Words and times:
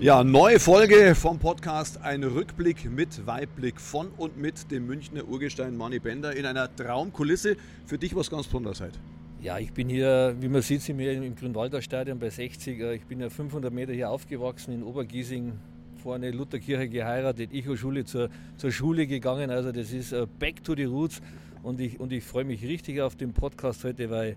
Ja, 0.00 0.22
neue 0.22 0.60
Folge 0.60 1.16
vom 1.16 1.40
Podcast. 1.40 2.00
Ein 2.02 2.22
Rückblick 2.22 2.88
mit 2.88 3.26
Weitblick 3.26 3.80
von 3.80 4.12
und 4.16 4.38
mit 4.38 4.70
dem 4.70 4.86
Münchner 4.86 5.26
Urgestein 5.26 5.76
Manny 5.76 5.98
Bender 5.98 6.36
in 6.36 6.46
einer 6.46 6.72
Traumkulisse. 6.72 7.56
Für 7.84 7.98
dich 7.98 8.14
was 8.14 8.30
ganz 8.30 8.46
Besonderes 8.46 8.80
heute. 8.80 8.96
Ja, 9.42 9.58
ich 9.58 9.72
bin 9.72 9.88
hier, 9.88 10.36
wie 10.38 10.46
man 10.46 10.62
sieht, 10.62 10.82
sind 10.82 10.98
wir 10.98 11.12
im 11.12 11.34
Grünwalder 11.34 11.82
Stadion 11.82 12.20
bei 12.20 12.30
60. 12.30 12.80
Ich 12.80 13.06
bin 13.06 13.18
ja 13.18 13.28
500 13.28 13.72
Meter 13.72 13.92
hier 13.92 14.08
aufgewachsen 14.08 14.72
in 14.72 14.84
Obergiesing, 14.84 15.54
vorne 16.00 16.30
Lutherkirche 16.30 16.88
geheiratet, 16.88 17.50
ich 17.52 17.66
Schule 17.76 18.04
zur, 18.04 18.28
zur 18.56 18.70
Schule 18.70 19.08
gegangen. 19.08 19.50
Also 19.50 19.72
das 19.72 19.90
ist 19.90 20.12
äh, 20.12 20.28
back 20.38 20.62
to 20.62 20.76
the 20.76 20.84
roots 20.84 21.20
und 21.64 21.80
ich, 21.80 21.98
und 21.98 22.12
ich 22.12 22.22
freue 22.22 22.44
mich 22.44 22.62
richtig 22.62 23.00
auf 23.00 23.16
den 23.16 23.32
Podcast 23.32 23.82
heute, 23.82 24.10
weil 24.10 24.36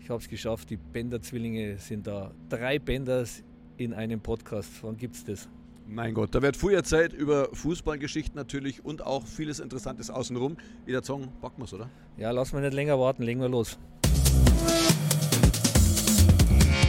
ich 0.00 0.08
habe 0.08 0.22
es 0.22 0.30
geschafft, 0.30 0.70
die 0.70 0.78
Bender-Zwillinge 0.78 1.76
sind 1.76 2.06
da. 2.06 2.30
Drei 2.48 2.78
Benders 2.78 3.42
in 3.76 3.94
einem 3.94 4.20
Podcast. 4.20 4.70
Wann 4.82 4.96
gibt 4.96 5.16
es 5.16 5.24
das? 5.24 5.48
Mein 5.86 6.14
Gott, 6.14 6.34
da 6.34 6.40
wird 6.40 6.56
früher 6.56 6.82
Zeit 6.82 7.12
über 7.12 7.48
Fußballgeschichten 7.52 8.34
natürlich 8.36 8.84
und 8.84 9.04
auch 9.04 9.26
vieles 9.26 9.60
Interessantes 9.60 10.08
außenrum. 10.08 10.56
Jeder 10.86 11.02
Song 11.02 11.28
packen 11.42 11.62
wir 11.62 11.72
oder? 11.74 11.90
Ja, 12.16 12.30
lass 12.30 12.52
mal 12.52 12.62
nicht 12.62 12.72
länger 12.72 12.98
warten, 12.98 13.22
legen 13.22 13.40
wir 13.40 13.48
los. 13.48 13.78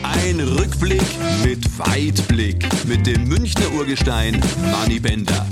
Ein 0.03 0.39
Rückblick 0.39 1.01
mit 1.43 1.77
Weitblick 1.77 2.65
mit 2.87 3.05
dem 3.05 3.27
Münchner 3.27 3.71
Urgestein 3.73 4.41
Manny 4.71 4.99
Bender. 4.99 5.45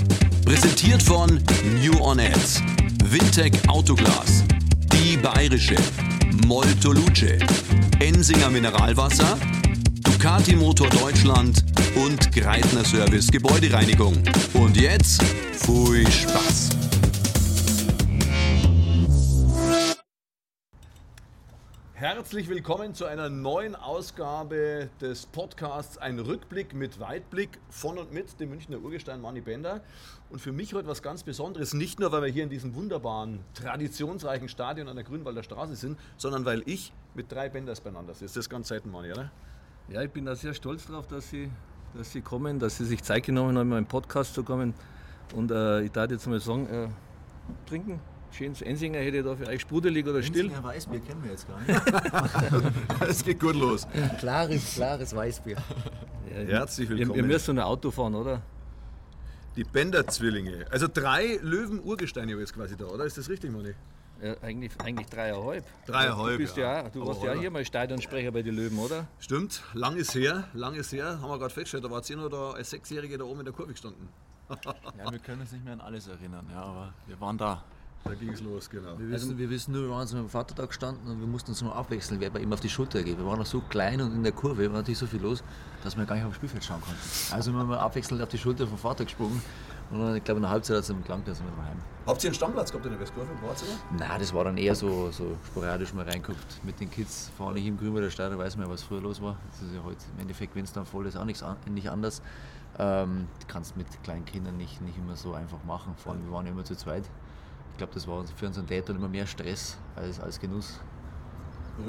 Präsentiert 0.44 1.02
von 1.02 1.40
New 1.82 2.00
On 2.00 2.18
Ads, 2.18 2.62
Wintec 3.04 3.52
Autoglas, 3.68 4.44
Die 4.92 5.16
Bayerische, 5.16 5.76
Molto 6.46 6.92
Luce, 6.92 7.38
Ensinger 8.00 8.50
Mineralwasser, 8.50 9.38
Ducati 10.24 10.56
Motor 10.56 10.88
Deutschland 10.88 11.62
und 11.96 12.32
Greitner 12.32 12.82
Service 12.82 13.30
Gebäudereinigung. 13.30 14.14
Und 14.54 14.74
jetzt, 14.74 15.22
viel 15.22 16.10
Spaß! 16.10 16.70
Herzlich 21.92 22.48
willkommen 22.48 22.94
zu 22.94 23.04
einer 23.04 23.28
neuen 23.28 23.76
Ausgabe 23.76 24.88
des 24.98 25.26
Podcasts 25.26 25.98
Ein 25.98 26.18
Rückblick 26.18 26.72
mit 26.72 27.00
Weitblick 27.00 27.60
von 27.68 27.98
und 27.98 28.10
mit 28.14 28.40
dem 28.40 28.48
Münchner 28.48 28.78
Urgestein 28.78 29.20
Manni 29.20 29.42
Bender. 29.42 29.82
Und 30.30 30.38
für 30.38 30.52
mich 30.52 30.72
heute 30.72 30.88
was 30.88 31.02
ganz 31.02 31.22
Besonderes, 31.22 31.74
nicht 31.74 32.00
nur, 32.00 32.12
weil 32.12 32.22
wir 32.22 32.30
hier 32.30 32.44
in 32.44 32.50
diesem 32.50 32.74
wunderbaren, 32.74 33.40
traditionsreichen 33.52 34.48
Stadion 34.48 34.88
an 34.88 34.96
der 34.96 35.04
Grünwalder 35.04 35.42
Straße 35.42 35.76
sind, 35.76 35.98
sondern 36.16 36.46
weil 36.46 36.62
ich 36.64 36.94
mit 37.14 37.30
drei 37.30 37.50
Benders 37.50 37.82
beieinander 37.82 38.14
sitze. 38.14 38.36
Das 38.36 38.46
ist 38.46 38.48
ganz 38.48 38.68
selten, 38.68 38.90
Manni, 38.90 39.12
oder? 39.12 39.30
Ja, 39.88 40.02
ich 40.02 40.10
bin 40.10 40.24
da 40.24 40.34
sehr 40.34 40.54
stolz 40.54 40.86
drauf, 40.86 41.06
dass 41.06 41.28
Sie, 41.30 41.50
dass 41.94 42.10
Sie 42.10 42.20
kommen, 42.20 42.58
dass 42.58 42.78
Sie 42.78 42.84
sich 42.84 43.02
Zeit 43.02 43.24
genommen 43.24 43.56
haben, 43.56 43.66
in 43.66 43.68
meinen 43.68 43.86
Podcast 43.86 44.34
zu 44.34 44.42
kommen. 44.42 44.74
Und 45.34 45.50
äh, 45.50 45.82
ich 45.82 45.92
darf 45.92 46.10
jetzt 46.10 46.26
mal 46.26 46.40
sagen, 46.40 46.66
äh, 46.68 46.88
trinken, 47.68 48.00
Schönes 48.36 48.62
Ensinger 48.62 48.98
hätte 48.98 49.18
ich 49.18 49.24
da 49.24 49.36
für 49.36 49.46
euch 49.46 49.60
sprudelig 49.60 50.08
oder 50.08 50.20
still. 50.20 50.46
Ensinger 50.46 50.64
Weißbier 50.64 51.00
kennen 51.00 51.22
wir 51.22 51.30
jetzt 51.30 51.46
gar 51.46 51.60
nicht. 51.60 52.72
Es 53.08 53.24
geht 53.24 53.38
gut 53.38 53.54
los. 53.54 53.86
Klares, 54.18 54.74
klares 54.74 55.14
Weißbier. 55.14 55.56
Ja, 55.56 56.58
Herzlich 56.58 56.88
willkommen. 56.88 57.10
Ihr, 57.12 57.16
ihr 57.18 57.22
müsst 57.22 57.46
so 57.46 57.52
ein 57.52 57.60
Auto 57.60 57.92
fahren, 57.92 58.16
oder? 58.16 58.42
Die 59.54 59.62
Bender-Zwillinge. 59.62 60.66
Also 60.68 60.88
drei 60.92 61.38
Löwen-Urgesteine 61.42 62.32
jetzt 62.32 62.54
quasi 62.54 62.76
da, 62.76 62.86
oder? 62.86 63.04
Ist 63.04 63.18
das 63.18 63.28
richtig, 63.28 63.52
Moni? 63.52 63.74
Ja, 64.24 64.34
eigentlich, 64.40 64.72
eigentlich 64.80 65.08
dreieinhalb. 65.08 65.66
Dreieinhalb, 65.84 66.32
Du, 66.32 66.38
bist 66.38 66.56
ja, 66.56 66.88
du 66.88 67.06
warst 67.06 67.22
ja 67.22 67.34
hier 67.34 67.50
mal 67.50 67.62
Stadionsprecher 67.62 68.30
bei 68.30 68.40
den 68.40 68.56
Löwen, 68.56 68.78
oder? 68.78 69.06
Stimmt, 69.18 69.62
lang 69.74 69.96
ist 69.96 70.14
her, 70.14 70.48
lang 70.54 70.74
ist 70.76 70.92
her, 70.92 71.20
haben 71.20 71.28
wir 71.28 71.38
gerade 71.38 71.52
festgestellt, 71.52 71.84
da 71.84 71.90
war 71.90 72.00
noch 72.16 72.30
da 72.30 72.52
als 72.52 72.70
Sechsjährige 72.70 73.18
da 73.18 73.24
oben 73.24 73.40
in 73.40 73.44
der 73.44 73.52
Kurve 73.54 73.72
gestanden. 73.72 74.08
Ja, 74.98 75.10
wir 75.10 75.18
können 75.18 75.42
uns 75.42 75.52
nicht 75.52 75.64
mehr 75.64 75.74
an 75.74 75.80
alles 75.80 76.06
erinnern, 76.06 76.46
ja, 76.50 76.62
aber 76.62 76.94
wir 77.06 77.20
waren 77.20 77.36
da. 77.36 77.62
Da 78.04 78.14
ging 78.14 78.30
es 78.30 78.40
los, 78.42 78.68
genau. 78.68 78.98
Wir 78.98 79.10
wissen, 79.10 79.36
wir 79.36 79.48
wissen 79.48 79.72
nur, 79.72 79.82
wir 79.82 79.90
waren 79.90 80.06
so 80.06 80.18
am 80.18 80.28
Vatertag 80.28 80.68
gestanden 80.68 81.06
und 81.10 81.20
wir 81.20 81.26
mussten 81.26 81.50
uns 81.50 81.62
nur 81.62 81.74
abwechseln, 81.74 82.20
wer 82.20 82.28
bei 82.30 82.40
ihm 82.40 82.52
auf 82.52 82.60
die 82.60 82.68
Schulter 82.68 83.02
geht. 83.02 83.18
Wir 83.18 83.26
waren 83.26 83.38
noch 83.38 83.46
so 83.46 83.60
klein 83.60 84.00
und 84.02 84.12
in 84.14 84.22
der 84.22 84.32
Kurve 84.32 84.66
war 84.70 84.78
natürlich 84.78 84.98
so 84.98 85.06
viel 85.06 85.20
los, 85.22 85.42
dass 85.82 85.96
wir 85.96 86.04
gar 86.04 86.14
nicht 86.14 86.24
auf 86.24 86.32
dem 86.32 86.36
Spielfeld 86.36 86.64
schauen 86.64 86.82
konnten. 86.82 87.00
Also 87.32 87.52
wir 87.52 87.58
haben 87.58 87.72
abwechselnd 87.72 88.22
auf 88.22 88.28
die 88.28 88.38
Schulter 88.38 88.66
vom 88.66 88.76
Vater 88.78 89.04
gesprungen 89.04 89.40
und 89.94 90.00
dann, 90.00 90.16
ich 90.16 90.24
glaube, 90.24 90.38
in 90.38 90.42
der 90.42 90.50
Halbzeit 90.50 90.78
hat 90.78 90.84
es 90.84 90.90
ihm 90.90 91.02
gelangt, 91.04 91.28
dass 91.28 91.40
wir 91.40 91.46
heim. 91.64 91.78
Habt 92.06 92.22
ihr 92.22 92.28
einen 92.28 92.34
Stammplatz 92.34 92.70
gehabt 92.70 92.84
in 92.84 92.92
der 92.92 93.00
Westkurve? 93.00 93.28
Wart's, 93.42 93.62
oder? 93.62 93.72
Nein, 93.96 94.18
das 94.18 94.34
war 94.34 94.44
dann 94.44 94.56
eher 94.56 94.74
so, 94.74 95.10
so 95.10 95.36
sporadisch 95.46 95.94
mal 95.94 96.04
reinguckt 96.04 96.64
mit 96.64 96.80
den 96.80 96.90
Kids. 96.90 97.30
Vorne 97.38 97.60
hier 97.60 97.70
im 97.70 97.78
Grünwalder 97.78 98.10
Stadion 98.10 98.38
weiß 98.38 98.56
man 98.56 98.66
ja, 98.66 98.72
was 98.72 98.82
früher 98.82 99.00
los 99.00 99.22
war. 99.22 99.36
Das 99.50 99.62
ist 99.62 99.74
ja 99.74 99.82
heute 99.84 100.04
im 100.14 100.22
Endeffekt, 100.22 100.56
wenn 100.56 100.64
es 100.64 100.72
dann 100.72 100.84
voll 100.84 101.06
ist, 101.06 101.16
auch 101.16 101.24
nichts 101.24 101.42
an, 101.42 101.56
nicht 101.70 101.88
anders. 101.88 102.20
Ähm, 102.78 103.28
du 103.40 103.46
kannst 103.46 103.76
mit 103.76 103.86
kleinen 104.02 104.24
Kindern 104.24 104.56
nicht, 104.56 104.82
nicht 104.82 104.98
immer 104.98 105.14
so 105.14 105.32
einfach 105.32 105.62
machen. 105.64 105.94
Vor 105.96 106.12
allem, 106.12 106.24
wir 106.26 106.32
waren 106.32 106.44
ja 106.44 106.52
immer 106.52 106.64
zu 106.64 106.76
zweit. 106.76 107.04
Ich 107.72 107.78
glaube, 107.78 107.94
das 107.94 108.08
war 108.08 108.24
für 108.36 108.46
unseren 108.46 108.66
Dad 108.66 108.88
dann 108.88 108.96
immer 108.96 109.08
mehr 109.08 109.26
Stress 109.26 109.78
als, 109.94 110.18
als 110.18 110.40
Genuss. 110.40 110.80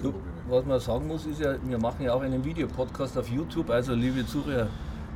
Du, 0.02 0.14
was 0.48 0.66
man 0.66 0.80
sagen 0.80 1.08
muss, 1.08 1.26
ist 1.26 1.40
ja, 1.40 1.56
wir 1.64 1.78
machen 1.78 2.06
ja 2.06 2.14
auch 2.14 2.22
einen 2.22 2.44
Videopodcast 2.44 3.18
auf 3.18 3.30
YouTube. 3.30 3.70
Also, 3.70 3.94
liebe 3.94 4.26
Zuhörer, 4.26 4.68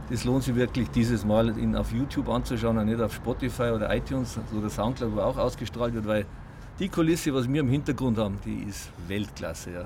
das 0.09 0.24
lohnt 0.24 0.44
sich 0.44 0.56
wirklich 0.56 0.90
dieses 0.90 1.24
Mal, 1.24 1.58
ihn 1.58 1.75
auf 1.75 1.92
YouTube 1.92 2.30
anzuschauen 2.30 2.78
und 2.78 2.88
nicht 2.88 3.00
auf 3.00 3.14
Spotify 3.14 3.72
oder 3.72 3.94
iTunes 3.96 4.40
oder 4.58 4.70
Soundcloud, 4.70 5.16
wo 5.16 5.22
auch 5.22 5.38
ausgestrahlt 5.38 5.94
wird, 5.94 6.08
weil 6.08 6.25
die 6.80 6.90
Kulisse, 6.90 7.34
was 7.34 7.52
wir 7.52 7.62
im 7.62 7.70
Hintergrund 7.70 8.18
haben, 8.18 8.40
die 8.46 8.64
ist 8.64 8.90
Weltklasse. 9.08 9.72
Ja. 9.72 9.86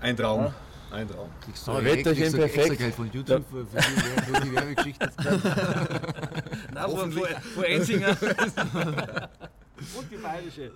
Ein 0.00 0.16
Traum. 0.16 0.52
Ein 0.90 1.08
Traum. 1.08 1.30
Aber 1.66 1.84
Wetter 1.84 2.14
schön 2.14 2.32
perfekt. 2.32 2.78
Geld 2.78 2.94
von 2.94 3.10
YouTube 3.10 3.44
für, 3.50 3.64
für, 3.64 3.78
die, 3.78 4.32
für 4.34 4.40
die 4.42 4.54
Werbegeschichte. 4.54 5.12
Nein, 6.74 6.90
von, 7.54 7.64
Ensinger. 7.64 8.08
Und 9.98 10.10
die 10.10 10.16
bayerische. 10.16 10.70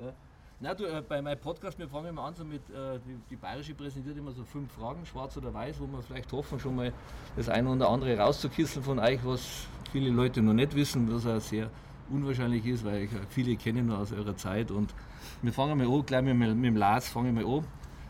Ja. 0.00 0.12
Na, 0.60 0.72
du, 0.72 0.84
äh, 0.84 1.02
bei 1.06 1.20
meinem 1.20 1.40
Podcast, 1.40 1.78
wir 1.78 1.88
fangen 1.88 2.10
immer 2.10 2.22
an 2.22 2.34
so 2.34 2.44
mit, 2.44 2.62
äh, 2.70 3.00
die, 3.06 3.18
die 3.30 3.36
bayerische 3.36 3.74
präsentiert 3.74 4.16
immer 4.16 4.30
so 4.30 4.44
fünf 4.44 4.72
Fragen, 4.72 5.04
schwarz 5.04 5.36
oder 5.36 5.52
weiß, 5.52 5.80
wo 5.80 5.86
wir 5.86 6.00
vielleicht 6.00 6.32
hoffen, 6.32 6.60
schon 6.60 6.76
mal 6.76 6.92
das 7.36 7.48
eine 7.48 7.68
oder 7.68 7.88
andere 7.88 8.16
rauszukisseln 8.16 8.84
von 8.84 8.98
euch, 9.00 9.18
was 9.24 9.66
viele 9.90 10.10
Leute 10.10 10.42
noch 10.42 10.52
nicht 10.52 10.74
wissen, 10.76 11.12
was 11.12 11.26
auch 11.26 11.40
sehr 11.40 11.70
unwahrscheinlich 12.08 12.64
ist, 12.66 12.84
weil 12.84 13.02
ich 13.02 13.10
viele 13.30 13.56
kenne 13.56 13.82
nur 13.82 13.98
aus 13.98 14.12
eurer 14.12 14.36
Zeit. 14.36 14.70
Und 14.70 14.94
wir 15.42 15.52
fangen 15.52 15.76
mal 15.76 15.88
an, 15.88 16.06
gleich 16.06 16.22
mit, 16.22 16.36
mit 16.36 16.64
dem 16.64 16.76
Lars 16.76 17.08
fangen 17.08 17.36
wir 17.36 17.46
an. 17.46 17.64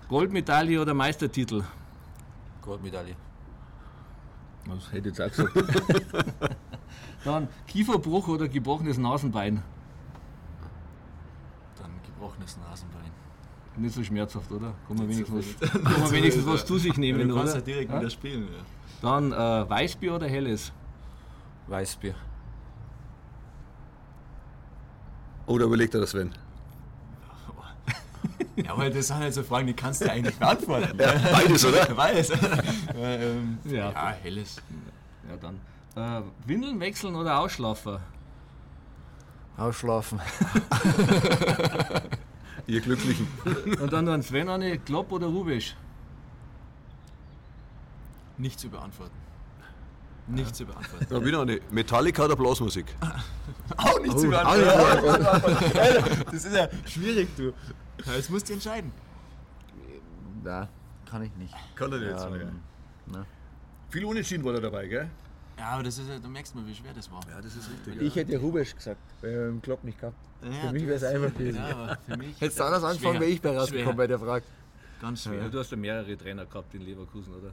Goldmedaille 0.09 0.81
oder 0.81 0.93
Meistertitel? 0.93 1.63
Goldmedaille. 2.61 3.17
Das 4.67 4.93
hätte 4.93 5.09
ich 5.09 5.19
jetzt 5.19 5.21
auch 5.21 5.47
gesagt. 5.47 6.57
Dann 7.25 7.49
Kieferbruch 7.67 8.29
oder 8.29 8.49
gebrochenes 8.49 8.99
Nasenbein? 8.99 9.63
Gebrochenes 12.25 12.57
Nasenbein. 12.57 13.11
Nicht 13.77 13.95
so 13.95 14.03
schmerzhaft, 14.03 14.51
oder? 14.51 14.73
Kann 14.89 14.97
man 14.97 15.09
wenigstens, 15.09 15.57
was, 15.61 15.71
kann 15.83 16.01
man 16.01 16.13
wenigstens 16.13 16.47
was 16.47 16.65
zu 16.65 16.79
sich 16.79 16.97
nehmen, 16.97 17.29
du 17.29 17.35
oder? 17.35 17.43
kannst 17.43 17.57
ja 17.57 17.61
direkt 17.61 17.91
Ja? 17.91 17.99
wieder 17.99 18.09
spielen. 18.11 18.45
Ja. 18.45 18.63
Dann 19.03 19.33
äh, 19.33 19.69
Weißbier 19.69 20.15
oder 20.15 20.27
Helles? 20.29 20.73
Weißbier. 21.67 22.15
Oder 25.47 25.67
überlegt 25.67 25.93
er 25.95 26.01
das, 26.01 26.11
Sven? 26.11 26.33
Ja, 28.57 28.79
weil 28.79 28.91
das 28.93 29.09
sind 29.09 29.17
halt 29.17 29.35
so 29.35 29.43
Fragen, 29.43 29.67
die 29.67 29.75
kannst 29.75 30.01
du 30.01 30.11
eigentlich 30.11 30.37
beantworten. 30.39 30.97
Beides, 30.97 31.65
oder? 31.67 31.85
Weiß. 31.97 32.31
ähm, 32.97 33.59
Ja. 33.65 33.91
ja. 33.91 34.15
helles. 34.23 34.63
Ja, 35.29 35.37
dann. 35.37 35.61
Äh, 35.97 36.23
Windeln 36.47 36.79
wechseln 36.79 37.17
oder 37.17 37.41
Ausschlafen? 37.41 37.99
Ausschlafen. 39.57 40.21
Ihr 42.67 42.81
Glücklichen. 42.81 43.29
Und 43.81 43.93
dann 43.93 44.09
an 44.09 44.23
Sven 44.23 44.49
eine 44.49 44.79
Klopp 44.79 45.13
oder 45.13 45.27
Rubisch? 45.27 45.77
Nicht 48.39 48.59
zu 48.59 48.69
beantworten. 48.69 49.15
Nicht 50.27 50.57
zu 50.57 50.65
beantworten. 50.65 51.07
Da 51.11 51.25
wieder 51.25 51.43
eine 51.43 51.61
Metallica 51.71 52.25
oder 52.25 52.35
Blasmusik? 52.35 52.87
Auch 53.77 54.01
nicht 54.01 54.19
zu 54.19 54.29
beantworten. 54.29 56.25
Das 56.33 56.45
ist 56.45 56.57
ja 56.57 56.69
schwierig, 56.87 57.29
du. 57.37 57.53
Jetzt 58.13 58.31
musst 58.31 58.49
du 58.49 58.55
entscheiden. 58.55 58.91
Na, 60.43 60.69
kann 61.09 61.23
ich 61.23 61.35
nicht. 61.37 61.55
Kann 61.77 61.93
er 61.93 61.99
nicht 61.99 62.11
Ja, 62.11 62.19
sagen. 62.19 62.41
ähm, 62.41 62.61
ne. 63.13 63.25
Viel 63.91 64.05
Unentschieden 64.07 64.45
war 64.45 64.55
da 64.55 64.61
dabei, 64.61 64.87
gell? 64.89 65.09
Ja, 65.59 65.69
aber 65.71 65.83
das 65.85 65.99
ist 65.99 66.09
ja, 66.09 66.19
du 66.19 66.29
merkst 66.29 66.55
mal, 66.55 66.67
wie 66.67 66.75
schwer 66.75 66.93
das 66.93 67.11
war. 67.13 67.21
Ja, 67.31 67.41
das 67.41 67.55
ist 67.55 67.71
richtig. 67.71 68.03
Ich 68.03 68.17
hätte 68.17 68.37
Rubesch 68.39 68.75
gesagt, 68.75 69.01
weil 69.21 69.31
er 69.31 69.49
im 69.49 69.63
Klopp 69.63 69.85
nicht 69.85 70.01
gehabt. 70.01 70.17
Ja, 70.43 70.51
Für 70.69 70.73
mich 70.73 70.83
wäre 70.85 70.95
es 70.97 71.05
einfach 71.05 71.33
gewesen. 71.33 71.57
Ja, 71.57 71.69
aber 71.77 71.99
für 72.05 72.17
mich. 72.17 72.41
Hättest 72.41 72.59
du 72.59 72.65
anders 72.65 72.85
angefangen, 72.85 73.21
wäre 73.21 73.31
ich 73.31 73.41
bei 73.41 73.57
rausgekommen 73.57 73.97
bei 73.97 74.07
der 74.07 74.19
Frage. 74.19 74.45
Ganz 75.01 75.23
schwer. 75.23 75.43
Ja, 75.43 75.49
du 75.49 75.59
hast 75.59 75.71
ja 75.71 75.77
mehrere 75.77 76.17
Trainer 76.17 76.45
gehabt 76.47 76.75
in 76.75 76.83
Leverkusen, 76.83 77.35
oder? 77.35 77.53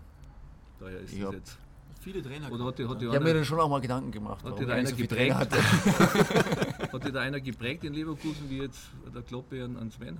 Daher 0.79 0.99
ist 0.99 1.13
Ja. 1.13 1.25
das 1.27 1.35
jetzt. 1.35 1.57
Viele 2.01 2.23
Trainer. 2.23 2.51
Oder 2.51 2.65
hat 2.65 2.79
die, 2.79 2.87
hat 2.87 2.99
die 2.99 3.05
gehabt, 3.05 3.13
Ich 3.13 3.15
habe 3.15 3.23
mir 3.25 3.33
dann 3.35 3.45
schon 3.45 3.59
auch 3.59 3.69
mal 3.69 3.79
Gedanken 3.79 4.11
gemacht. 4.11 4.43
hat 4.43 4.57
die 4.59 4.65
da 4.65 4.73
ich 4.73 4.79
einer 4.79 4.89
so 4.89 4.95
geprägt? 4.95 5.35
Hatte. 5.35 5.57
hat 6.93 7.03
dir 7.05 7.11
da 7.11 7.19
einer 7.21 7.39
geprägt 7.39 7.83
in 7.83 7.93
Leverkusen, 7.93 8.49
wie 8.49 8.57
jetzt 8.63 8.79
der 9.13 9.21
Kloppe 9.21 9.63
an, 9.63 9.77
an 9.77 9.91
Sven? 9.91 10.17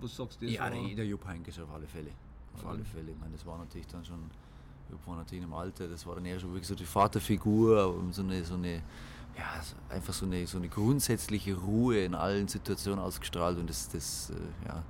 Was 0.00 0.14
sagst 0.16 0.42
du? 0.42 0.46
das 0.46 0.54
Ja, 0.54 0.68
der, 0.68 0.94
der 0.94 1.06
Jupp 1.06 1.26
Heynckes 1.26 1.58
auf 1.58 1.72
alle 1.72 1.86
Fälle. 1.86 2.10
Auf 2.56 2.66
alle 2.66 2.84
Fälle. 2.84 3.10
Ich 3.12 3.18
meine, 3.18 3.32
das 3.32 3.46
war 3.46 3.56
natürlich 3.56 3.86
dann 3.86 4.04
schon 4.04 4.18
glaube 4.94 5.06
war 5.06 5.16
natürlich 5.16 5.44
im 5.44 5.52
Alter, 5.52 5.88
das 5.88 6.06
war 6.06 6.14
dann 6.14 6.24
eher 6.24 6.38
schon 6.38 6.50
wirklich 6.50 6.68
so 6.68 6.74
die 6.74 6.84
Vaterfigur, 6.84 7.80
aber 7.80 8.12
so 8.12 8.22
eine, 8.22 8.44
so 8.44 8.54
eine 8.54 8.82
ja, 9.36 9.60
einfach 9.88 10.12
so 10.12 10.26
eine, 10.26 10.46
so 10.46 10.58
eine 10.58 10.68
grundsätzliche 10.68 11.56
Ruhe 11.56 12.04
in 12.04 12.14
allen 12.14 12.46
Situationen 12.46 13.00
ausgestrahlt 13.00 13.58
und 13.58 13.68
das, 13.68 13.88
das, 13.88 14.30
äh, 14.30 14.68
ja, 14.68 14.82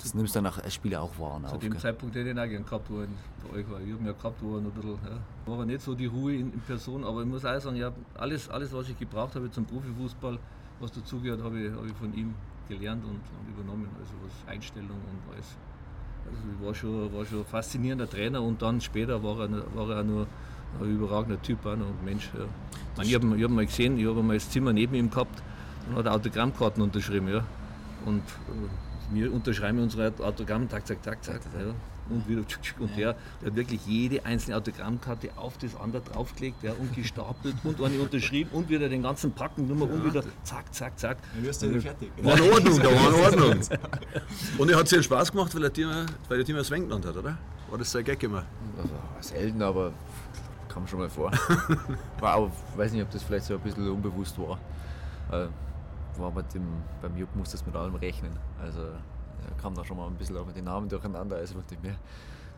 das 0.00 0.14
nimmst 0.14 0.34
du 0.34 0.40
dann 0.40 0.52
als 0.52 0.72
Spieler 0.72 1.02
auch 1.02 1.18
wahr. 1.18 1.42
Zu 1.48 1.58
dem 1.58 1.76
Zeitpunkt 1.76 2.14
hätte 2.14 2.28
ich 2.28 2.34
ihn 2.34 2.38
auch 2.38 2.48
gern 2.48 2.64
gehabt, 2.64 2.88
wo 2.88 3.02
ich 3.02 3.08
bei 3.42 3.58
euch 3.58 3.70
war. 3.70 3.80
Ich 3.80 3.92
habe 3.92 4.04
ja 4.04 4.12
gehabt, 4.12 4.40
wo 4.40 4.60
noch 4.60 4.70
ein 4.70 4.70
bisschen, 4.70 4.98
ja, 5.04 5.56
war 5.56 5.66
nicht 5.66 5.80
so 5.80 5.94
die 5.94 6.06
Ruhe 6.06 6.34
in, 6.34 6.52
in, 6.52 6.60
Person, 6.60 7.04
aber 7.04 7.22
ich 7.22 7.26
muss 7.26 7.44
auch 7.44 7.60
sagen, 7.60 7.76
ich 7.76 7.84
alles, 8.14 8.48
alles, 8.48 8.72
was 8.72 8.88
ich 8.88 8.98
gebraucht 8.98 9.34
habe 9.34 9.50
zum 9.50 9.66
Profifußball, 9.66 10.38
was 10.78 10.92
dazugehört, 10.92 11.42
habe 11.42 11.60
ich, 11.60 11.72
habe 11.72 11.88
ich 11.88 11.94
von 11.94 12.14
ihm 12.14 12.32
gelernt 12.68 13.02
und, 13.04 13.10
und 13.10 13.48
übernommen, 13.48 13.88
also 13.98 14.12
was 14.24 14.48
Einstellung 14.48 14.90
und 14.90 15.34
alles. 15.34 15.56
Also 16.26 16.66
war 16.66 16.74
schon, 16.74 17.12
war 17.12 17.24
schon 17.24 17.40
ein 17.40 17.44
faszinierender 17.44 18.08
Trainer 18.08 18.42
und 18.42 18.60
dann 18.62 18.80
später 18.80 19.22
war 19.22 19.40
er, 19.40 19.50
war 19.74 19.90
er 19.90 20.00
auch 20.00 20.04
nur 20.04 20.26
ein 20.80 20.94
überragender 20.94 21.40
Typ 21.42 21.64
auch 21.66 21.76
noch 21.76 21.86
Mensch. 22.04 22.30
Ja. 22.34 22.44
Man, 22.96 23.06
ich 23.06 23.14
habe 23.14 23.42
hab 23.42 23.50
mal 23.50 23.66
gesehen, 23.66 23.98
ich 23.98 24.06
habe 24.06 24.22
mal 24.22 24.34
das 24.34 24.50
Zimmer 24.50 24.72
neben 24.72 24.94
ihm 24.94 25.10
gehabt 25.10 25.42
und 25.88 25.96
hat 25.96 26.06
Autogrammkarten 26.06 26.82
unterschrieben. 26.82 27.28
Ja. 27.28 27.44
Und 28.04 28.22
äh, 28.22 29.14
wir 29.14 29.32
unterschreiben 29.32 29.80
unsere 29.80 30.12
Autogramme, 30.20 30.68
zack, 30.68 30.86
zack, 30.86 31.02
zack, 31.02 31.22
zack. 31.22 31.40
Ja 31.58 31.74
und 32.10 32.28
wieder 32.28 32.42
und 32.78 32.96
der, 32.96 33.14
der 33.40 33.50
hat 33.50 33.56
wirklich 33.56 33.80
jede 33.86 34.24
einzelne 34.24 34.56
Autogrammkarte 34.56 35.30
auf 35.36 35.58
das 35.58 35.76
andere 35.76 36.02
draufgelegt 36.02 36.62
ja, 36.62 36.72
und 36.72 36.94
gestapelt 36.94 37.54
und 37.64 37.82
eine 37.82 37.98
unterschrieben 37.98 38.50
und 38.52 38.68
wieder 38.68 38.88
den 38.88 39.02
ganzen 39.02 39.32
Packen 39.32 39.66
Nummer 39.66 39.88
und 39.90 40.04
wieder 40.04 40.22
zack, 40.42 40.72
zack, 40.74 40.98
zack. 40.98 41.18
Dann 41.34 41.44
wirst 41.44 41.62
du 41.62 41.66
ja 41.66 41.80
fertig. 41.80 42.10
War 42.22 42.38
in 42.38 42.52
Ordnung, 42.52 42.78
da 42.78 42.84
war 42.84 43.32
in 43.32 43.40
Ordnung. 43.40 43.78
Und 44.58 44.70
er 44.70 44.78
hat 44.78 44.90
dir 44.90 45.02
Spaß 45.02 45.32
gemacht, 45.32 45.54
weil 45.54 45.64
er 45.64 45.70
dir, 45.70 46.06
weil 46.28 46.38
er 46.38 46.44
dir 46.44 46.54
mal 46.54 46.64
Sven 46.64 46.82
genannt 46.82 47.06
hat, 47.06 47.16
oder? 47.16 47.38
War 47.68 47.78
das 47.78 47.92
sein 47.92 48.04
Gag 48.04 48.22
immer? 48.22 48.44
Also, 48.76 48.94
selten, 49.20 49.62
aber 49.62 49.92
kam 50.68 50.86
schon 50.86 51.00
mal 51.00 51.08
vor. 51.08 51.30
war 52.20 52.36
auch, 52.36 52.50
weiß 52.76 52.92
nicht, 52.92 53.02
ob 53.02 53.10
das 53.10 53.22
vielleicht 53.22 53.46
so 53.46 53.54
ein 53.54 53.60
bisschen 53.60 53.88
unbewusst 53.90 54.38
war. 54.38 54.58
Äh, 55.30 55.48
war 56.18 56.30
mit 56.32 56.52
dem, 56.54 56.64
beim 57.00 57.16
Jupp 57.16 57.34
muss 57.36 57.50
das 57.50 57.64
mit 57.64 57.74
allem 57.74 57.94
rechnen. 57.94 58.32
Also 58.60 58.80
kam 59.60 59.74
da 59.74 59.84
schon 59.84 59.96
mal 59.96 60.06
ein 60.06 60.16
bisschen 60.16 60.36
auch 60.36 60.46
mit 60.46 60.56
den 60.56 60.64
Namen 60.64 60.88
durcheinander. 60.88 61.36
Also 61.36 61.54
dachte 61.54 61.74
ich 61.74 61.82
mir, 61.82 61.96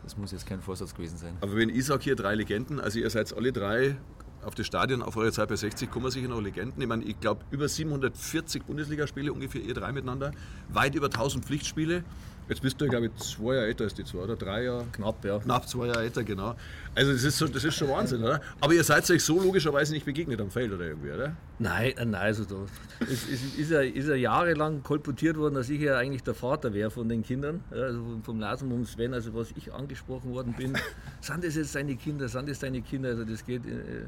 das 0.02 0.17
muss 0.17 0.32
jetzt 0.32 0.46
kein 0.46 0.61
Vorsatz 0.61 0.94
gewesen 0.94 1.17
sein. 1.17 1.37
Aber 1.40 1.56
wenn 1.56 1.69
ich 1.69 1.87
sage 1.87 2.02
hier 2.02 2.17
drei 2.17 2.34
Legenden, 2.34 2.81
also 2.81 2.99
ihr 2.99 3.11
seid 3.11 3.32
alle 3.37 3.52
drei 3.52 3.96
auf 4.44 4.55
das 4.55 4.67
Stadion, 4.67 5.02
auf 5.02 5.17
eure 5.17 5.32
Zeit 5.32 5.49
bei 5.49 5.56
60 5.56 5.90
kommen 5.90 6.11
sicher 6.11 6.29
noch 6.29 6.40
Legenden. 6.40 6.82
Ich 6.82 6.88
meine, 6.88 7.05
ich 7.05 7.19
glaube 7.20 7.43
über 7.50 7.69
740 7.69 8.64
Bundesligaspiele 8.64 9.32
ungefähr, 9.32 9.62
ihr 9.62 9.75
drei 9.75 9.93
miteinander, 9.93 10.32
weit 10.69 10.94
über 10.94 11.06
1000 11.06 11.44
Pflichtspiele. 11.44 12.05
Jetzt 12.49 12.61
bist 12.61 12.81
du, 12.81 12.89
glaube 12.89 13.06
ich, 13.06 13.15
zwei 13.17 13.55
Jahre 13.55 13.67
älter 13.67 13.85
als 13.85 13.94
die 13.94 14.05
zwei, 14.05 14.19
oder? 14.19 14.37
Drei 14.37 14.65
Jahre? 14.65 14.85
Knapp, 14.93 15.25
ja. 15.25 15.39
Knapp 15.39 15.69
zwei 15.69 15.87
Jahre 15.87 16.03
älter, 16.03 16.25
genau. 16.25 16.55
Also 16.94 17.12
das 17.12 17.23
ist, 17.23 17.39
so, 17.39 17.47
das 17.47 17.65
ist 17.65 17.75
schon 17.75 17.89
Wahnsinn, 17.89 18.23
oder? 18.23 18.41
Aber 18.61 18.75
ihr 18.75 18.85
seid 18.85 19.09
euch 19.11 19.23
so 19.23 19.41
logischerweise 19.41 19.93
nicht 19.93 20.05
begegnet 20.05 20.41
am 20.41 20.50
Feld, 20.50 20.73
oder 20.73 20.85
irgendwie, 20.87 21.12
oder? 21.12 21.37
Nein, 21.59 21.97
äh, 21.97 22.05
nein, 22.05 22.21
also 22.21 22.44
da 22.44 22.56
ist, 23.05 23.29
ist, 23.29 23.56
ist, 23.56 23.71
er, 23.71 23.85
ist 23.94 24.09
er 24.09 24.17
jahrelang 24.17 24.83
kolportiert 24.83 25.37
worden, 25.37 25.55
dass 25.55 25.71
ich 25.71 25.81
ja 25.81 25.97
eigentlich 25.97 26.25
der 26.25 26.35
Vater 26.35 26.75
wäre 26.75 26.91
von 26.91 27.09
den 27.09 27.23
Kindern, 27.23 27.62
also 27.71 28.21
vom 28.25 28.41
Lasen 28.41 28.73
und 28.73 28.87
Sven, 28.87 29.15
also 29.15 29.33
was 29.35 29.53
ich 29.56 29.73
angesprochen 29.73 30.33
worden 30.33 30.55
bin. 30.55 30.77
sind 31.21 31.44
das 31.44 31.55
jetzt 31.55 31.75
deine 31.75 31.97
Kinder, 31.97 32.29
sind 32.29 32.49
das 32.49 32.59
deine 32.59 32.83
Kinder? 32.83 33.11
Also 33.11 33.25
das 33.25 33.47
geht 33.47 33.65
in, 33.65 33.79
äh, 33.79 34.05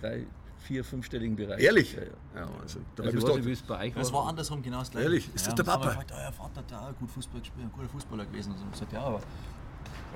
drei, 0.00 0.26
vier, 0.62 0.84
fünfstelligen 0.84 1.36
Bereich. 1.36 1.60
Ehrlich? 1.60 1.94
Ja, 1.94 2.02
ja. 2.02 2.40
ja 2.40 2.48
Wahnsinn. 2.58 2.84
Also 2.98 3.10
ich 3.10 3.22
weiß 3.22 3.44
nicht, 3.44 3.66
bei 3.66 3.86
euch 3.86 3.94
Das 3.94 4.12
war 4.12 4.28
andersrum 4.28 4.62
genau 4.62 4.78
das 4.78 4.90
gleiche. 4.90 5.04
Ehrlich? 5.04 5.34
Ist 5.34 5.46
ja, 5.46 5.52
das 5.52 5.64
der 5.64 5.70
Papa? 5.70 5.88
Ich 5.88 5.92
gesagt, 5.92 6.12
euer 6.12 6.32
Vater 6.32 6.62
der 6.62 6.80
auch 6.80 6.98
gut 6.98 7.10
Fußball 7.10 7.40
gespielt, 7.40 7.66
ein 7.66 7.72
guter 7.72 7.88
Fußballer 7.88 8.24
gewesen. 8.26 8.52
Und 8.52 8.58
so. 8.58 8.64
gesagt, 8.70 8.92
ja, 8.92 9.00
aber 9.02 9.20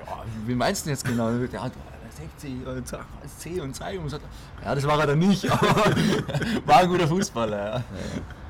ja, 0.05 0.23
wie 0.45 0.55
meinst 0.55 0.81
du 0.81 0.85
denn 0.85 0.93
jetzt 0.93 1.05
genau? 1.05 1.27
Und 1.27 1.51
ja, 1.51 1.69
60 2.17 2.67
und 2.67 2.87
C 3.39 3.61
und 3.61 3.75
2 3.75 3.99
und 3.99 4.09
sagt, 4.09 4.23
ja, 4.63 4.73
das 4.73 4.83
war 4.85 4.99
er 4.99 5.07
dann 5.07 5.19
nicht, 5.19 5.49
aber 5.51 5.95
war 6.65 6.77
ein 6.77 6.89
guter 6.89 7.07
Fußballer. 7.07 7.57
Ja, 7.57 7.83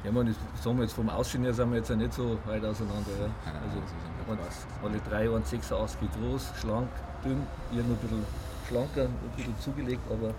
ja 0.03 0.11
man, 0.11 0.27
das 0.27 0.63
sagen 0.63 0.77
wir 0.77 0.83
jetzt 0.83 0.93
vom 0.93 1.09
Aussehen 1.09 1.43
her 1.43 1.53
sind 1.53 1.69
wir 1.71 1.77
jetzt 1.77 1.89
ja 1.89 1.95
nicht 1.95 2.13
so 2.13 2.37
weit 2.45 2.63
auseinander. 2.63 3.11
Ja. 3.19 3.51
Also, 3.61 4.37
alle 4.83 4.99
drei 5.09 5.31
waren 5.31 5.43
86 5.43 5.99
groß, 6.19 6.51
schlank, 6.59 6.89
dünn, 7.23 7.41
ihr 7.71 7.83
nur 7.83 7.95
ein 7.95 7.99
bisschen 7.99 8.25
schlanker, 8.67 9.03
ein 9.03 9.35
bisschen 9.35 9.59
zugelegt, 9.59 10.01
aber 10.09 10.33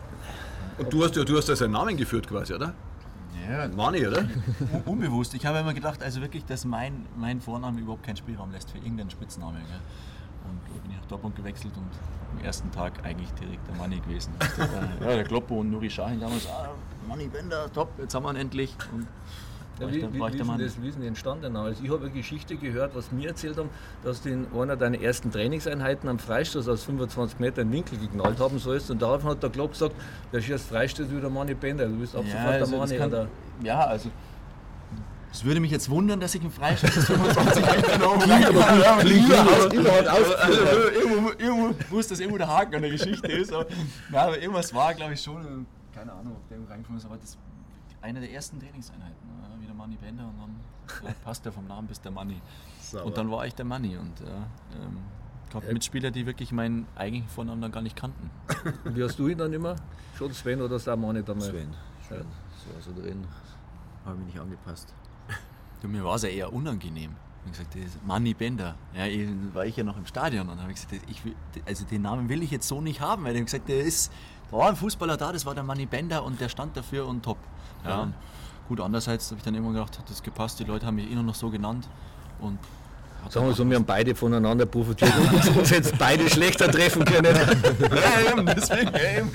und 0.79 0.93
du 0.93 1.05
hast 1.05 1.17
ja 1.17 1.25
du 1.25 1.37
hast 1.37 1.49
ja 1.49 1.57
seinen 1.57 1.73
Namen 1.73 1.97
geführt 1.97 2.27
quasi, 2.29 2.55
oder? 2.55 2.75
Ja. 3.49 3.69
Mani, 3.69 4.07
oder? 4.07 4.29
Unbewusst. 4.85 5.35
Ich 5.35 5.47
habe 5.47 5.59
immer 5.59 5.73
gedacht, 5.73 6.03
also 6.03 6.21
wirklich, 6.21 6.45
dass 6.45 6.65
mein, 6.65 7.07
mein 7.17 7.41
Vorname 7.41 7.81
überhaupt 7.81 8.03
keinen 8.03 8.17
Spielraum 8.17 8.53
lässt 8.53 8.71
für 8.71 8.79
irgendeinen 8.79 9.11
Spitznamen. 9.11 9.57
Gell? 9.57 9.81
Und 10.51 10.61
da 10.67 10.83
bin 10.83 10.91
ich 10.91 10.99
nach 10.99 11.07
Dortmund 11.07 11.37
gewechselt 11.37 11.73
und 11.77 12.39
am 12.39 12.45
ersten 12.45 12.71
Tag 12.71 12.93
eigentlich 13.05 13.31
direkt 13.33 13.67
der 13.67 13.75
Money 13.77 14.01
gewesen. 14.01 14.33
ja, 15.01 15.15
der 15.15 15.25
Kloppo 15.25 15.61
und 15.61 15.71
Nuri 15.71 15.89
Sahin 15.89 16.21
damals, 16.21 16.47
ah, 16.47 16.71
Money 17.07 17.29
Bender, 17.29 17.73
top, 17.73 17.91
jetzt 17.99 18.15
haben 18.15 18.25
wir 18.25 18.31
ihn 18.31 18.37
endlich. 18.37 18.75
Und 18.93 19.07
ja, 19.81 19.89
wie, 19.89 20.03
wie, 20.13 20.21
wie, 20.21 20.37
ist 20.39 20.77
das, 20.77 20.83
wie 20.83 20.89
ist 20.89 20.99
denn 20.99 21.07
entstanden? 21.07 21.57
Also 21.57 21.83
ich 21.83 21.91
habe 21.91 22.05
eine 22.05 22.11
Geschichte 22.11 22.57
gehört, 22.57 22.95
was 22.95 23.13
mir 23.13 23.29
erzählt 23.29 23.57
haben, 23.59 23.71
dass 24.03 24.23
du 24.23 24.31
in 24.31 24.47
einer 24.55 24.77
deiner 24.77 25.01
ersten 25.01 25.31
Trainingseinheiten 25.31 26.09
am 26.09 26.19
Freistoß 26.19 26.69
aus 26.69 26.85
25 26.85 27.39
Metern 27.39 27.71
Winkel 27.73 27.99
geknallt 27.99 28.41
haben 28.41 28.59
sollst 28.59 28.91
und 28.91 29.01
daraufhin 29.01 29.31
hat 29.31 29.43
der 29.43 29.51
Klopp 29.51 29.73
gesagt, 29.73 29.95
der 30.33 30.41
schießt 30.41 30.69
Freistoß 30.69 31.11
wie 31.11 31.21
der 31.21 31.31
Mani 31.31 31.55
Bender, 31.55 31.87
du 31.87 31.99
bist 31.99 32.17
ab 32.17 32.25
ja, 32.27 32.33
sofort 32.33 32.55
also 32.55 32.71
der 32.71 32.79
Mani. 32.79 32.97
Kann, 32.97 33.29
ja, 33.63 33.81
also 33.81 34.11
es 35.31 35.45
würde 35.45 35.61
mich 35.61 35.71
jetzt 35.71 35.91
wundern, 35.91 36.19
dass 36.21 36.35
ich 36.35 36.41
einen 36.41 36.51
Freistoß 36.51 36.97
aus 36.97 37.05
25 37.05 37.67
Metern 37.77 38.03
oben 38.03 38.31
Irgendwo 41.39 41.75
muss 41.91 42.09
das 42.09 42.19
irgendwo 42.19 42.39
der 42.39 42.49
Haken 42.49 42.77
an 42.77 42.83
der 42.83 42.91
Geschichte 42.91 43.27
ist. 43.31 43.53
Aber, 43.53 43.67
aber 44.13 44.41
irgendwas 44.41 44.73
war, 44.73 44.95
glaube 44.95 45.13
ich, 45.13 45.21
schon, 45.21 45.67
keine 45.95 46.13
Ahnung, 46.13 46.33
ob 46.37 46.49
der 46.49 46.57
irgendwo 46.57 46.73
reingekommen 46.73 46.99
ist, 46.99 47.05
aber 47.05 47.19
das 47.19 47.37
eine 48.01 48.21
der 48.21 48.33
ersten 48.33 48.59
Trainingseinheiten. 48.59 49.29
Manni 49.79 49.97
Bender 49.97 50.25
und 50.25 50.39
dann 50.39 51.07
ja, 51.07 51.15
passt 51.25 51.45
der 51.45 51.53
vom 51.53 51.67
Namen 51.67 51.87
bis 51.87 52.01
der 52.01 52.13
Manni. 52.13 52.41
Und 53.05 53.17
dann 53.17 53.31
war 53.31 53.47
ich 53.47 53.55
der 53.55 53.65
Manni 53.65 53.97
und 53.97 54.21
äh, 54.21 54.25
ähm, 54.25 54.99
gab 55.51 55.65
ja. 55.65 55.73
Mitspieler, 55.73 56.11
die 56.11 56.27
wirklich 56.27 56.53
meinen 56.53 56.87
eigentlichen 56.97 57.29
Vornamen 57.29 57.63
dann 57.63 57.73
gar 57.73 57.83
nicht 57.83 57.97
kannten. 57.97 58.31
Und 58.85 58.97
wie 58.97 59.03
hast 59.03 59.19
du 59.19 59.29
ihn 59.29 59.39
dann 59.39 59.53
immer? 59.53 59.77
Schon 60.17 60.33
Sven 60.33 60.61
oder 60.61 60.77
ist 60.77 60.87
der 60.87 60.97
Manni 60.97 61.23
damals? 61.23 61.47
Sven. 61.47 61.75
Sven. 62.07 62.27
So, 62.83 62.91
so 62.91 63.01
drin. 63.01 63.27
Habe 64.05 64.17
mich 64.17 64.27
nicht 64.27 64.41
angepasst. 64.41 64.93
Du, 65.81 65.87
mir 65.87 66.03
war 66.05 66.17
es 66.17 66.23
ja 66.23 66.29
eher 66.29 66.53
unangenehm. 66.53 67.15
Ich 67.53 67.57
habe 67.57 67.69
gesagt, 67.69 68.05
Manni 68.05 68.35
Bender. 68.35 68.75
Ja, 68.95 69.05
war 69.55 69.65
ich 69.65 69.77
ja 69.77 69.85
noch 69.85 69.97
im 69.97 70.07
Stadion 70.07 70.49
und 70.49 70.61
habe 70.61 70.73
gesagt, 70.73 70.93
ich 71.09 71.25
will, 71.25 71.37
also 71.67 71.85
den 71.85 72.03
Namen 72.03 72.29
will 72.29 72.43
ich 72.43 72.51
jetzt 72.51 72.67
so 72.67 72.81
nicht 72.81 73.01
haben, 73.01 73.23
weil 73.23 73.37
ich 73.37 73.45
gesagt, 73.45 73.69
der 73.69 73.85
ist, 73.85 74.11
da 74.51 74.57
war 74.57 74.71
ein 74.71 74.75
Fußballer 74.75 75.17
da, 75.17 75.33
das 75.33 75.47
war 75.47 75.55
der 75.55 75.63
Manni 75.63 75.87
Bender 75.87 76.25
und 76.25 76.41
der 76.41 76.49
stand 76.49 76.77
dafür 76.77 77.07
und 77.07 77.23
top. 77.23 77.39
Ja, 77.85 77.91
ja. 77.91 78.13
Gut, 78.69 78.81
andererseits 78.81 79.31
habe 79.31 79.39
ich 79.39 79.45
dann 79.45 79.55
immer 79.55 79.73
gedacht, 79.73 79.99
hat 79.99 80.11
das 80.11 80.23
gepasst, 80.23 80.61
die 80.61 80.65
Leute 80.65 80.87
haben 80.87 80.97
mich 80.97 81.11
eh 81.11 81.15
noch 81.15 81.35
so 81.35 81.49
genannt. 81.49 81.89
Und 82.39 82.59
Sagen 83.31 83.47
wir 83.47 83.55
so, 83.55 83.69
wir 83.69 83.77
haben 83.77 83.85
beide 83.85 84.15
voneinander 84.15 84.65
profitiert 84.65 85.13
und 85.19 85.57
uns 85.59 85.71
jetzt 85.71 85.99
beide 85.99 86.29
schlechter 86.31 86.71
treffen 86.71 87.05
können. 87.05 87.35
ja, 87.35 88.33
eben, 88.33 88.47
deswegen, 88.57 88.91
ja, 88.93 89.19
eben. 89.19 89.31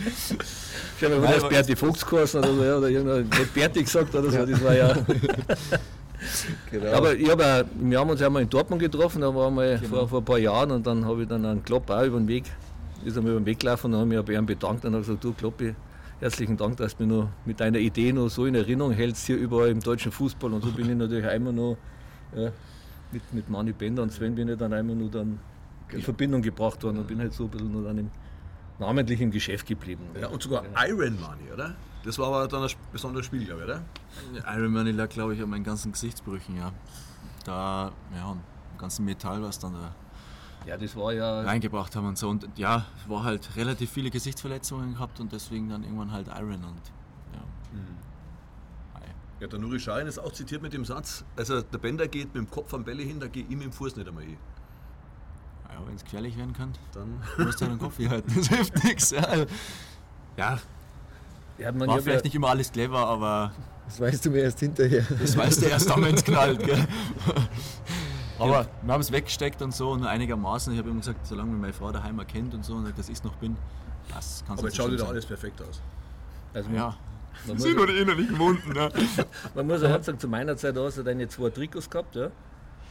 Ich 0.98 1.04
habe 1.04 1.20
mir 1.20 1.28
das 1.28 1.48
Berti 1.48 1.76
Fuchs 1.76 2.06
geheißen 2.06 2.40
oder 2.40 2.54
so, 2.56 2.64
ja, 2.64 2.78
oder 2.78 2.90
irgendein, 2.90 3.30
Berti 3.54 3.84
gesagt 3.84 4.16
oder 4.16 4.32
so, 4.32 4.46
das 4.46 4.64
war 4.64 4.76
ja. 4.76 4.96
Genau. 6.72 6.94
Aber 6.94 7.14
ich 7.16 7.30
hab 7.30 7.42
auch, 7.42 7.66
wir 7.76 8.00
haben 8.00 8.10
uns 8.10 8.22
ja 8.22 8.30
mal 8.30 8.42
in 8.42 8.50
Dortmund 8.50 8.82
getroffen, 8.82 9.20
da 9.22 9.36
waren 9.36 9.54
wir 9.56 9.78
genau. 9.78 9.98
vor, 9.98 10.08
vor 10.08 10.20
ein 10.20 10.26
paar 10.26 10.38
Jahren 10.38 10.72
und 10.72 10.88
dann 10.88 11.06
habe 11.06 11.24
ich 11.24 11.28
dann 11.28 11.46
einen 11.46 11.64
Klopp 11.66 11.90
auch 11.90 12.02
über 12.02 12.18
den 12.18 12.30
Weg, 12.30 12.46
ist 13.04 13.18
er 13.18 13.22
mir 13.22 13.32
über 13.32 13.42
den 13.42 13.46
Weg 13.46 13.60
gelaufen 13.60 13.88
und 13.88 13.92
dann 13.92 14.02
habe 14.02 14.14
ich 14.14 14.18
mich 14.20 14.26
bei 14.28 14.34
ihm 14.34 14.46
bedankt 14.46 14.86
und 14.86 14.94
habe 14.94 15.04
gesagt, 15.04 15.22
du 15.22 15.34
Kloppi, 15.34 15.76
herzlichen 16.24 16.56
Dank, 16.56 16.78
dass 16.78 16.96
du 16.96 17.04
mich 17.04 17.14
noch 17.14 17.30
mit 17.46 17.60
deiner 17.60 17.80
Idee 17.80 18.14
noch 18.14 18.30
so 18.30 18.46
in 18.46 18.56
Erinnerung 18.56 18.94
hältst 18.94 19.28
hier 19.28 19.36
überall 19.36 19.70
im 19.70 19.82
deutschen 19.82 20.12
Fußball. 20.12 20.54
Und 20.54 20.64
so 20.64 20.72
bin 20.72 20.90
ich 20.90 20.96
natürlich 20.96 21.28
einmal 21.28 21.52
noch 21.52 21.78
ja, 22.34 22.50
mit, 23.12 23.34
mit 23.34 23.50
Mani 23.50 23.74
Bender 23.74 24.04
und 24.04 24.12
Sven 24.12 24.34
bin 24.34 24.48
ich 24.48 24.58
dann 24.58 24.72
einmal 24.72 24.96
nur 24.96 25.12
dann 25.12 25.32
in 25.32 25.40
genau. 25.90 26.04
Verbindung 26.04 26.42
gebracht 26.42 26.82
worden 26.82 27.00
und 27.00 27.08
bin 27.08 27.20
halt 27.20 27.34
so 27.34 27.44
ein 27.44 27.50
bisschen 27.50 27.72
nur 27.72 27.84
dann 27.84 27.98
im, 27.98 28.12
namentlich 28.80 29.20
im 29.20 29.32
Geschäft 29.32 29.68
geblieben. 29.68 30.04
Ja, 30.20 30.30
und 30.30 30.42
sogar 30.42 30.64
ja. 30.64 30.88
Iron 30.88 31.20
Money, 31.20 31.52
oder? 31.54 31.76
Das 32.06 32.18
war 32.18 32.28
aber 32.28 32.48
dann 32.48 32.64
ein 32.64 32.70
besonderes 32.94 33.26
Spiel, 33.26 33.46
glaube 33.46 33.62
ich, 33.62 33.68
oder? 33.68 33.82
Iron 34.56 34.72
Money 34.72 34.92
lag, 34.92 35.10
glaube 35.10 35.36
ich, 35.36 35.42
an 35.42 35.50
meinen 35.50 35.64
ganzen 35.64 35.92
Gesichtsbrüchen, 35.92 36.56
ja. 36.56 36.72
Da, 37.44 37.92
ja, 38.16 38.32
am 38.32 38.42
ganzen 38.78 39.04
Metall, 39.04 39.42
was 39.42 39.60
dann 39.60 39.74
da 39.74 39.94
ja, 40.66 40.78
das 40.78 40.96
war 40.96 41.14
ja. 41.14 41.42
reingebracht 41.42 41.96
haben 41.96 42.08
und 42.08 42.18
so. 42.18 42.30
Und 42.30 42.48
ja, 42.56 42.86
es 42.98 43.10
war 43.10 43.24
halt 43.24 43.56
relativ 43.56 43.92
viele 43.92 44.10
Gesichtsverletzungen 44.10 44.94
gehabt 44.94 45.20
und 45.20 45.32
deswegen 45.32 45.70
dann 45.70 45.84
irgendwann 45.84 46.12
halt 46.12 46.28
Iron 46.28 46.64
und 46.64 46.82
ja. 47.34 47.42
Mhm. 47.72 47.98
Ja, 49.40 49.48
der 49.48 49.60
Nuri 49.60 49.78
Schein 49.78 50.08
ist 50.08 50.20
auch 50.20 50.32
zitiert 50.32 50.62
mit 50.62 50.72
dem 50.72 50.86
Satz, 50.86 51.26
also 51.36 51.62
der 51.62 51.78
Bender 51.78 52.08
geht 52.08 52.28
mit 52.28 52.36
dem 52.36 52.50
Kopf 52.50 52.74
am 52.74 52.86
Bälle 52.86 53.04
hin, 53.04 53.20
da 53.20 53.28
geht 53.28 53.50
ihm 53.50 53.62
im 53.62 53.74
Fuß 53.74 53.98
nicht 53.98 54.08
einmal 54.08 54.24
hin. 54.24 54.38
Ja, 55.70 55.82
wenn 55.86 55.96
es 55.96 56.04
gefährlich 56.04 56.38
werden 56.38 56.54
kann, 56.54 56.72
dann 56.94 57.22
musst 57.44 57.60
du 57.60 57.66
den 57.66 57.78
Kopf 57.78 57.98
hier 57.98 58.10
halten. 58.10 58.32
Das 58.36 58.48
hilft 58.48 58.84
nichts. 58.84 59.12
Ja, 59.12 59.22
also, 59.22 59.46
ja. 60.38 60.60
ja 61.58 61.72
man 61.74 61.90
war 61.90 62.00
vielleicht 62.00 62.20
ja, 62.20 62.24
nicht 62.24 62.36
immer 62.36 62.50
alles 62.50 62.72
clever, 62.72 63.06
aber. 63.06 63.52
Das 63.86 64.00
weißt 64.00 64.26
du 64.26 64.30
mir 64.30 64.44
erst 64.44 64.62
hinterher. 64.62 65.06
Das 65.20 65.36
weißt 65.36 65.62
du 65.62 65.66
erst 65.66 65.90
dann, 65.90 66.02
wenn 66.04 66.16
es 66.16 66.24
knallt. 66.24 66.64
Gell? 66.64 66.88
Aber 68.44 68.68
wir 68.82 68.94
haben 68.94 69.02
es 69.02 69.12
weggesteckt 69.12 69.62
und 69.62 69.74
so 69.74 69.92
und 69.92 70.06
einigermaßen. 70.06 70.74
Ich 70.74 70.80
habe 70.80 70.90
immer 70.90 71.00
gesagt, 71.00 71.26
solange 71.26 71.52
mich 71.52 71.62
meine 71.62 71.74
Frau 71.74 71.92
daheim 71.92 72.20
erkennt 72.20 72.54
und 72.54 72.64
so 72.66 72.74
und 72.76 72.98
dass 72.98 73.10
ich 73.10 73.16
es 73.18 73.24
noch 73.24 73.36
bin, 73.36 73.56
das 74.14 74.44
kann 74.48 74.58
Aber 74.58 74.68
jetzt 74.68 74.78
schaut 74.78 74.92
wieder 74.92 75.08
alles 75.08 75.26
perfekt 75.26 75.62
aus. 75.62 75.82
Also 76.54 76.70
Ja. 76.72 76.96
man, 77.48 77.58
sind 77.58 77.70
muss, 77.72 77.78
nur 77.78 77.88
die 77.88 77.98
innerlichen 78.02 78.38
Wunden. 78.40 78.74
Ne? 78.74 78.92
man 79.56 79.68
muss 79.68 79.82
ja 79.82 79.96
auch 79.96 80.04
sagen, 80.04 80.20
zu 80.20 80.28
meiner 80.28 80.56
Zeit 80.58 80.76
hast 80.78 80.98
du 80.98 81.04
deine 81.04 81.28
zwei 81.28 81.50
Trikots 81.50 81.90
gehabt, 81.90 82.16
ja. 82.16 82.26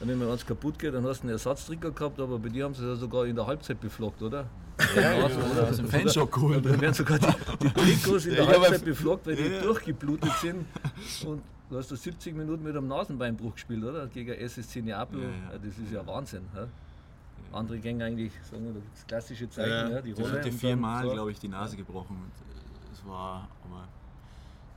Und 0.00 0.08
wenn 0.08 0.18
mir 0.18 0.30
eins 0.32 0.44
kaputt 0.44 0.78
geht, 0.80 0.94
dann 0.94 1.06
hast 1.06 1.20
du 1.20 1.24
einen 1.28 1.32
Ersatztrikot 1.32 1.92
gehabt, 1.92 2.18
aber 2.18 2.38
bei 2.38 2.48
dir 2.48 2.64
haben 2.64 2.74
sie 2.74 2.82
es 2.82 2.88
ja 2.88 2.96
sogar 2.96 3.24
in 3.26 3.36
der 3.36 3.46
Halbzeit 3.46 3.80
beflockt, 3.80 4.20
oder? 4.22 4.46
Ja, 4.96 5.12
ja, 5.12 5.24
aus 5.68 5.76
dem 5.76 5.86
Fanshop 5.86 6.32
geholt. 6.32 6.64
Da 6.66 6.80
werden 6.80 6.94
sogar 6.94 7.18
die, 7.18 7.26
die 7.62 7.70
Trikots 7.70 8.24
in 8.26 8.34
der 8.34 8.44
Ja, 8.44 8.50
Halbzeit 8.50 8.84
beflockt, 8.84 9.26
weil 9.26 9.36
die 9.36 9.42
Ja. 9.44 9.60
durchgeblutet 9.62 10.32
sind. 10.40 10.66
Und 11.24 11.42
du 11.72 11.78
hast 11.78 11.90
da 11.90 11.96
70 11.96 12.36
Minuten 12.36 12.62
mit 12.62 12.76
einem 12.76 12.86
Nasenbeinbruch 12.88 13.54
gespielt, 13.54 13.82
oder? 13.82 14.06
Gegen 14.06 14.32
SSC 14.32 14.82
Neapel. 14.82 15.22
Ja, 15.22 15.28
Ja. 15.28 15.58
Das 15.58 15.78
ist 15.78 15.90
ja 15.90 16.06
Wahnsinn. 16.06 16.42
Ja? 16.54 16.66
Andere 17.52 17.78
gehen 17.78 18.00
eigentlich, 18.00 18.32
sagen 18.50 18.64
wir, 18.64 18.80
das 18.94 19.06
klassische 19.06 19.48
Zeichen, 19.48 19.92
Ja, 19.92 20.00
die 20.00 20.10
Ich 20.10 20.16
Rolle. 20.18 20.28
hatte 20.28 20.36
und 20.38 20.44
dann 20.46 20.52
viermal, 20.58 21.04
so. 21.06 21.12
glaube 21.12 21.30
ich, 21.32 21.38
die 21.38 21.48
Nase 21.48 21.76
gebrochen. 21.76 22.16
Und 22.16 22.24
äh, 22.56 22.92
es 22.92 23.06
war, 23.06 23.48
aber 23.64 23.88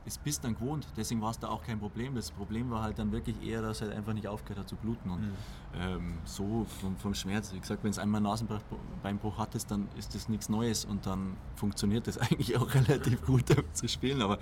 es 0.04 0.18
bist 0.18 0.44
dann 0.44 0.54
gewohnt, 0.54 0.86
deswegen 0.96 1.20
war 1.20 1.30
es 1.30 1.38
da 1.38 1.48
auch 1.48 1.62
kein 1.64 1.78
Problem. 1.78 2.14
Das 2.14 2.30
Problem 2.30 2.70
war 2.70 2.82
halt 2.82 2.98
dann 2.98 3.12
wirklich 3.12 3.36
eher, 3.42 3.60
dass 3.62 3.80
er 3.80 3.90
einfach 3.94 4.12
nicht 4.12 4.28
aufgehört 4.28 4.60
hat 4.60 4.68
zu 4.68 4.76
bluten. 4.76 5.10
Und 5.10 5.30
ähm, 5.78 6.14
so 6.24 6.66
vom, 6.80 6.96
vom 6.96 7.14
Schmerz, 7.14 7.52
wie 7.52 7.60
gesagt, 7.60 7.82
wenn 7.84 7.90
es 7.90 7.98
einmal 7.98 8.18
einen 8.18 8.26
Nasenbeinbruch 8.26 9.36
hattest, 9.38 9.70
dann 9.70 9.88
ist 9.98 10.14
das 10.14 10.28
nichts 10.28 10.48
Neues 10.48 10.84
und 10.84 11.06
dann 11.06 11.36
funktioniert 11.56 12.06
das 12.06 12.18
eigentlich 12.18 12.56
auch 12.56 12.72
relativ 12.74 13.24
gut 13.26 13.50
damit 13.50 13.76
zu 13.76 13.88
spielen. 13.88 14.22
Aber 14.22 14.38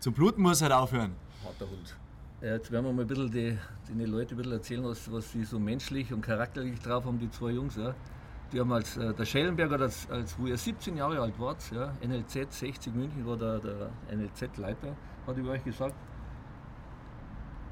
zum 0.00 0.12
Bluten 0.12 0.42
muss 0.42 0.62
halt 0.62 0.72
aufhören. 0.72 1.14
Harter 1.44 1.70
Hund. 1.70 1.96
Jetzt 2.42 2.70
werden 2.70 2.84
wir 2.84 2.92
mal 2.92 3.02
ein 3.02 3.08
bisschen 3.08 3.30
die, 3.30 3.58
die 3.88 4.04
Leute 4.04 4.34
ein 4.34 4.36
bisschen 4.36 4.52
erzählen, 4.52 4.84
was, 4.84 5.10
was 5.10 5.32
sie 5.32 5.44
so 5.44 5.58
menschlich 5.58 6.12
und 6.12 6.20
charakterlich 6.20 6.78
drauf 6.80 7.04
haben, 7.04 7.18
die 7.18 7.30
zwei 7.30 7.50
Jungs. 7.50 7.76
Ja. 7.76 7.94
Die 8.52 8.60
haben 8.60 8.72
als, 8.72 8.96
äh, 8.96 9.12
der 9.14 9.24
Schellenberger, 9.24 9.80
als, 9.80 10.08
als, 10.10 10.38
wo 10.38 10.46
ihr 10.46 10.56
17 10.56 10.96
Jahre 10.96 11.20
alt 11.20 11.38
wart, 11.40 11.58
ja, 11.72 11.92
NLZ 12.06 12.52
60 12.52 12.94
München 12.94 13.26
war 13.26 13.36
der, 13.36 13.58
der 13.58 13.90
NLZ-Leiter, 14.12 14.94
hat 15.26 15.36
über 15.36 15.50
euch 15.50 15.64
gesagt, 15.64 15.94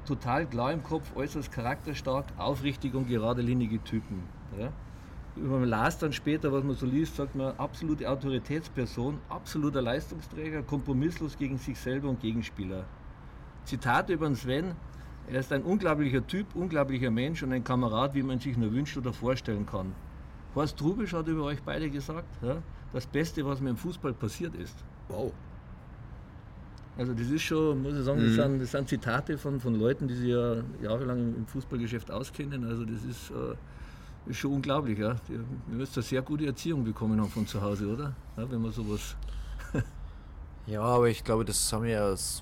total 0.05 0.45
klar 0.47 0.73
im 0.73 0.83
Kopf, 0.83 1.15
äußerst 1.15 1.51
charakterstark, 1.51 2.25
aufrichtig 2.37 2.93
und 2.93 3.07
geradelinige 3.07 3.81
Typen. 3.83 4.23
Ja. 4.59 4.71
Man 5.37 5.65
las 5.65 5.97
dann 5.97 6.13
später, 6.13 6.51
was 6.53 6.63
man 6.63 6.75
so 6.75 6.85
liest, 6.85 7.17
sagt 7.17 7.35
man, 7.35 7.57
absolute 7.57 8.09
Autoritätsperson, 8.09 9.19
absoluter 9.27 9.81
Leistungsträger, 9.81 10.63
kompromisslos 10.63 11.37
gegen 11.37 11.57
sich 11.57 11.77
selber 11.77 12.07
und 12.07 12.21
Gegenspieler. 12.21 12.85
Zitat 13.65 14.09
über 14.09 14.27
den 14.27 14.35
Sven, 14.35 14.75
er 15.27 15.39
ist 15.39 15.51
ein 15.51 15.63
unglaublicher 15.63 16.25
Typ, 16.25 16.55
unglaublicher 16.55 17.11
Mensch 17.11 17.43
und 17.43 17.51
ein 17.51 17.63
Kamerad, 17.63 18.13
wie 18.13 18.23
man 18.23 18.39
sich 18.39 18.55
nur 18.55 18.71
wünscht 18.71 18.95
oder 18.95 19.11
vorstellen 19.11 19.65
kann. 19.65 19.93
Horst 20.53 20.77
Trubisch 20.77 21.13
hat 21.13 21.27
über 21.27 21.43
euch 21.43 21.61
beide 21.63 21.89
gesagt, 21.89 22.29
ja, 22.41 22.61
das 22.93 23.05
Beste, 23.05 23.45
was 23.45 23.59
mir 23.59 23.71
im 23.71 23.77
Fußball 23.77 24.13
passiert 24.13 24.55
ist. 24.55 24.77
Wow. 25.09 25.33
Also 26.97 27.13
das 27.13 27.27
ist 27.27 27.41
schon, 27.41 27.81
muss 27.81 27.97
ich 27.97 28.05
sagen, 28.05 28.21
das, 28.23 28.35
sind, 28.35 28.61
das 28.61 28.71
sind 28.71 28.87
Zitate 28.87 29.37
von, 29.37 29.59
von 29.59 29.75
Leuten, 29.75 30.07
die 30.07 30.13
sich 30.13 30.29
ja 30.29 30.55
jahrelang 30.81 31.35
im 31.35 31.45
Fußballgeschäft 31.45 32.09
auskennen. 32.09 32.63
Also 32.63 32.85
das 32.85 33.03
ist, 33.03 33.31
äh, 33.31 33.55
ist 34.27 34.37
schon 34.37 34.53
unglaublich. 34.53 34.97
Ja. 34.99 35.15
Ihr 35.29 35.45
müsst 35.67 35.95
eine 35.97 36.03
sehr 36.03 36.21
gute 36.21 36.45
Erziehung 36.45 36.83
bekommen 36.83 37.19
haben 37.19 37.29
von 37.29 37.47
zu 37.47 37.61
Hause, 37.61 37.87
oder? 37.87 38.13
Ja, 38.37 38.49
wenn 38.49 38.61
man 38.61 38.71
sowas... 38.71 39.15
Ja, 40.67 40.81
aber 40.81 41.09
ich 41.09 41.23
glaube, 41.23 41.45
das 41.45 41.71
haben 41.71 41.83
wir 41.83 41.91
ja, 41.91 42.09
das 42.09 42.41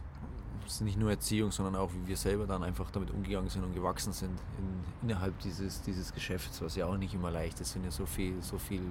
ist 0.65 0.79
nicht 0.79 0.97
nur 0.97 1.09
Erziehung, 1.09 1.51
sondern 1.51 1.75
auch, 1.75 1.91
wie 1.93 2.07
wir 2.07 2.15
selber 2.15 2.47
dann 2.47 2.63
einfach 2.63 2.89
damit 2.91 3.11
umgegangen 3.11 3.49
sind 3.49 3.65
und 3.65 3.73
gewachsen 3.73 4.13
sind 4.13 4.39
in, 4.57 5.09
innerhalb 5.09 5.37
dieses, 5.39 5.81
dieses 5.81 6.13
Geschäfts, 6.13 6.61
was 6.61 6.77
ja 6.77 6.85
auch 6.85 6.95
nicht 6.95 7.13
immer 7.13 7.31
leicht 7.31 7.59
ist. 7.59 7.67
Es 7.67 7.73
sind 7.73 7.83
ja 7.83 7.91
so 7.91 8.05
viel, 8.05 8.41
so 8.41 8.57
viel, 8.57 8.81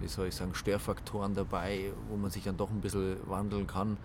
wie 0.00 0.08
soll 0.08 0.26
ich 0.26 0.34
sagen, 0.34 0.54
Störfaktoren 0.54 1.34
dabei, 1.34 1.92
wo 2.08 2.16
man 2.16 2.32
sich 2.32 2.42
dann 2.42 2.56
doch 2.56 2.70
ein 2.70 2.80
bisschen 2.80 3.16
wandeln 3.28 3.68
kann. 3.68 3.96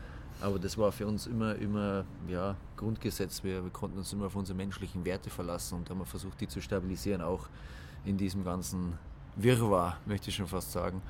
Aber 0.41 0.60
das 0.60 0.77
war 0.77 0.91
für 0.91 1.08
uns 1.08 1.27
immer, 1.27 1.55
immer 1.55 2.05
ja, 2.27 2.55
Grundgesetz. 2.77 3.43
Wir, 3.43 3.63
wir 3.63 3.72
konnten 3.72 3.98
uns 3.98 4.13
immer 4.13 4.27
auf 4.27 4.36
unsere 4.36 4.58
menschlichen 4.58 5.05
Werte 5.05 5.29
verlassen 5.29 5.75
und 5.75 5.89
haben 5.89 6.05
versucht, 6.05 6.41
die 6.41 6.48
zu 6.48 6.62
stabilisieren, 6.62 7.22
auch 7.22 7.48
in 8.05 8.17
diesem 8.17 8.43
ganzen 8.43 8.98
Wirrwarr, 9.36 9.98
möchte 10.05 10.29
ich 10.29 10.36
schon 10.36 10.48
fast 10.48 10.72
sagen. 10.72 11.01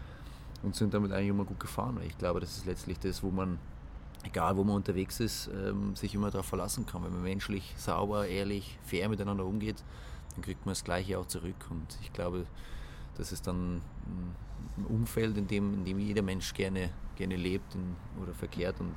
Und 0.61 0.75
sind 0.75 0.93
damit 0.93 1.11
eigentlich 1.11 1.29
immer 1.29 1.43
gut 1.43 1.59
gefahren. 1.59 1.99
Ich 2.07 2.17
glaube, 2.17 2.39
das 2.39 2.57
ist 2.57 2.65
letztlich 2.65 2.97
das, 2.99 3.21
wo 3.21 3.31
man, 3.31 3.59
egal 4.23 4.55
wo 4.55 4.63
man 4.63 4.77
unterwegs 4.77 5.19
ist, 5.19 5.49
ähm, 5.53 5.93
sich 5.95 6.15
immer 6.15 6.31
darauf 6.31 6.45
verlassen 6.45 6.85
kann. 6.85 7.03
Wenn 7.03 7.11
man 7.11 7.23
menschlich, 7.23 7.73
sauber, 7.77 8.27
ehrlich, 8.27 8.79
fair 8.83 9.09
miteinander 9.09 9.45
umgeht, 9.45 9.83
dann 10.33 10.41
kriegt 10.41 10.65
man 10.65 10.71
das 10.71 10.85
Gleiche 10.85 11.19
auch 11.19 11.25
zurück. 11.25 11.67
Und 11.69 11.97
ich 12.01 12.13
glaube, 12.13 12.45
das 13.17 13.33
ist 13.33 13.45
dann 13.45 13.81
ein 14.77 14.85
Umfeld, 14.87 15.37
in 15.37 15.47
dem, 15.47 15.73
in 15.73 15.85
dem 15.85 15.99
jeder 15.99 16.21
Mensch 16.21 16.53
gerne, 16.53 16.91
gerne 17.17 17.35
lebt 17.35 17.75
in, 17.75 17.95
oder 18.21 18.33
verkehrt. 18.33 18.79
Und, 18.79 18.93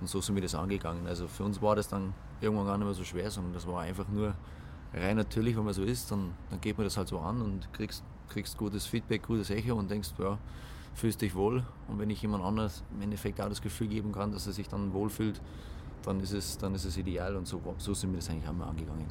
und 0.00 0.08
so 0.08 0.22
sind 0.22 0.34
wir 0.34 0.42
das 0.42 0.54
angegangen. 0.54 1.06
Also 1.06 1.28
für 1.28 1.44
uns 1.44 1.60
war 1.60 1.76
das 1.76 1.88
dann 1.88 2.14
irgendwann 2.40 2.66
gar 2.66 2.78
nicht 2.78 2.86
mehr 2.86 2.94
so 2.94 3.04
schwer, 3.04 3.30
sondern 3.30 3.52
das 3.52 3.66
war 3.66 3.82
einfach 3.82 4.08
nur 4.08 4.34
rein 4.94 5.16
natürlich, 5.16 5.56
wenn 5.56 5.64
man 5.64 5.74
so 5.74 5.82
ist, 5.82 6.10
dann, 6.10 6.32
dann 6.50 6.60
geht 6.60 6.78
man 6.78 6.86
das 6.86 6.96
halt 6.96 7.08
so 7.08 7.18
an 7.18 7.42
und 7.42 7.72
kriegst, 7.72 8.02
kriegst 8.28 8.56
gutes 8.56 8.86
Feedback, 8.86 9.22
gutes 9.22 9.50
Echo 9.50 9.74
und 9.74 9.90
denkst, 9.90 10.10
ja, 10.18 10.38
fühlst 10.94 11.20
dich 11.20 11.34
wohl. 11.34 11.64
Und 11.88 11.98
wenn 11.98 12.10
ich 12.10 12.22
jemand 12.22 12.44
anders 12.44 12.84
im 12.94 13.02
Endeffekt 13.02 13.40
auch 13.40 13.48
das 13.48 13.60
Gefühl 13.60 13.88
geben 13.88 14.12
kann, 14.12 14.32
dass 14.32 14.46
er 14.46 14.52
sich 14.52 14.68
dann 14.68 14.92
wohlfühlt, 14.92 15.40
dann 16.04 16.20
ist 16.20 16.32
es, 16.32 16.58
dann 16.58 16.74
ist 16.74 16.84
es 16.84 16.96
ideal 16.96 17.36
und 17.36 17.46
so, 17.46 17.60
so 17.78 17.94
sind 17.94 18.12
wir 18.12 18.18
das 18.18 18.30
eigentlich 18.30 18.48
einmal 18.48 18.68
angegangen. 18.68 19.06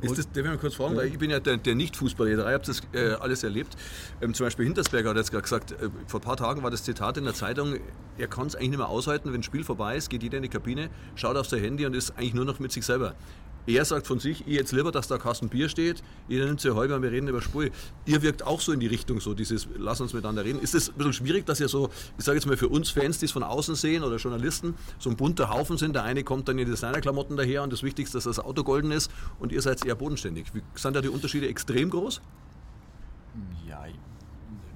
Ist 0.00 0.16
das, 0.16 0.26
darf 0.26 0.36
ich 0.36 0.44
mal 0.44 0.58
kurz 0.58 0.74
fragen, 0.74 0.96
weil 0.96 1.08
ich 1.08 1.18
bin 1.18 1.30
ja 1.30 1.40
der, 1.40 1.56
der 1.56 1.74
Nicht-Fußballer, 1.74 2.30
ihr 2.30 2.54
habt 2.54 2.68
das 2.68 2.82
äh, 2.92 3.14
alles 3.14 3.42
erlebt. 3.42 3.76
Ähm, 4.20 4.32
zum 4.32 4.46
Beispiel 4.46 4.64
Hintersberger 4.64 5.10
hat 5.10 5.16
jetzt 5.16 5.32
gerade 5.32 5.42
gesagt, 5.42 5.72
äh, 5.72 5.90
vor 6.06 6.20
ein 6.20 6.22
paar 6.22 6.36
Tagen 6.36 6.62
war 6.62 6.70
das 6.70 6.84
Zitat 6.84 7.16
in 7.16 7.24
der 7.24 7.34
Zeitung, 7.34 7.74
er 8.16 8.28
kann 8.28 8.46
es 8.46 8.54
eigentlich 8.54 8.70
nicht 8.70 8.78
mehr 8.78 8.88
aushalten, 8.88 9.32
wenn 9.32 9.40
ein 9.40 9.42
Spiel 9.42 9.64
vorbei 9.64 9.96
ist, 9.96 10.08
geht 10.08 10.22
jeder 10.22 10.36
in 10.36 10.44
die 10.44 10.48
Kabine, 10.48 10.88
schaut 11.16 11.36
auf 11.36 11.48
sein 11.48 11.60
Handy 11.60 11.84
und 11.84 11.96
ist 11.96 12.12
eigentlich 12.12 12.34
nur 12.34 12.44
noch 12.44 12.60
mit 12.60 12.70
sich 12.70 12.86
selber. 12.86 13.14
Er 13.68 13.84
sagt 13.84 14.06
von 14.06 14.18
sich, 14.18 14.40
ich 14.46 14.54
jetzt 14.54 14.72
lieber, 14.72 14.90
dass 14.90 15.08
da 15.08 15.18
Kasten 15.18 15.50
Bier 15.50 15.68
steht, 15.68 16.02
jeder 16.26 16.46
nimmt 16.46 16.58
sich 16.58 16.74
halber 16.74 16.96
und 16.96 17.02
wir 17.02 17.12
reden 17.12 17.28
über 17.28 17.42
Spiel. 17.42 17.70
Ihr 18.06 18.22
wirkt 18.22 18.42
auch 18.42 18.62
so 18.62 18.72
in 18.72 18.80
die 18.80 18.86
Richtung, 18.86 19.20
so 19.20 19.34
dieses, 19.34 19.68
lass 19.76 20.00
uns 20.00 20.14
miteinander 20.14 20.42
reden. 20.42 20.58
Ist 20.58 20.74
es 20.74 20.88
ein 20.88 20.94
bisschen 20.94 21.12
schwierig, 21.12 21.44
dass 21.44 21.60
ihr 21.60 21.68
so, 21.68 21.90
ich 22.16 22.24
sage 22.24 22.38
jetzt 22.38 22.46
mal 22.46 22.56
für 22.56 22.68
uns 22.68 22.88
Fans, 22.88 23.18
die 23.18 23.26
es 23.26 23.32
von 23.32 23.42
außen 23.42 23.74
sehen 23.74 24.04
oder 24.04 24.16
Journalisten, 24.16 24.74
so 24.98 25.10
ein 25.10 25.16
bunter 25.16 25.50
Haufen 25.50 25.76
sind, 25.76 25.94
der 25.94 26.04
eine 26.04 26.24
kommt 26.24 26.48
dann 26.48 26.58
in 26.58 26.66
Designerklamotten 26.66 27.36
daher 27.36 27.62
und 27.62 27.70
das 27.70 27.82
Wichtigste, 27.82 28.16
dass 28.16 28.24
das 28.24 28.38
Auto 28.38 28.64
golden 28.64 28.90
ist 28.90 29.10
und 29.38 29.52
ihr 29.52 29.60
seid 29.60 29.84
eher 29.84 29.96
bodenständig. 29.96 30.46
Wie, 30.54 30.62
sind 30.74 30.96
da 30.96 31.02
die 31.02 31.10
Unterschiede 31.10 31.46
extrem 31.46 31.90
groß? 31.90 32.22
Ja, 33.68 33.84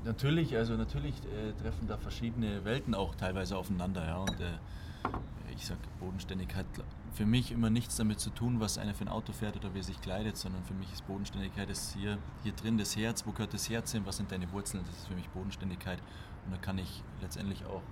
natürlich, 0.05 0.55
also 0.55 0.75
natürlich 0.75 1.15
äh, 1.15 1.59
treffen 1.63 1.89
da 1.89 1.97
verschiedene 1.97 2.63
Welten 2.67 2.95
auch 2.95 3.15
teilweise 3.15 3.57
aufeinander, 3.57 4.05
ja. 4.05 4.19
Und 4.19 4.39
äh, 4.39 5.09
ich 5.55 5.67
sag, 5.67 5.79
Bodenständigkeit 6.01 6.67
für 7.13 7.27
mich 7.27 7.53
immer 7.53 7.71
nichts 7.71 7.97
damit 7.97 8.21
zu 8.21 8.31
tun, 8.31 8.61
was 8.61 8.79
einer 8.79 8.95
für 8.95 9.05
ein 9.05 9.09
Auto 9.09 9.33
fährt 9.33 9.57
oder 9.57 9.75
wie 9.75 9.81
er 9.81 9.85
sich 9.85 10.01
kleidet, 10.01 10.37
sondern 10.37 10.65
für 10.65 10.75
mich 10.75 10.93
ist 10.93 11.07
Bodenständigkeit 11.07 11.69
ist 11.69 11.95
hier, 11.95 12.19
hier 12.43 12.53
drin 12.53 12.79
das 12.79 12.97
Herz, 12.97 13.27
wo 13.27 13.33
gehört 13.33 13.53
das 13.53 13.69
Herz 13.69 13.93
hin, 13.93 14.03
was 14.07 14.17
sind 14.17 14.33
deine 14.33 14.51
Wurzeln, 14.53 14.83
das 14.87 14.97
ist 14.97 15.09
für 15.09 15.15
mich 15.15 15.29
Bodenständigkeit. 15.31 15.99
Und 16.45 16.53
da 16.53 16.59
kann 16.59 16.79
ich 16.79 17.03
letztendlich 17.21 17.65
auch 17.67 17.83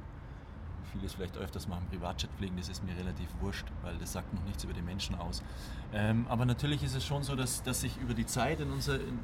vieles 0.93 1.15
vielleicht 1.15 1.37
öfters 1.37 1.69
machen, 1.69 1.87
Privatjet 1.91 2.31
fliegen, 2.37 2.57
das 2.57 2.69
ist 2.69 2.83
mir 2.83 2.97
relativ 2.97 3.29
wurscht, 3.41 3.67
weil 3.83 3.97
das 3.99 4.13
sagt 4.13 4.33
noch 4.35 4.43
nichts 4.45 4.65
über 4.65 4.73
die 4.73 4.83
Menschen 4.83 5.15
aus. 5.15 5.43
Ähm, 5.93 6.27
aber 6.29 6.45
natürlich 6.45 6.83
ist 6.83 6.95
es 6.95 7.05
schon 7.05 7.23
so, 7.23 7.37
dass, 7.37 7.63
dass 7.63 7.83
sich 7.83 7.97
über 7.99 8.15
die 8.15 8.27
Zeit 8.27 8.61
in, 8.61 8.71
unser, 8.71 8.97
in, 8.97 9.21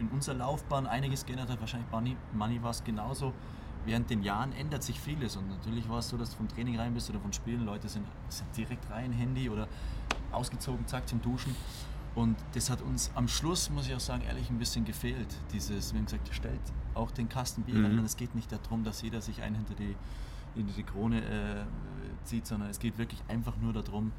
in 0.00 0.08
unserer 0.08 0.36
Laufbahn 0.36 0.86
einiges 0.86 1.26
geändert 1.26 1.50
hat. 1.50 1.60
Wahrscheinlich 1.60 1.90
Money, 1.90 2.16
Money 2.32 2.62
war 2.62 2.70
es 2.70 2.82
genauso. 2.84 3.34
Während 3.84 4.08
den 4.10 4.22
Jahren 4.22 4.52
ändert 4.52 4.82
sich 4.82 4.98
vieles 4.98 5.36
und 5.36 5.48
natürlich 5.48 5.88
war 5.88 5.98
es 5.98 6.08
so, 6.08 6.16
dass 6.16 6.30
du 6.30 6.36
vom 6.36 6.48
Training 6.48 6.78
rein 6.78 6.94
bist 6.94 7.10
oder 7.10 7.20
von 7.20 7.32
Spielen, 7.32 7.64
Leute 7.66 7.88
sind, 7.88 8.06
sind 8.28 8.48
direkt 8.56 8.88
rein, 8.90 9.12
Handy 9.12 9.50
oder 9.50 9.68
ausgezogen, 10.32 10.86
zack, 10.86 11.06
zum 11.08 11.20
Duschen. 11.20 11.54
Und 12.14 12.36
das 12.54 12.70
hat 12.70 12.80
uns 12.80 13.10
am 13.16 13.26
Schluss, 13.28 13.70
muss 13.70 13.88
ich 13.88 13.94
auch 13.94 14.00
sagen, 14.00 14.22
ehrlich 14.22 14.48
ein 14.48 14.58
bisschen 14.58 14.84
gefehlt. 14.84 15.26
Dieses, 15.52 15.92
wir 15.92 15.98
haben 15.98 16.06
gesagt, 16.06 16.28
stellt 16.32 16.60
auch 16.94 17.10
den 17.10 17.28
Kasten 17.28 17.62
Bier 17.62 17.74
Mhm. 17.80 17.84
rein 17.86 17.98
und 17.98 18.04
es 18.04 18.16
geht 18.16 18.34
nicht 18.34 18.50
darum, 18.52 18.84
dass 18.84 19.02
jeder 19.02 19.20
sich 19.20 19.42
einen 19.42 19.56
hinter 19.56 19.74
die, 19.74 19.96
hinter 20.54 20.72
die 20.74 20.84
Krone 20.84 21.20
äh, 21.22 21.64
zieht, 22.24 22.46
sondern 22.46 22.70
es 22.70 22.78
geht 22.78 22.96
wirklich 22.98 23.20
einfach 23.28 23.56
nur 23.60 23.72
darum, 23.72 24.12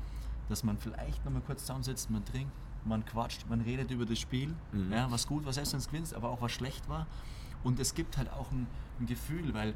dass 0.50 0.63
man 0.63 0.77
vielleicht 0.77 1.24
nochmal 1.25 1.41
kurz 1.41 1.62
zusammensitzt, 1.62 2.10
man 2.12 2.24
trinkt, 2.25 2.51
man 2.84 3.03
quatscht, 3.05 3.45
man 3.50 3.62
redet 3.62 3.89
über 3.91 4.05
das 4.05 4.19
Spiel, 4.19 4.53
Mhm. 4.74 4.91
ja, 4.91 5.10
was 5.10 5.25
gut 5.25 5.45
war, 5.45 5.53
selbst 5.53 5.72
wenn 5.74 5.79
es 5.79 5.88
gewinnst, 5.88 6.13
aber 6.13 6.29
auch 6.29 6.41
was 6.41 6.51
schlecht 6.51 6.88
war. 6.89 7.07
Und 7.65 7.79
es 7.79 7.95
gibt 7.95 8.15
halt 8.17 8.31
auch 8.31 8.51
ein, 8.51 8.67
ein 9.00 9.07
Gefühl, 9.07 9.53
weil 9.53 9.74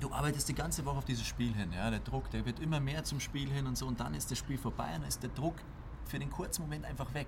du 0.00 0.12
arbeitest 0.12 0.48
die 0.48 0.54
ganze 0.54 0.84
Woche 0.86 0.98
auf 0.98 1.04
dieses 1.04 1.26
Spiel 1.26 1.52
hin. 1.52 1.72
Ja? 1.72 1.90
Der 1.90 1.98
Druck, 1.98 2.30
der 2.30 2.46
wird 2.46 2.60
immer 2.60 2.80
mehr 2.80 3.02
zum 3.02 3.18
Spiel 3.18 3.50
hin 3.50 3.66
und 3.66 3.76
so. 3.76 3.86
Und 3.86 3.98
dann 4.00 4.14
ist 4.14 4.30
das 4.30 4.38
Spiel 4.38 4.56
vorbei 4.56 4.86
und 4.94 5.00
dann 5.00 5.08
ist 5.08 5.22
der 5.22 5.30
Druck 5.30 5.56
für 6.04 6.20
den 6.20 6.30
kurzen 6.30 6.62
Moment 6.62 6.84
einfach 6.84 7.12
weg. 7.12 7.26